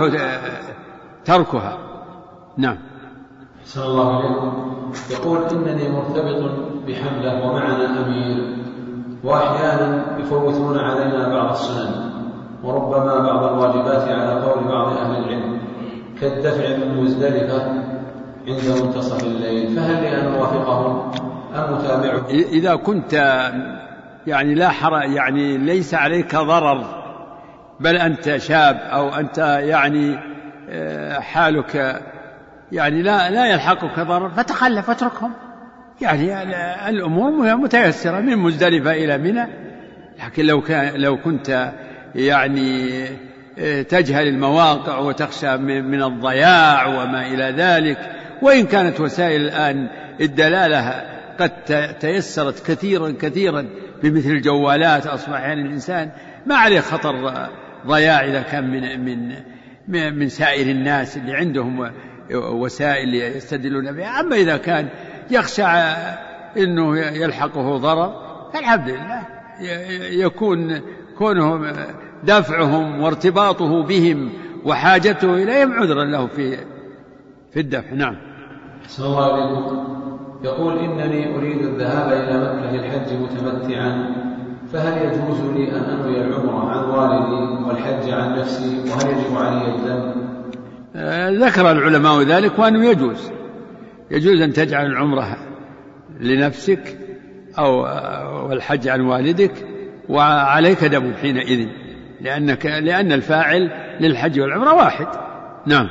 تركها. 1.26 1.78
نعم. 2.58 2.78
صلى 3.66 3.86
الله 3.86 4.18
عليكم 4.18 4.52
يقول 5.12 5.40
إنني 5.52 5.90
مرتبط 5.90 6.52
بحملة 6.88 7.46
ومعنا 7.46 8.06
أمير 8.06 8.58
وأحيانا 9.24 10.18
يفوتون 10.20 10.78
علينا 10.78 11.30
بعض 11.30 11.52
السنن 11.52 12.12
وربما 12.64 13.20
بعض 13.20 13.44
الواجبات 13.44 14.08
على 14.10 14.42
قول 14.42 14.64
بعض 14.64 14.98
أهل 14.98 15.24
العلم 15.24 15.60
كالدفع 16.22 16.78
من 16.78 17.04
مزدلفة 17.04 17.64
عند 18.48 18.82
منتصف 18.84 19.24
الليل 19.24 19.76
فهل 19.76 20.02
لي 20.02 20.22
أن 20.22 20.34
أوافقهم 20.34 21.12
أم 21.56 21.74
أتابعهم؟ 21.74 22.26
إذا 22.30 22.76
كنت 22.76 23.14
يعني 24.28 24.56
لا 24.56 24.70
حر 24.70 24.94
يعني 24.94 25.58
ليس 25.58 25.94
عليك 25.94 26.36
ضرر 26.36 27.04
بل 27.80 27.98
أنت 27.98 28.38
شاب 28.38 28.76
أو 28.76 29.16
أنت 29.16 29.38
يعني 29.64 30.20
آه، 30.70 31.20
حالك 31.20 32.02
يعني 32.72 33.02
لا 33.02 33.30
لا 33.30 33.46
يلحقك 33.46 34.00
ضرر. 34.00 34.30
فتخلف 34.30 34.90
اتركهم. 34.90 35.32
يعني 36.02 36.44
الأمور 36.90 37.56
متيسرة 37.56 38.20
من 38.20 38.38
مزدلفة 38.38 38.92
إلى 38.92 39.18
منى. 39.18 39.48
لكن 40.26 40.46
لو 40.46 40.62
كان 40.62 40.94
لو 41.02 41.18
كنت 41.18 41.72
يعني 42.16 43.04
آه، 43.60 43.82
تجهل 43.82 44.28
المواقع 44.28 44.98
وتخشى 44.98 45.58
من 45.58 46.04
الضياع 46.04 46.88
وما 46.88 47.28
إلى 47.28 47.54
ذلك 47.58 48.12
وإن 48.42 48.66
كانت 48.66 49.00
وسائل 49.00 49.42
الآن 49.42 49.88
الدلالة 50.22 51.04
قد 51.40 51.52
تيسرت 52.00 52.72
كثيرا 52.72 53.14
كثيرا 53.22 53.68
بمثل 54.04 54.30
الجوالات 54.30 55.08
أصبح 55.08 55.40
يعني 55.40 55.62
الإنسان 55.62 56.10
ما 56.46 56.56
عليه 56.56 56.80
خطر 56.80 57.48
ضياع 57.88 58.26
إذا 58.26 58.42
كان 58.42 58.72
من 58.72 59.06
من 59.06 59.36
من 60.20 60.30
سائر 60.30 60.72
الناس 60.72 61.18
اللي 61.18 61.34
عندهم 61.34 61.92
وسائل 62.34 63.16
يستدلون 63.16 63.92
بها. 63.92 64.20
أما 64.20 64.36
إذا 64.36 64.58
كان 64.58 64.88
يخشى 65.32 65.64
أنه 66.58 66.98
يلحقه 66.98 67.78
ضرر 67.78 68.28
فالحمد 68.54 68.90
لله 68.90 69.24
يكون 70.26 70.82
كونهم 71.18 71.74
دفعهم 72.24 73.02
وارتباطه 73.02 73.84
بهم 73.84 74.30
وحاجته 74.66 75.34
إليهم 75.34 75.74
عذرا 75.74 76.04
له 76.04 76.28
في 76.28 76.58
في 77.54 77.60
الدفع. 77.60 77.94
نعم. 77.94 78.16
صلى 78.88 79.08
الله 79.08 79.34
عليكم. 79.34 80.17
يقول 80.44 80.78
إنني 80.80 81.36
أريد 81.36 81.62
الذهاب 81.62 82.12
إلى 82.14 82.40
مكة 82.40 82.72
للحج 82.72 83.14
متمتعا 83.14 84.16
فهل 84.74 84.98
يجوز 84.98 85.42
لي 85.42 85.72
أن 85.72 85.84
أنوي 85.84 86.22
العمرة 86.22 86.70
عن 86.70 86.84
والدي 86.90 87.64
والحج 87.68 88.10
عن 88.10 88.40
نفسي؟ 88.40 88.80
وهل 88.80 89.18
يجب 89.18 89.38
علي 89.38 89.76
الدم 89.76 90.28
آه، 90.96 91.30
ذكر 91.30 91.72
العلماء 91.72 92.22
ذلك 92.22 92.60
وأنه 92.60 92.86
يجوز. 92.86 93.32
يجوز 94.12 94.42
أن 94.42 94.54
تجعل 94.54 94.86
العمرة 94.86 95.38
لنفسك 96.20 96.98
أو 97.60 97.82
والحج 98.50 98.88
عن 98.88 99.02
والدك 99.02 99.54
وعليك 100.10 100.84
دم 100.84 101.14
حينئذ 101.14 101.68
لأنك 102.22 102.66
لأن 102.66 103.12
الفاعل 103.12 103.72
للحج 104.00 104.40
والعمرة 104.40 104.74
واحد. 104.74 105.08
نعم. 105.66 105.90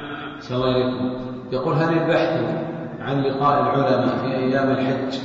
الله 0.51 0.67
عليه 0.67 1.27
يقول 1.53 1.75
هل 1.75 1.99
البحث 1.99 2.41
عن 3.07 3.23
لقاء 3.23 3.63
العلماء 3.63 4.19
في 4.19 4.37
أيام 4.37 4.71
الحج 4.71 5.19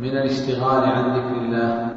من 0.00 0.08
الاشتغال 0.08 0.84
عن 0.84 1.10
ذكر 1.10 1.40
الله. 1.40 1.96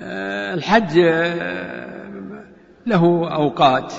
آه، 0.00 0.54
الحج 0.54 0.98
آه، 0.98 2.44
له 2.86 3.34
أوقات. 3.34 3.92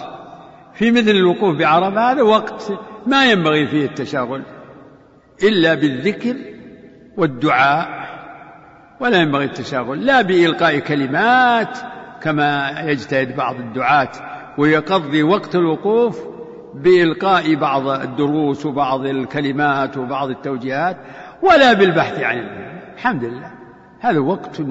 في 0.74 0.92
مثل 0.92 1.10
الوقوف 1.10 1.58
بعرفة 1.58 2.12
هذا 2.12 2.22
وقت 2.22 2.74
ما 3.08 3.26
ينبغي 3.26 3.68
فيه 3.68 3.86
التشاغل 3.86 4.44
إلا 5.44 5.74
بالذكر 5.74 6.36
والدعاء 7.18 8.04
ولا 9.00 9.18
ينبغي 9.18 9.46
التشاغل 9.46 10.06
لا 10.06 10.22
بإلقاء 10.22 10.80
كلمات 10.80 11.78
كما 12.22 12.80
يجتهد 12.80 13.36
بعض 13.36 13.56
الدعاة 13.56 14.10
ويقضي 14.58 15.24
وقت 15.24 15.56
الوقوف 15.56 16.33
بإلقاء 16.76 17.56
بعض 17.56 17.88
الدروس 17.88 18.66
وبعض 18.66 19.06
الكلمات 19.06 19.98
وبعض 19.98 20.30
التوجيهات 20.30 20.98
ولا 21.42 21.74
بالبحث 21.74 22.20
عن 22.20 22.40
العلم 22.40 22.74
الحمد 22.96 23.24
لله. 23.24 23.52
هذا 24.00 24.20
وقت 24.20 24.62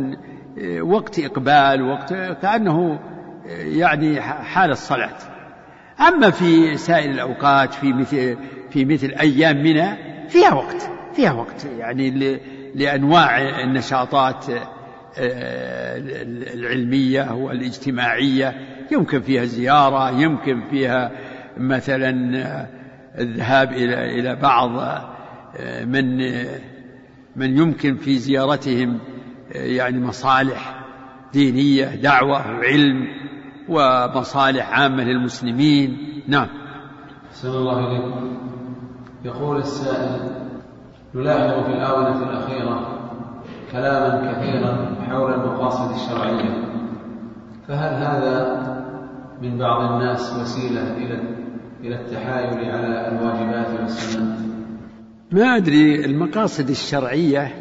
وقت 0.80 1.18
إقبال 1.18 1.82
وقت 1.82 2.14
كأنه 2.14 2.98
يعني 3.46 4.20
حال 4.20 4.70
الصلاة. 4.70 5.16
أما 6.08 6.30
في 6.30 6.76
سائر 6.76 7.10
الأوقات 7.10 7.74
في 7.74 7.92
مثل 7.92 8.36
في 8.70 8.84
مثل 8.84 9.14
أيام 9.20 9.56
منى 9.56 9.88
فيها 10.28 10.54
وقت 10.54 10.90
فيها 11.14 11.32
وقت 11.32 11.66
يعني 11.78 12.38
لأنواع 12.74 13.38
النشاطات 13.64 14.44
آه، 15.18 15.96
العلمية 16.54 17.34
والإجتماعية. 17.34 18.54
يمكن 18.92 19.20
فيها 19.20 19.44
زيارة 19.44 20.10
يمكن 20.10 20.60
فيها 20.70 21.10
مثلا 21.56 22.10
الذهاب 23.18 23.72
إلى 23.72 24.20
إلى 24.20 24.36
بعض 24.36 24.70
آه، 25.56 25.84
من 25.84 26.16
من 27.36 27.58
يمكن 27.58 27.96
في 27.96 28.16
زيارتهم 28.18 28.98
آه، 29.54 29.58
يعني 29.58 30.00
مصالح 30.00 30.84
دينية 31.32 31.94
دعوة 31.94 32.58
وعلم 32.58 33.06
ومصالح 33.68 34.80
عامة 34.80 35.04
للمسلمين. 35.04 36.22
نعم. 36.28 36.48
أحسن 37.30 37.48
الله 37.48 37.78
إليكم 37.78 38.38
يقول 39.24 39.56
السائل 39.56 40.20
نلاحظ 41.14 41.64
في 41.64 41.72
الآونة 41.72 42.30
الأخيرة 42.30 42.98
كلاما 43.72 44.32
كثيرا 44.32 44.96
حول 45.08 45.32
المقاصد 45.32 45.90
الشرعية 45.94 46.64
فهل 47.68 47.94
هذا 47.94 48.62
من 49.42 49.58
بعض 49.58 49.92
الناس 49.92 50.36
وسيلة 50.40 50.96
إلى 50.96 51.41
إلى 51.82 52.00
التحايل 52.00 52.70
على 52.70 53.08
الواجبات 53.08 53.80
والسنة. 53.80 54.36
ما 55.32 55.56
أدري 55.56 56.04
المقاصد 56.04 56.70
الشرعية 56.70 57.54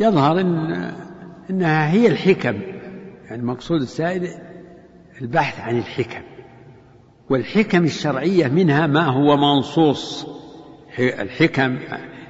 يظهر 0.00 0.40
إن 0.40 0.92
إنها 1.50 1.90
هي 1.90 2.06
الحكم. 2.06 2.60
يعني 3.30 3.42
مقصود 3.42 3.80
السائل 3.80 4.28
البحث 5.22 5.60
عن 5.60 5.78
الحكم. 5.78 6.22
والحكم 7.30 7.84
الشرعية 7.84 8.48
منها 8.48 8.86
ما 8.86 9.04
هو 9.04 9.36
منصوص. 9.36 10.26
الحكم 10.98 11.78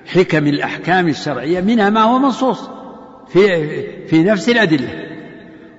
حكم 0.07 0.47
الأحكام 0.47 1.09
الشرعية 1.09 1.61
منها 1.61 1.91
ما 1.91 2.03
هو 2.03 2.19
منصوص 2.19 2.71
في 3.29 4.07
في 4.07 4.23
نفس 4.23 4.49
الأدلة. 4.49 4.89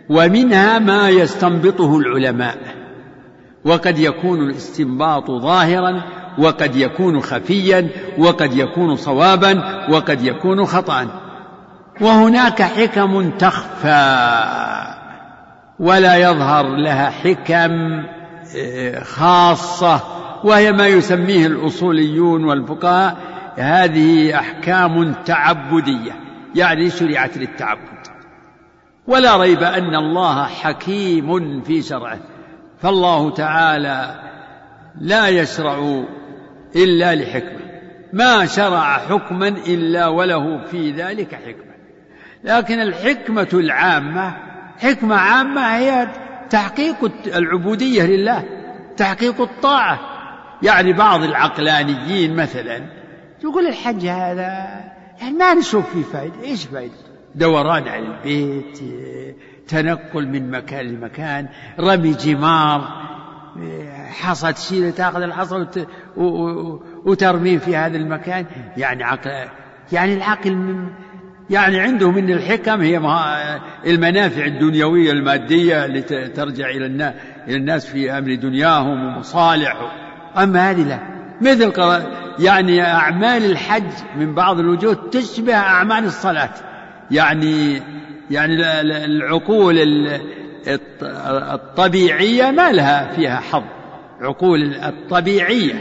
ومنها 0.10 0.80
ما 0.80 1.10
يستنبطه 1.10 1.97
العلماء. 1.97 2.84
وقد 3.66 3.99
يكون 3.99 4.49
الاستنباط 4.49 5.32
ظاهرا 5.32 6.01
وقد 6.38 6.76
يكون 6.76 7.22
خفيا 7.22 7.89
وقد 8.18 8.53
يكون 8.53 8.95
صوابا 8.95 9.86
وقد 9.89 10.24
يكون 10.24 10.66
خطأ. 10.66 11.07
وهناك 12.01 12.61
حكم 12.61 13.30
تخفى 13.30 14.26
ولا 15.80 16.16
يظهر 16.16 16.76
لها 16.76 17.09
حكم 17.09 18.03
آه، 18.57 19.03
خاصة 19.03 20.01
وهي 20.43 20.72
ما 20.72 20.88
يسميه 20.88 21.47
الأصوليون 21.47 22.43
والفقهاء 22.43 23.18
هذه 23.55 24.39
أحكام 24.39 25.13
تعبدية 25.26 26.11
يعني 26.55 26.89
شرعت 26.89 27.38
للتعبد. 27.38 28.07
ولا 29.07 29.38
ريب 29.38 29.63
أن 29.63 29.95
الله 29.95 30.43
حكيم 30.43 31.61
في 31.61 31.82
شرعه. 31.82 32.20
فالله 32.86 33.29
تعالى 33.29 34.15
لا 35.01 35.27
يشرع 35.27 36.03
إلا 36.75 37.15
لحكمة. 37.15 37.65
ما 38.13 38.45
شرع 38.45 38.97
حكما 38.97 39.47
إلا 39.47 40.07
وله 40.07 40.65
في 40.65 40.91
ذلك 40.91 41.36
حكمة. 41.36 41.75
لكن 42.43 42.81
الحكمة 42.81 43.47
العامة 43.53 44.36
حكمة 44.77 45.15
عامة 45.15 45.61
هي 45.61 46.07
تحقيق 46.49 47.11
العبودية 47.27 48.03
لله 48.03 48.43
تحقيق 48.97 49.41
الطاعة. 49.41 49.99
يعني 50.63 50.93
بعض 50.93 51.23
العقلانيين 51.23 52.36
مثلا 52.36 52.81
يقول 53.43 53.67
الحج 53.67 54.05
هذا 54.05 54.83
يعني 55.21 55.38
ما 55.38 55.53
نشوف 55.53 55.93
فيه 55.93 56.03
فائدة 56.03 56.43
إيش 56.43 56.65
فائدة 56.65 56.93
دوران 57.36 57.88
على 57.88 58.05
البيت 58.05 58.79
تنقل 59.68 60.28
من 60.28 60.51
مكان 60.51 60.86
لمكان 60.86 61.47
رمي 61.80 62.11
جمار 62.11 63.05
حصى 64.22 64.53
تشيل 64.53 64.91
تاخذ 64.91 65.22
الحصى 65.22 65.68
وترميه 67.05 67.57
في 67.57 67.76
هذا 67.76 67.97
المكان. 67.97 68.45
يعني 68.78 69.03
عقل 69.03 69.32
يعني 69.91 70.13
العقل 70.13 70.86
يعني 71.49 71.80
عندهم 71.80 72.18
ان 72.18 72.30
الحكم 72.30 72.82
هي 72.82 72.97
المنافع 73.86 74.45
الدنيوية 74.45 75.11
المادية 75.11 75.86
اللي 75.86 76.01
ترجع 76.30 76.70
إلى 76.70 76.86
الناس 76.86 77.13
إلى 77.47 77.55
الناس 77.57 77.86
في 77.86 78.18
أمر 78.18 78.36
دنياهم 78.36 79.05
ومصالح. 79.05 79.91
أما 80.38 80.72
هذه 80.72 80.84
لا. 80.84 80.99
مثل 81.41 81.74
يعني 82.39 82.84
أعمال 82.84 83.45
الحج 83.51 83.91
من 84.18 84.36
بعض 84.36 84.59
الوجوه 84.59 85.09
تشبه 85.11 85.55
أعمال 85.55 86.05
الصلاة. 86.05 86.49
يعني 87.11 87.82
يعني 88.32 88.82
العقول 89.05 89.76
الطبيعية 91.53 92.51
ما 92.51 92.71
لها 92.71 93.13
فيها 93.15 93.39
حظ. 93.39 93.63
عقول 94.21 94.73
الطبيعية 94.73 95.73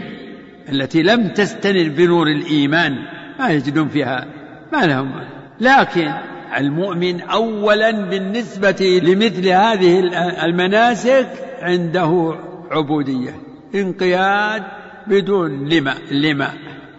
التي 0.69 1.03
لم 1.03 1.29
تستنر 1.29 1.89
بنور 1.89 2.27
الإيمان 2.27 2.97
ما 3.39 3.49
يجدون 3.49 3.89
فيها 3.89 4.27
ما 4.73 4.87
لهم. 4.87 5.13
لكن 5.61 6.13
المؤمن 6.59 7.21
اولا 7.21 7.91
بالنسبة 7.91 9.01
لمثل 9.03 9.49
هذه 9.49 10.01
المناسك 10.45 11.29
عنده 11.63 12.35
عبودية 12.71 13.35
انقياد 13.75 14.63
بدون 15.07 15.69
لما 15.69 15.95
لما 16.11 16.51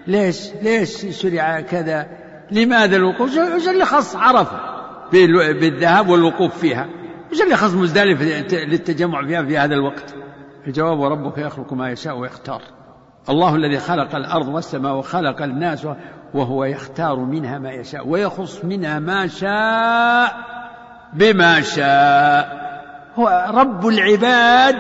ليش 0.08 0.38
ليش 0.62 1.06
شرع 1.22 1.62
كذا؟ 1.62 2.08
لماذا 2.52 2.96
الوقوف؟ 2.96 3.38
وش 3.38 3.68
اللي 3.68 3.86
خص 3.86 4.16
عرفة. 4.16 4.75
بالذهاب 5.12 6.10
والوقوف 6.10 6.58
فيها. 6.58 6.88
وش 7.32 7.42
اللي 7.42 7.56
خص 7.56 7.74
مزدلفة 7.74 8.26
للتجمع 8.66 9.26
فيها 9.26 9.44
في 9.44 9.58
هذا 9.58 9.76
الوقت؟ 9.76 10.16
الجواب 10.68 11.00
وربك 11.00 11.38
يخلق 11.38 11.74
ما 11.74 11.90
يشاء 11.90 12.18
ويختار. 12.18 12.62
الله 13.30 13.56
الذي 13.56 13.80
خلق 13.80 14.16
الأرض 14.16 14.48
والسماء 14.48 14.96
وخلق 14.96 15.42
الناس 15.42 15.88
وهو 16.34 16.64
يختار 16.64 17.20
منها 17.20 17.60
ما 17.60 17.72
يشاء 17.72 18.08
ويخص 18.08 18.66
منها 18.66 19.00
ما 19.00 19.28
شاء 19.28 20.36
بما 21.14 21.62
شاء. 21.62 22.66
هو 23.16 23.52
رب 23.54 23.88
العباد 23.88 24.76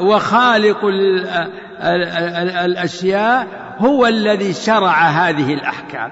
وخالق 0.00 0.78
الأشياء. 2.64 3.46
هو 3.78 4.06
الذي 4.06 4.52
شرع 4.52 4.92
هذه 4.92 5.54
الأحكام. 5.54 6.10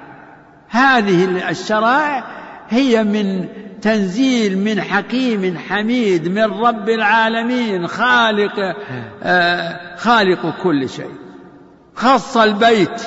هذه 0.70 1.50
الشرائع 1.50 2.24
هي 2.72 3.04
من 3.04 3.48
تنزيل 3.82 4.58
من 4.58 4.80
حكيم 4.80 5.58
حميد 5.68 6.28
من 6.28 6.44
رب 6.44 6.88
العالمين 6.88 7.86
خالق 7.86 8.74
آه 9.22 9.96
خالق 9.96 10.62
كل 10.62 10.88
شيء. 10.88 11.10
خص 11.94 12.36
البيت. 12.36 13.02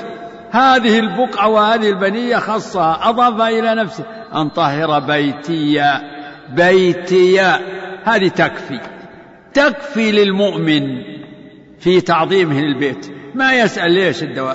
هذه 0.52 1.00
البقعة 1.00 1.48
وهذه 1.48 1.90
البنية 1.90 2.38
خصها. 2.38 3.10
أضاف 3.10 3.42
إلى 3.42 3.76
نفسه. 3.76 4.04
أن 4.36 4.50
طهر 4.50 5.00
بيتي 5.00 6.00
بيتي. 6.50 7.42
هذه 8.04 8.28
تكفي. 8.28 8.80
تكفي 9.54 10.12
للمؤمن 10.12 10.84
في 11.80 12.02
تعظيمه 12.02 12.62
للبيت. 12.62 13.12
ما 13.36 13.54
يسأل 13.54 13.92
ليش 13.92 14.24
الدو... 14.24 14.48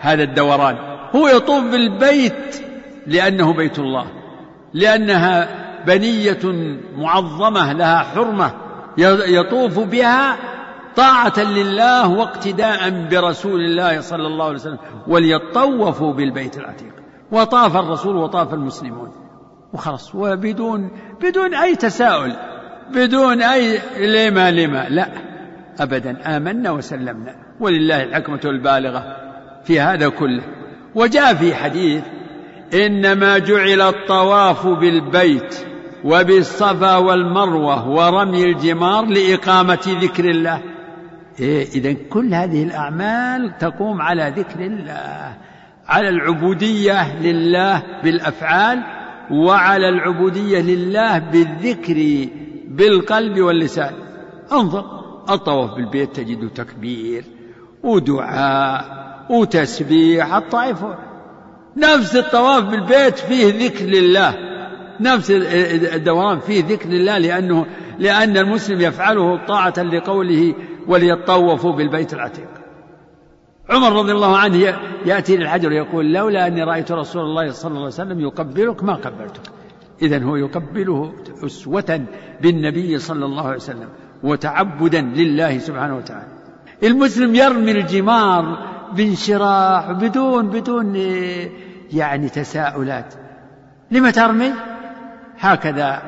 هذا 0.00 0.22
الدوران. 0.22 0.76
هو 1.14 1.28
يطوف 1.28 1.64
بالبيت 1.64 2.62
لأنه 3.06 3.52
بيت 3.52 3.78
الله. 3.78 4.17
لأنها 4.74 5.48
بنية 5.86 6.38
معظمة 6.96 7.72
لها 7.72 7.98
حرمة 7.98 8.50
يطوف 9.26 9.78
بها 9.78 10.36
طاعة 10.96 11.38
لله 11.38 12.08
واقتداء 12.08 12.90
برسول 13.10 13.60
الله 13.60 14.00
صلى 14.00 14.26
الله 14.26 14.44
عليه 14.44 14.54
وسلم 14.54 14.78
وليطوفوا 15.06 16.12
بالبيت 16.12 16.58
العتيق. 16.58 16.92
وطاف 17.32 17.76
الرسول 17.76 18.16
وطاف 18.16 18.54
المسلمون. 18.54 19.12
وخلص 19.72 20.14
وبدون 20.14 20.90
بدون 21.20 21.54
أي 21.54 21.76
تساؤل 21.76 22.32
بدون 22.90 23.42
أي 23.42 23.78
لما 23.98 24.50
لما 24.50 24.86
لا 24.88 25.08
أبدا. 25.80 26.36
آمنا 26.36 26.70
وسلمنا. 26.70 27.36
ولله 27.60 28.02
الحكمة 28.02 28.40
البالغة 28.44 29.16
في 29.64 29.80
هذا 29.80 30.08
كله. 30.08 30.42
وجاء 30.94 31.34
في 31.34 31.54
حديث 31.54 32.02
إنما 32.74 33.38
جعل 33.38 33.80
الطواف 33.80 34.66
بالبيت 34.66 35.56
وبالصفا 36.04 36.96
والمروة 36.96 37.88
ورمي 37.88 38.44
الجمار 38.44 39.04
لإقامة 39.04 39.96
ذكر 40.00 40.24
الله. 40.24 40.62
إيه 41.40 41.66
إذا 41.74 41.92
كل 41.92 42.34
هذه 42.34 42.62
الأعمال 42.62 43.58
تقوم 43.58 44.02
على 44.02 44.34
ذكر 44.36 44.60
الله 44.60 45.36
على 45.86 46.08
العبودية 46.08 47.18
لله 47.22 47.82
بالأفعال 48.04 48.82
وعلى 49.30 49.88
العبودية 49.88 50.60
لله 50.60 51.18
بالذكر 51.18 52.28
بالقلب 52.68 53.40
واللسان. 53.40 53.92
انظر 54.52 54.84
الطواف 55.30 55.70
بالبيت 55.74 56.16
تجد 56.16 56.48
تكبير 56.48 57.24
ودعاء 57.82 58.98
وتسبيح 59.30 60.34
الطائف 60.34 60.84
نفس 61.78 62.16
الطواف 62.16 62.64
بالبيت 62.64 63.18
فيه 63.18 63.66
ذكر 63.66 63.84
لله. 63.84 64.34
نفس 65.00 65.30
الدوام 65.30 66.40
فيه 66.40 66.64
ذكر 66.64 66.88
لله 66.88 67.18
لأنه 67.18 67.66
لأن 67.98 68.36
المسلم 68.36 68.80
يفعله 68.80 69.46
طاعة 69.46 69.82
لقوله 69.82 70.54
وليطوفوا 70.86 71.72
بالبيت 71.72 72.14
العتيق. 72.14 72.48
عمر 73.70 73.92
رضي 73.92 74.12
الله 74.12 74.36
عنه 74.36 74.78
يأتي 75.06 75.36
للحجر 75.36 75.72
يقول 75.72 76.12
لولا 76.12 76.46
أني 76.46 76.62
رأيت 76.62 76.92
رسول 76.92 77.22
الله 77.22 77.50
صلى 77.50 77.68
الله 77.68 77.80
عليه 77.80 77.88
وسلم 77.88 78.20
يقبلك 78.20 78.84
ما 78.84 78.94
قبلتك. 78.94 79.40
إذا 80.02 80.22
هو 80.24 80.36
يقبله 80.36 81.12
أسوة 81.46 82.04
بالنبي 82.40 82.98
صلى 82.98 83.24
الله 83.24 83.46
عليه 83.46 83.56
وسلم 83.56 83.88
وتعبدا 84.22 85.00
لله 85.00 85.58
سبحانه 85.58 85.96
وتعالى. 85.96 86.32
المسلم 86.82 87.34
يرمي 87.34 87.70
الجمار 87.70 88.58
بانشراح 88.92 89.92
بدون 89.92 90.46
بدون 90.46 90.92
يعني 91.92 92.28
تساؤلات. 92.28 93.14
لم 93.90 94.10
ترمي؟ 94.10 94.52
هكذا 95.38 96.02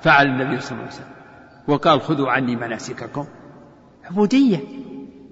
فعل 0.00 0.26
النبي 0.26 0.60
صلى 0.60 0.72
الله 0.72 0.82
عليه 0.82 0.94
وسلم. 0.94 1.10
وقال 1.68 2.00
خذوا 2.00 2.30
عني 2.30 2.56
مناسككم. 2.56 3.26
عبودية. 4.10 4.58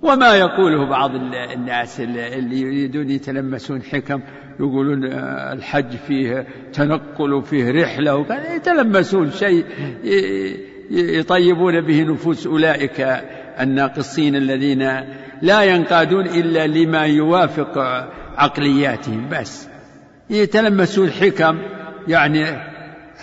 وما 0.02 0.34
يقوله 0.34 0.90
بعض 0.90 1.10
الناس 1.54 2.00
اللي 2.00 2.60
يريدون 2.60 3.10
يتلمسون 3.10 3.82
حكم 3.82 4.20
يقولون 4.60 5.04
الحج 5.52 5.96
فيه 5.96 6.46
تنقل 6.72 7.32
وفيه 7.32 7.70
رحلة 7.70 8.26
يتلمسون 8.54 9.30
شيء 9.30 9.64
يطيبون 10.90 11.80
به 11.80 12.02
نفوس 12.02 12.46
أولئك 12.46 13.00
الناقصين 13.60 14.36
الذين 14.36 14.82
لا 15.42 15.62
ينقادون 15.62 16.26
إلا 16.26 16.66
لما 16.66 17.02
يوافق 17.02 17.78
عقلياتهم. 18.36 19.28
بس. 19.28 19.68
يتلمسون 20.30 21.10
حكم 21.10 21.58
يعني 22.08 22.44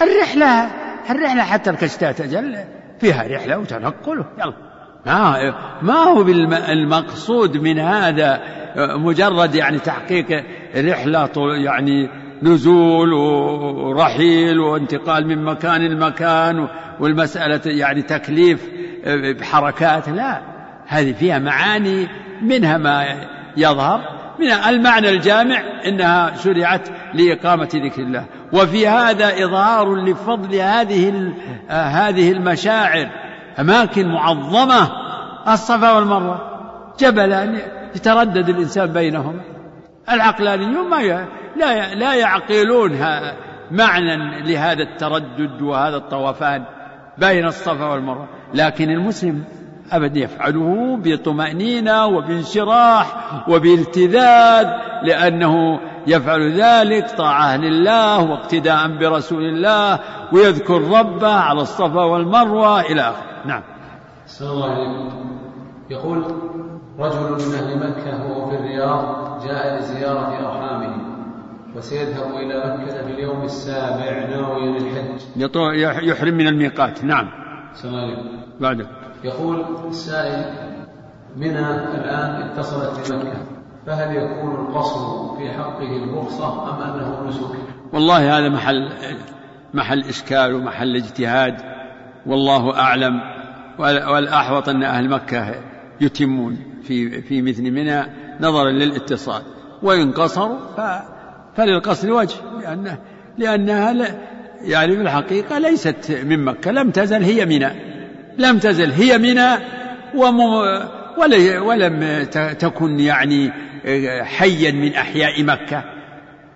الرحلة 0.02 0.72
الرحلة 1.10 1.44
حتى 1.44 1.70
الكشتات 1.70 2.22
أجل 2.22 2.58
فيها 3.00 3.28
رحلة 3.28 3.58
وتنقل. 3.58 4.26
يلا. 4.38 4.54
ما 5.06 5.54
ما 5.82 5.94
هو 5.94 6.22
المقصود 6.70 7.58
من 7.58 7.80
هذا؟ 7.80 8.42
مجرد 8.78 9.56
يعني 9.56 9.80
تحقيق 9.80 10.44
رحلة 10.76 11.30
يعني 11.64 12.10
نزول 12.44 13.14
ورحيل 13.14 14.60
وانتقال 14.60 15.28
من 15.28 15.44
مكان 15.44 15.82
لمكان 15.82 16.68
والمسألة 17.00 17.62
يعني 17.66 18.02
تكليف 18.02 18.70
بحركات 19.40 20.10
لا. 20.10 20.42
هذه 20.88 21.14
فيها 21.14 21.40
معاني 21.40 22.08
منها 22.42 22.78
ما 22.78 23.06
يظهر 23.58 24.15
من 24.40 24.52
المعنى 24.52 25.10
الجامع 25.10 25.62
إنها 25.86 26.36
شرعت 26.36 26.88
لإقامة 27.14 27.70
ذكر 27.74 28.02
الله. 28.02 28.26
وفي 28.54 28.88
هذا 28.88 29.46
إظهار 29.46 29.96
لفضل 29.96 30.56
هذه 30.56 31.34
هذه 31.70 32.32
المشاعر. 32.32 33.10
أماكن 33.60 34.08
معظمة 34.08 34.92
الصفا 35.48 35.92
والمروة. 35.92 36.42
جبلان 37.00 37.60
يتردد 37.96 38.50
الإنسان 38.50 38.94
بينهما 38.94 39.42
العقلانيون 40.10 40.90
ما 40.90 41.26
لا 41.56 41.96
لا 41.96 42.14
يعقلون 42.14 43.00
معنى 43.72 44.42
لهذا 44.42 44.84
التردد 44.84 45.62
وهذا 45.62 45.96
الطوفان 45.96 46.64
بين 47.18 47.46
الصفا 47.46 47.86
والمروة. 47.86 48.28
لكن 48.54 48.90
المسلم 48.90 49.44
أبدا 49.92 50.20
يفعله 50.20 51.00
بطمأنينة 51.04 52.06
وبانشراح 52.06 53.08
وبالتذاذ 53.50 54.68
لأنه 55.04 55.80
يفعل 56.08 56.62
ذلك 56.62 57.12
طاعة 57.18 57.58
لله 57.58 58.32
واقتداء 58.32 58.98
برسول 58.98 59.44
الله 59.44 60.00
ويذكر 60.34 60.82
ربه 60.82 61.34
على 61.34 61.62
الصفا 61.62 62.04
والمروة 62.04 62.82
إلى 62.82 63.02
آخره. 63.02 63.46
نعم. 63.46 63.64
الله 64.42 64.70
عليه 64.70 65.10
يقول 65.90 66.18
رجل 67.00 67.32
من 67.32 67.54
أهل 67.56 67.90
مكة 67.90 68.26
وهو 68.26 68.50
في 68.50 68.56
الرياض 68.56 69.06
جاء 69.46 69.78
لزيارة 69.78 70.48
أرحامه 70.48 70.96
وسيذهب 71.76 72.36
إلى 72.36 72.78
مكة 72.78 73.06
في 73.06 73.12
اليوم 73.14 73.44
السابع 73.44 74.26
ناويا 74.30 74.78
الحج 74.78 76.10
يحرم 76.10 76.34
من 76.34 76.48
الميقات. 76.48 77.04
نعم. 77.04 77.28
الله 77.86 78.02
عليه 78.02 78.18
بعدك. 78.60 79.05
يقول 79.26 79.66
السائل 79.88 80.54
منى 81.36 81.70
الآن 81.72 82.42
اتصلت 82.42 83.12
بمكة 83.12 83.38
فهل 83.86 84.16
يكون 84.16 84.56
القصر 84.56 85.38
في 85.38 85.52
حقه 85.52 86.04
الرخصة 86.04 86.70
أم 86.70 86.82
أنه 86.82 87.28
نسك؟ 87.28 87.60
والله 87.94 88.38
هذا 88.38 88.50
محل 88.50 88.92
محل 89.74 90.00
إشكال 90.00 90.54
ومحل 90.54 90.96
اجتهاد 90.96 91.62
والله 92.26 92.80
أعلم 92.80 93.22
والأحوط 93.80 94.70
أن 94.70 94.84
أهل 94.84 95.10
مكة 95.10 95.56
يتمون 96.02 96.58
في 96.84 97.22
في 97.22 97.42
مثل 97.42 97.72
منى 97.72 98.04
نظرا 98.42 98.72
للاتصال 98.72 99.42
وإن 99.84 100.12
قصروا 100.12 100.58
فللقصر 101.56 102.12
وجه 102.12 102.36
لأنه 102.62 102.98
لأنها 103.38 104.16
يعني 104.62 104.96
في 104.96 105.02
الحقيقة 105.02 105.60
ليست 105.60 106.22
من 106.26 106.46
مكة 106.46 106.72
لم 106.72 106.92
تزل 106.92 107.24
هي 107.24 107.46
منى 107.46 107.95
لم 108.38 108.60
تزل. 108.60 108.92
هي 108.92 109.18
منى 109.18 109.64
ولم 111.60 112.24
تكن 112.60 113.00
يعني 113.00 113.52
حيا 114.24 114.72
من 114.72 114.94
أحياء 114.94 115.44
مكة. 115.44 115.84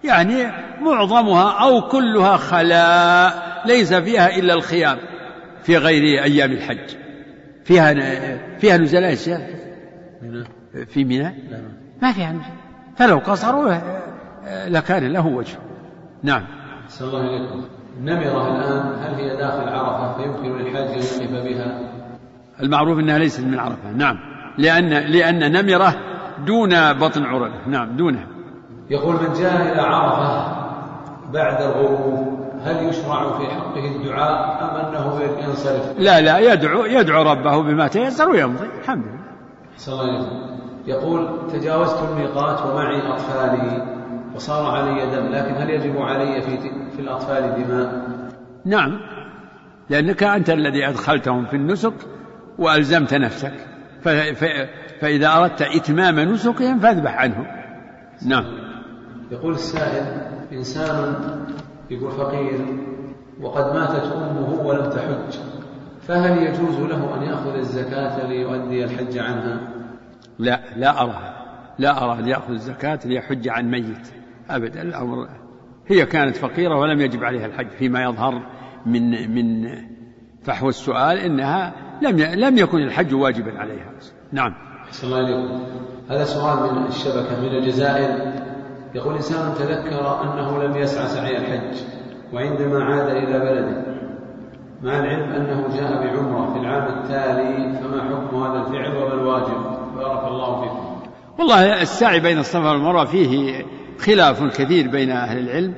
يعني 0.04 0.52
معظمها 0.82 1.52
أو 1.52 1.82
كلها 1.82 2.38
خلاء 2.38 3.62
ليس 3.66 3.94
فيها 3.94 4.38
إلا 4.38 4.54
الخيام 4.54 4.98
في 5.64 5.78
غير 5.78 6.24
أيام 6.24 6.52
الحج. 6.52 6.96
فيها 7.66 7.94
فيها 8.60 8.78
نزلاء 8.78 9.16
في 10.86 11.04
منى؟ 11.04 11.34
ما 12.02 12.12
فيها 12.12 12.32
نزلاء 12.32 12.60
فلو 12.98 13.18
قصروا 13.18 13.74
لكان 14.68 15.14
له 15.14 15.28
وجه. 15.28 15.58
نعم. 16.24 16.46
صلى 16.90 17.08
الله 17.08 17.20
عليكم. 17.20 17.79
نمرة 18.02 18.48
الآن 18.56 18.94
هل 19.02 19.14
هي 19.16 19.38
داخل 19.38 19.70
عرفة 19.70 20.18
فيمكن 20.18 20.58
للحاج 20.58 20.88
أن 20.88 20.98
يقف 20.98 21.32
بها 21.32 21.80
المعروف 22.62 23.00
أنها 23.00 23.18
ليست 23.18 23.44
من 23.44 23.60
عرفة 23.60 23.92
نعم 23.96 24.18
لأن 24.58 24.90
لأن 24.90 25.52
نمرة 25.52 25.96
دون 26.46 26.94
بطن 26.94 27.24
عرفة 27.24 27.68
نعم 27.68 27.98
دونها 27.98 28.28
يقول 28.90 29.16
من 29.16 29.34
جاء 29.34 29.74
إلى 29.74 29.82
عرفة 29.82 30.60
بعد 31.34 31.62
الغروب 31.62 32.40
هل 32.64 32.90
يشرع 32.90 33.38
في 33.38 33.46
حقه 33.46 33.96
الدعاء 33.96 34.64
أم 34.64 34.86
أنه 34.86 35.20
ينصرف؟ 35.44 36.00
لا 36.00 36.22
لا 36.22 36.40
يدعو 36.54 36.86
يدعو 36.86 37.24
ربه 37.24 37.62
بما 37.62 37.88
تيسر 37.88 38.30
ويمضي 38.30 38.66
الحمد 38.82 39.04
لله. 39.04 39.20
صلى 39.78 40.02
الله. 40.02 40.50
يقول 40.88 41.28
تجاوزت 41.52 41.98
الميقات 42.12 42.66
ومعي 42.66 43.14
أطفالي 43.14 43.99
وصار 44.36 44.76
علي 44.76 45.06
دم 45.06 45.28
لكن 45.28 45.56
هل 45.56 45.70
يجب 45.70 45.98
علي 45.98 46.42
في 46.42 46.58
في 46.96 47.00
الأطفال 47.00 47.64
دماء؟ 47.64 48.08
نعم 48.66 49.00
لأنك 49.90 50.24
أنت 50.24 50.50
الذي 50.50 50.88
أدخلتهم 50.90 51.46
في 51.46 51.56
النسك 51.56 51.94
وألزمت 52.58 53.14
نفسك 53.14 53.54
فإذا 55.02 55.28
أردت 55.28 55.62
إتمام 55.62 56.20
نسكهم 56.20 56.80
فاذبح 56.80 57.18
عنهم. 57.18 57.46
نعم. 58.26 58.46
يقول 59.32 59.54
السائل 59.54 60.22
إنسان 60.54 61.16
يقول 61.90 62.12
فقير 62.12 62.66
وقد 63.42 63.76
ماتت 63.76 64.12
أمه 64.12 64.62
ولم 64.64 64.90
تحج 64.90 65.40
فهل 66.02 66.38
يجوز 66.38 66.80
له 66.80 67.18
أن 67.18 67.24
يأخذ 67.24 67.56
الزكاة 67.56 68.28
ليؤدي 68.28 68.84
الحج 68.84 69.18
عنها؟ 69.18 69.60
لا 70.40 70.60
لا 70.76 71.02
أرى 71.02 71.36
لا 71.80 72.04
أرى 72.04 72.20
أن 72.20 72.28
يأخذ 72.28 72.52
الزكاة 72.52 73.00
ليحج 73.06 73.48
عن 73.48 73.72
ميت. 73.72 74.19
أبدا 74.50 74.82
الأمر 74.82 75.28
هي 75.88 76.06
كانت 76.06 76.36
فقيرة 76.36 76.76
ولم 76.80 77.02
يجب 77.02 77.24
عليها 77.24 77.46
الحج 77.46 77.68
فيما 77.68 78.04
يظهر 78.04 78.42
من 78.86 79.36
من 79.36 79.70
فحوى 80.44 80.70
السؤال 80.70 81.18
إنها 81.18 81.74
لم 82.02 82.18
لم 82.20 82.58
يكن 82.58 82.78
الحج 82.78 83.14
واجبا 83.14 83.60
عليها. 83.60 83.92
نعم. 84.32 84.54
الله 85.04 85.18
عليكم 85.18 85.64
هذا 86.10 86.24
سؤال 86.24 86.74
من 86.74 86.86
الشبكة 86.88 87.42
من 87.42 87.48
الجزائر. 87.48 88.34
يقول 88.96 89.16
إنسان 89.16 89.54
تذكر 89.54 90.24
أنه 90.24 90.64
لم 90.64 90.78
يسعى 90.78 91.08
سعي 91.08 91.38
الحج 91.38 91.78
وعندما 92.34 92.84
عاد 92.84 93.10
إلى 93.10 93.40
بلده. 93.40 93.84
مع 94.84 95.00
العلم 95.00 95.32
أنه 95.32 95.68
جاء 95.78 96.04
بعمرة 96.04 96.54
في 96.54 96.60
العام 96.60 97.00
التالي 97.00 97.74
فما 97.74 98.04
حكم 98.04 98.44
هذا 98.44 98.68
الفعل 98.68 98.98
وما 98.98 99.14
الواجب؟ 99.14 99.64
بارك 99.96 100.28
الله 100.28 100.62
فيكم. 100.62 101.00
والله 101.40 101.82
السعي 101.82 102.20
بين 102.20 102.38
الصفا 102.38 102.72
والمروة 102.72 103.06
فيه 103.06 103.66
خلاف 104.00 104.44
كثير 104.44 104.88
بين 104.88 105.12
أهل 105.12 105.38
العلم 105.38 105.74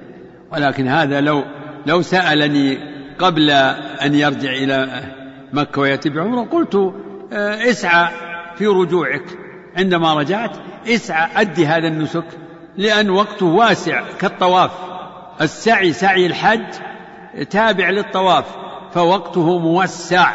ولكن 0.51 0.87
هذا 0.87 1.21
لو 1.21 1.43
لو 1.85 2.01
سألني 2.01 2.77
قبل 3.19 3.49
أن 4.01 4.15
يرجع 4.15 4.51
إلى 4.51 5.03
مكة 5.53 5.81
ويأتي 5.81 6.09
بعمرة 6.09 6.43
قلت 6.43 6.75
آه، 7.33 7.69
اسعى 7.69 8.07
في 8.55 8.67
رجوعك. 8.67 9.23
عندما 9.77 10.13
رجعت 10.13 10.57
اسعى 10.87 11.41
أدي 11.41 11.65
هذا 11.65 11.87
النسك 11.87 12.25
لأن 12.77 13.09
وقته 13.09 13.45
واسع 13.45 14.03
كالطواف. 14.19 14.71
السعي 15.41 15.93
سعي 15.93 16.25
الحج 16.25 16.73
تابع 17.49 17.89
للطواف 17.89 18.45
فوقته 18.93 19.59
موسع. 19.59 20.31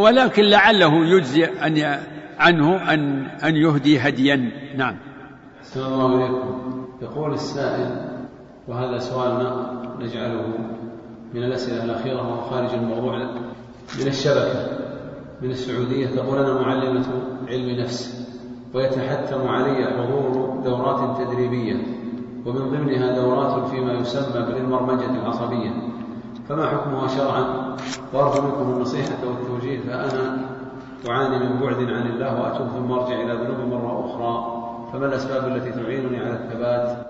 ولكن 0.00 0.42
لعله 0.42 1.06
يجزي 1.06 1.44
أن 1.44 1.98
عنه 2.38 2.92
أن 2.94 3.26
أن 3.44 3.56
يهدي 3.56 3.98
هديا. 3.98 4.50
نعم. 4.76 4.96
الله 5.76 6.14
عليكم 6.14 6.60
يقول 7.02 7.32
السائل 7.32 7.90
وهذا 8.68 8.98
سؤالنا 8.98 9.72
نجعله 10.00 10.46
من 11.34 11.42
الأسئلة 11.42 11.84
الأخيرة 11.84 12.16
وهو 12.16 12.40
خارج 12.50 12.74
الموضوع 12.74 13.18
من 14.00 14.06
الشبكة 14.06 14.66
من 15.42 15.50
السعودية. 15.50 16.06
تقول 16.06 16.38
أنا 16.38 16.60
معلمة 16.60 17.06
علم 17.48 17.80
نفس 17.80 18.28
ويتحتم 18.74 19.48
علي 19.48 19.84
حضور 19.84 20.60
دورات 20.64 21.18
تدريبية 21.18 21.76
ومن 22.46 22.70
ضمنها 22.70 23.16
دورات 23.20 23.68
فيما 23.70 23.92
يسمى 23.92 24.46
بالمرمجة 24.46 25.10
العصبية. 25.10 25.70
فما 26.48 26.66
حكمها 26.66 27.08
شرعا؟ 27.08 27.76
وأرجو 28.14 28.42
منكم 28.42 28.72
النصيحة 28.72 29.18
والتوجيه 29.26 29.80
فأنا 29.80 30.46
أعاني 31.08 31.38
من 31.38 31.60
بعد 31.60 31.76
عن 31.76 32.06
الله 32.06 32.40
وأتوب 32.40 32.68
ثم 32.68 32.92
أرجع 32.92 33.20
إلى 33.20 33.32
ذنوبي 33.32 33.76
مرة 33.76 34.06
أخرى. 34.06 34.63
فما 34.94 35.06
الأسباب 35.06 35.56
التي 35.56 35.70
تعينني 35.70 36.18
على 36.18 36.32
الثبات؟ 36.32 37.06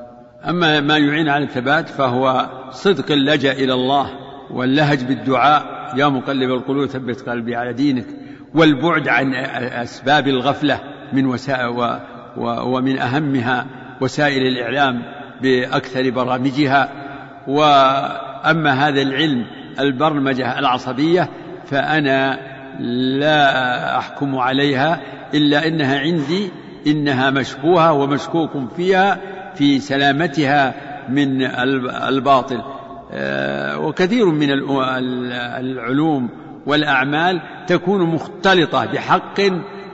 أما 0.48 0.80
ما 0.80 0.98
يعين 0.98 1.28
على 1.28 1.44
الثبات 1.44 1.88
فهو 1.88 2.48
صدق 2.70 3.12
اللجأ 3.12 3.52
إلى 3.52 3.72
الله 3.72 4.10
واللهج 4.50 5.04
بالدعاء. 5.04 5.92
يا 5.96 6.06
مقلب 6.08 6.50
القلوب 6.50 6.86
ثبت 6.86 7.28
قلبي 7.28 7.56
على 7.56 7.72
دينك. 7.72 8.06
والبعد 8.54 9.08
عن 9.08 9.34
أسباب 9.34 10.28
الغفلة 10.28 10.80
من 11.12 11.26
وسائل 11.26 11.98
ومن 12.36 12.98
أهمها 12.98 13.66
وسائل 14.00 14.42
الإعلام 14.46 15.02
بأكثر 15.42 16.10
برامجها. 16.10 16.88
وأما 17.46 18.70
هذا 18.70 19.02
العلم 19.02 19.46
البرمجة 19.80 20.58
العصبية 20.58 21.28
فأنا 21.66 22.38
لا 23.18 23.98
أحكم 23.98 24.38
عليها 24.38 25.00
إلا 25.34 25.66
أنها 25.66 25.98
عندي 25.98 26.50
إنها 26.86 27.30
مشبوهة 27.30 27.92
ومشكوك 27.92 28.50
فيها 28.76 29.18
في 29.54 29.78
سلامتها 29.78 30.74
من 31.08 31.42
الباطل. 32.08 32.62
آه، 33.12 33.78
وكثير 33.78 34.26
من 34.26 34.50
العلوم 35.60 36.28
والأعمال 36.66 37.40
تكون 37.66 38.00
مختلطة 38.00 38.84
بحق 38.84 39.40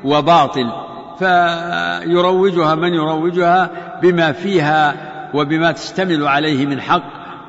وباطل 0.04 0.72
فيروجها 1.18 2.74
من 2.74 2.94
يروجها 2.94 3.70
بما 4.02 4.32
فيها 4.32 4.94
وبما 5.34 5.72
تشتمل 5.72 6.26
عليه 6.26 6.66
من 6.66 6.80
حق 6.80 7.02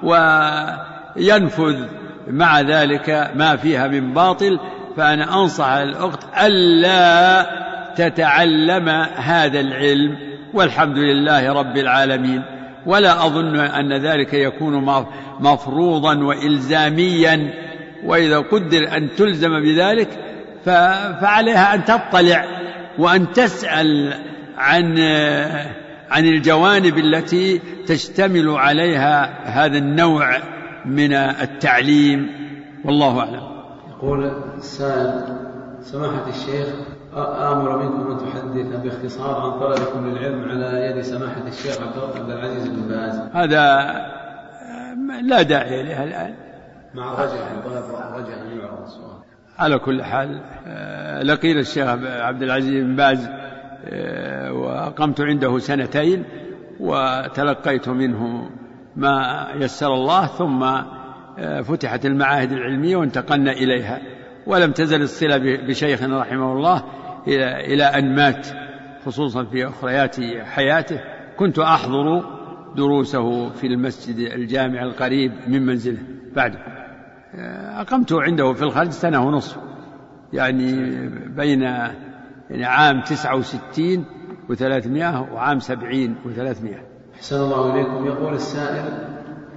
وينفذ 0.03 1.85
مع 2.27 2.61
ذلك 2.61 3.31
ما 3.35 3.55
فيها 3.55 3.87
من 3.87 4.13
باطل. 4.13 4.59
فأنا 4.97 5.41
أنصح 5.41 5.67
الأخت 5.67 6.19
ألا 6.45 7.70
تتعلم 7.95 8.89
هذا 9.15 9.59
العلم 9.59 10.17
والحمد 10.53 10.97
لله 10.97 11.53
رب 11.53 11.77
العالمين. 11.77 12.43
ولا 12.85 13.25
أظن 13.25 13.55
أن 13.55 13.93
ذلك 13.93 14.33
يكون 14.33 15.03
مفروضا 15.39 16.23
وإلزاميا. 16.23 17.53
وإذا 18.05 18.39
قدر 18.39 18.97
أن 18.97 19.09
تلزم 19.17 19.59
بذلك 19.59 20.07
فعليها 21.21 21.75
أن 21.75 21.85
تطلع 21.85 22.45
وأن 22.99 23.31
تسأل 23.31 24.13
عن 24.57 24.99
عن 26.09 26.25
الجوانب 26.25 26.97
التي 26.97 27.61
تشتمل 27.87 28.49
عليها 28.49 29.29
هذا 29.45 29.77
النوع 29.77 30.37
من 30.85 31.13
التعليم. 31.13 32.29
والله 32.85 33.19
أعلم. 33.19 33.51
يقول 33.89 34.31
السائل 34.57 35.37
سماحة 35.81 36.29
الشيخ 36.29 36.67
آمر 37.16 37.78
منكم 37.78 38.12
أن 38.12 38.18
تحدث 38.18 38.84
باختصار 38.84 39.41
عن 39.41 39.59
طلبكم 39.59 40.07
للعلم 40.07 40.49
على 40.49 40.86
يد 40.86 41.01
سماحة 41.01 41.47
الشيخ 41.47 41.78
عبد 42.18 42.30
العزيز 42.30 42.68
بن 42.68 42.88
باز. 42.88 43.22
هذا 43.34 43.91
لا 45.22 45.41
داعي 45.41 45.84
لها 45.84 46.03
الآن. 46.03 46.36
مع 46.95 47.14
الرجاء 47.14 47.62
طلب 47.66 47.84
رجاء 48.16 48.41
أن 48.41 48.59
يعرض 48.59 48.82
السؤال 48.84 49.22
على 49.59 49.80
كل 49.80 50.03
حال 50.03 50.41
آه، 50.68 51.24
لقينا 51.24 51.59
الشيخ 51.59 51.88
عبد 52.05 52.43
العزيز 52.43 52.84
بن 52.84 52.95
باز 52.95 53.30
آه، 53.86 54.53
وأقمت 54.53 55.22
عنده 55.22 55.59
سنتين 55.59 56.24
وتلقيت 56.80 57.89
منه 57.89 58.49
ما 58.95 59.47
يسر 59.55 59.93
الله 59.93 60.26
ثم 60.26 60.64
آه، 60.64 61.62
فتحت 61.62 62.05
المعاهد 62.05 62.51
العلمية 62.51 62.95
وانتقلنا 62.95 63.51
إليها. 63.51 63.99
ولم 64.47 64.72
تزل 64.72 65.01
الصلة 65.01 65.38
بشيخنا 65.38 66.22
رحمه 66.22 66.53
الله 66.53 66.84
إلى 67.28 67.74
إلى 67.74 67.84
أن 67.84 68.15
مات 68.15 68.47
خصوصا 69.05 69.43
في 69.43 69.67
أخريات 69.67 70.15
حياته. 70.43 70.99
كنت 71.38 71.59
أحضر 71.59 72.24
دروسه 72.76 73.49
في 73.49 73.67
المسجد 73.67 74.17
الجامع 74.17 74.84
القريب 74.84 75.32
من 75.47 75.65
منزله. 75.65 75.99
بعده 76.36 76.59
أقمت 77.82 78.13
عنده 78.13 78.53
في 78.53 78.63
الخارج 78.63 78.89
سنة 78.89 79.28
ونصف. 79.28 79.57
يعني 80.34 80.74
بين 81.28 81.61
يعني 81.61 82.65
عام 82.65 83.01
تسعة 83.01 83.36
وستين 83.36 84.05
وثلاثمائة 84.49 85.28
وعام 85.34 85.59
سبعين 85.59 86.15
وثلاثمائة. 86.26 86.84
أحسن 87.15 87.36
الله 87.36 87.74
إليكم. 87.74 88.05
يقول 88.05 88.34
السائل 88.34 88.86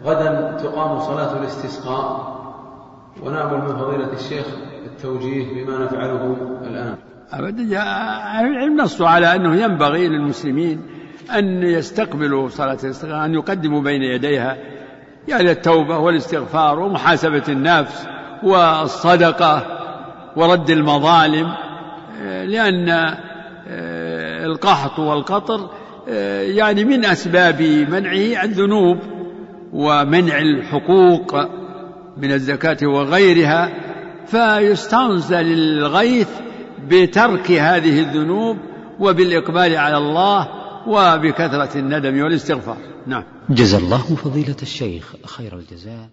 غدا 0.02 0.56
تقام 0.62 0.98
صلاة 0.98 1.38
الاستسقاء 1.38 2.34
ونأمل 3.22 3.58
من 3.58 3.76
فضيلة 3.76 4.12
الشيخ 4.12 4.46
التوجيه 4.86 5.64
بما 5.64 5.84
نفعله 5.84 6.36
الآن. 6.66 6.96
أبدا 7.38 7.78
أهل 7.78 8.46
العلم 8.46 8.80
نصوا 8.80 9.08
على 9.08 9.36
أنه 9.36 9.56
ينبغي 9.56 10.08
للمسلمين 10.08 10.82
أن 11.38 11.62
يستقبلوا 11.62 12.48
صلاة 12.48 12.78
الاستسقاء 12.84 13.24
أن 13.24 13.34
يقدموا 13.34 13.82
بين 13.82 14.02
يديها 14.02 14.56
يعني 15.28 15.50
التوبة 15.50 15.98
والاستغفار 15.98 16.78
ومحاسبة 16.78 17.42
النفس 17.48 18.06
والصدقة 18.42 19.66
ورد 20.36 20.70
المظالم 20.70 21.54
لأن 22.44 22.88
آه، 23.68 24.44
القحط 24.44 24.98
والقطر 24.98 25.70
آه، 26.08 26.42
يعني 26.42 26.84
من 26.84 27.04
أسباب 27.04 27.62
منعه 27.90 28.44
الذنوب 28.44 28.98
ومنع 29.72 30.38
الحقوق 30.38 31.36
من 32.16 32.32
الزكاة 32.32 32.76
وغيرها 32.82 33.70
فيستنزل 34.26 35.52
الغيث 35.52 36.28
بترك 36.88 37.50
هذه 37.50 38.00
الذنوب 38.00 38.56
وبالإقبال 39.00 39.76
على 39.76 39.96
الله 39.96 40.48
وبكثرة 40.86 41.78
الندم 41.78 42.22
والاستغفار. 42.22 42.76
نعم. 43.06 43.24
جزا 43.50 43.78
الله 43.78 43.98
فضيلة 43.98 44.56
الشيخ 44.62 45.14
خير 45.26 45.56
الجزاء. 45.56 46.08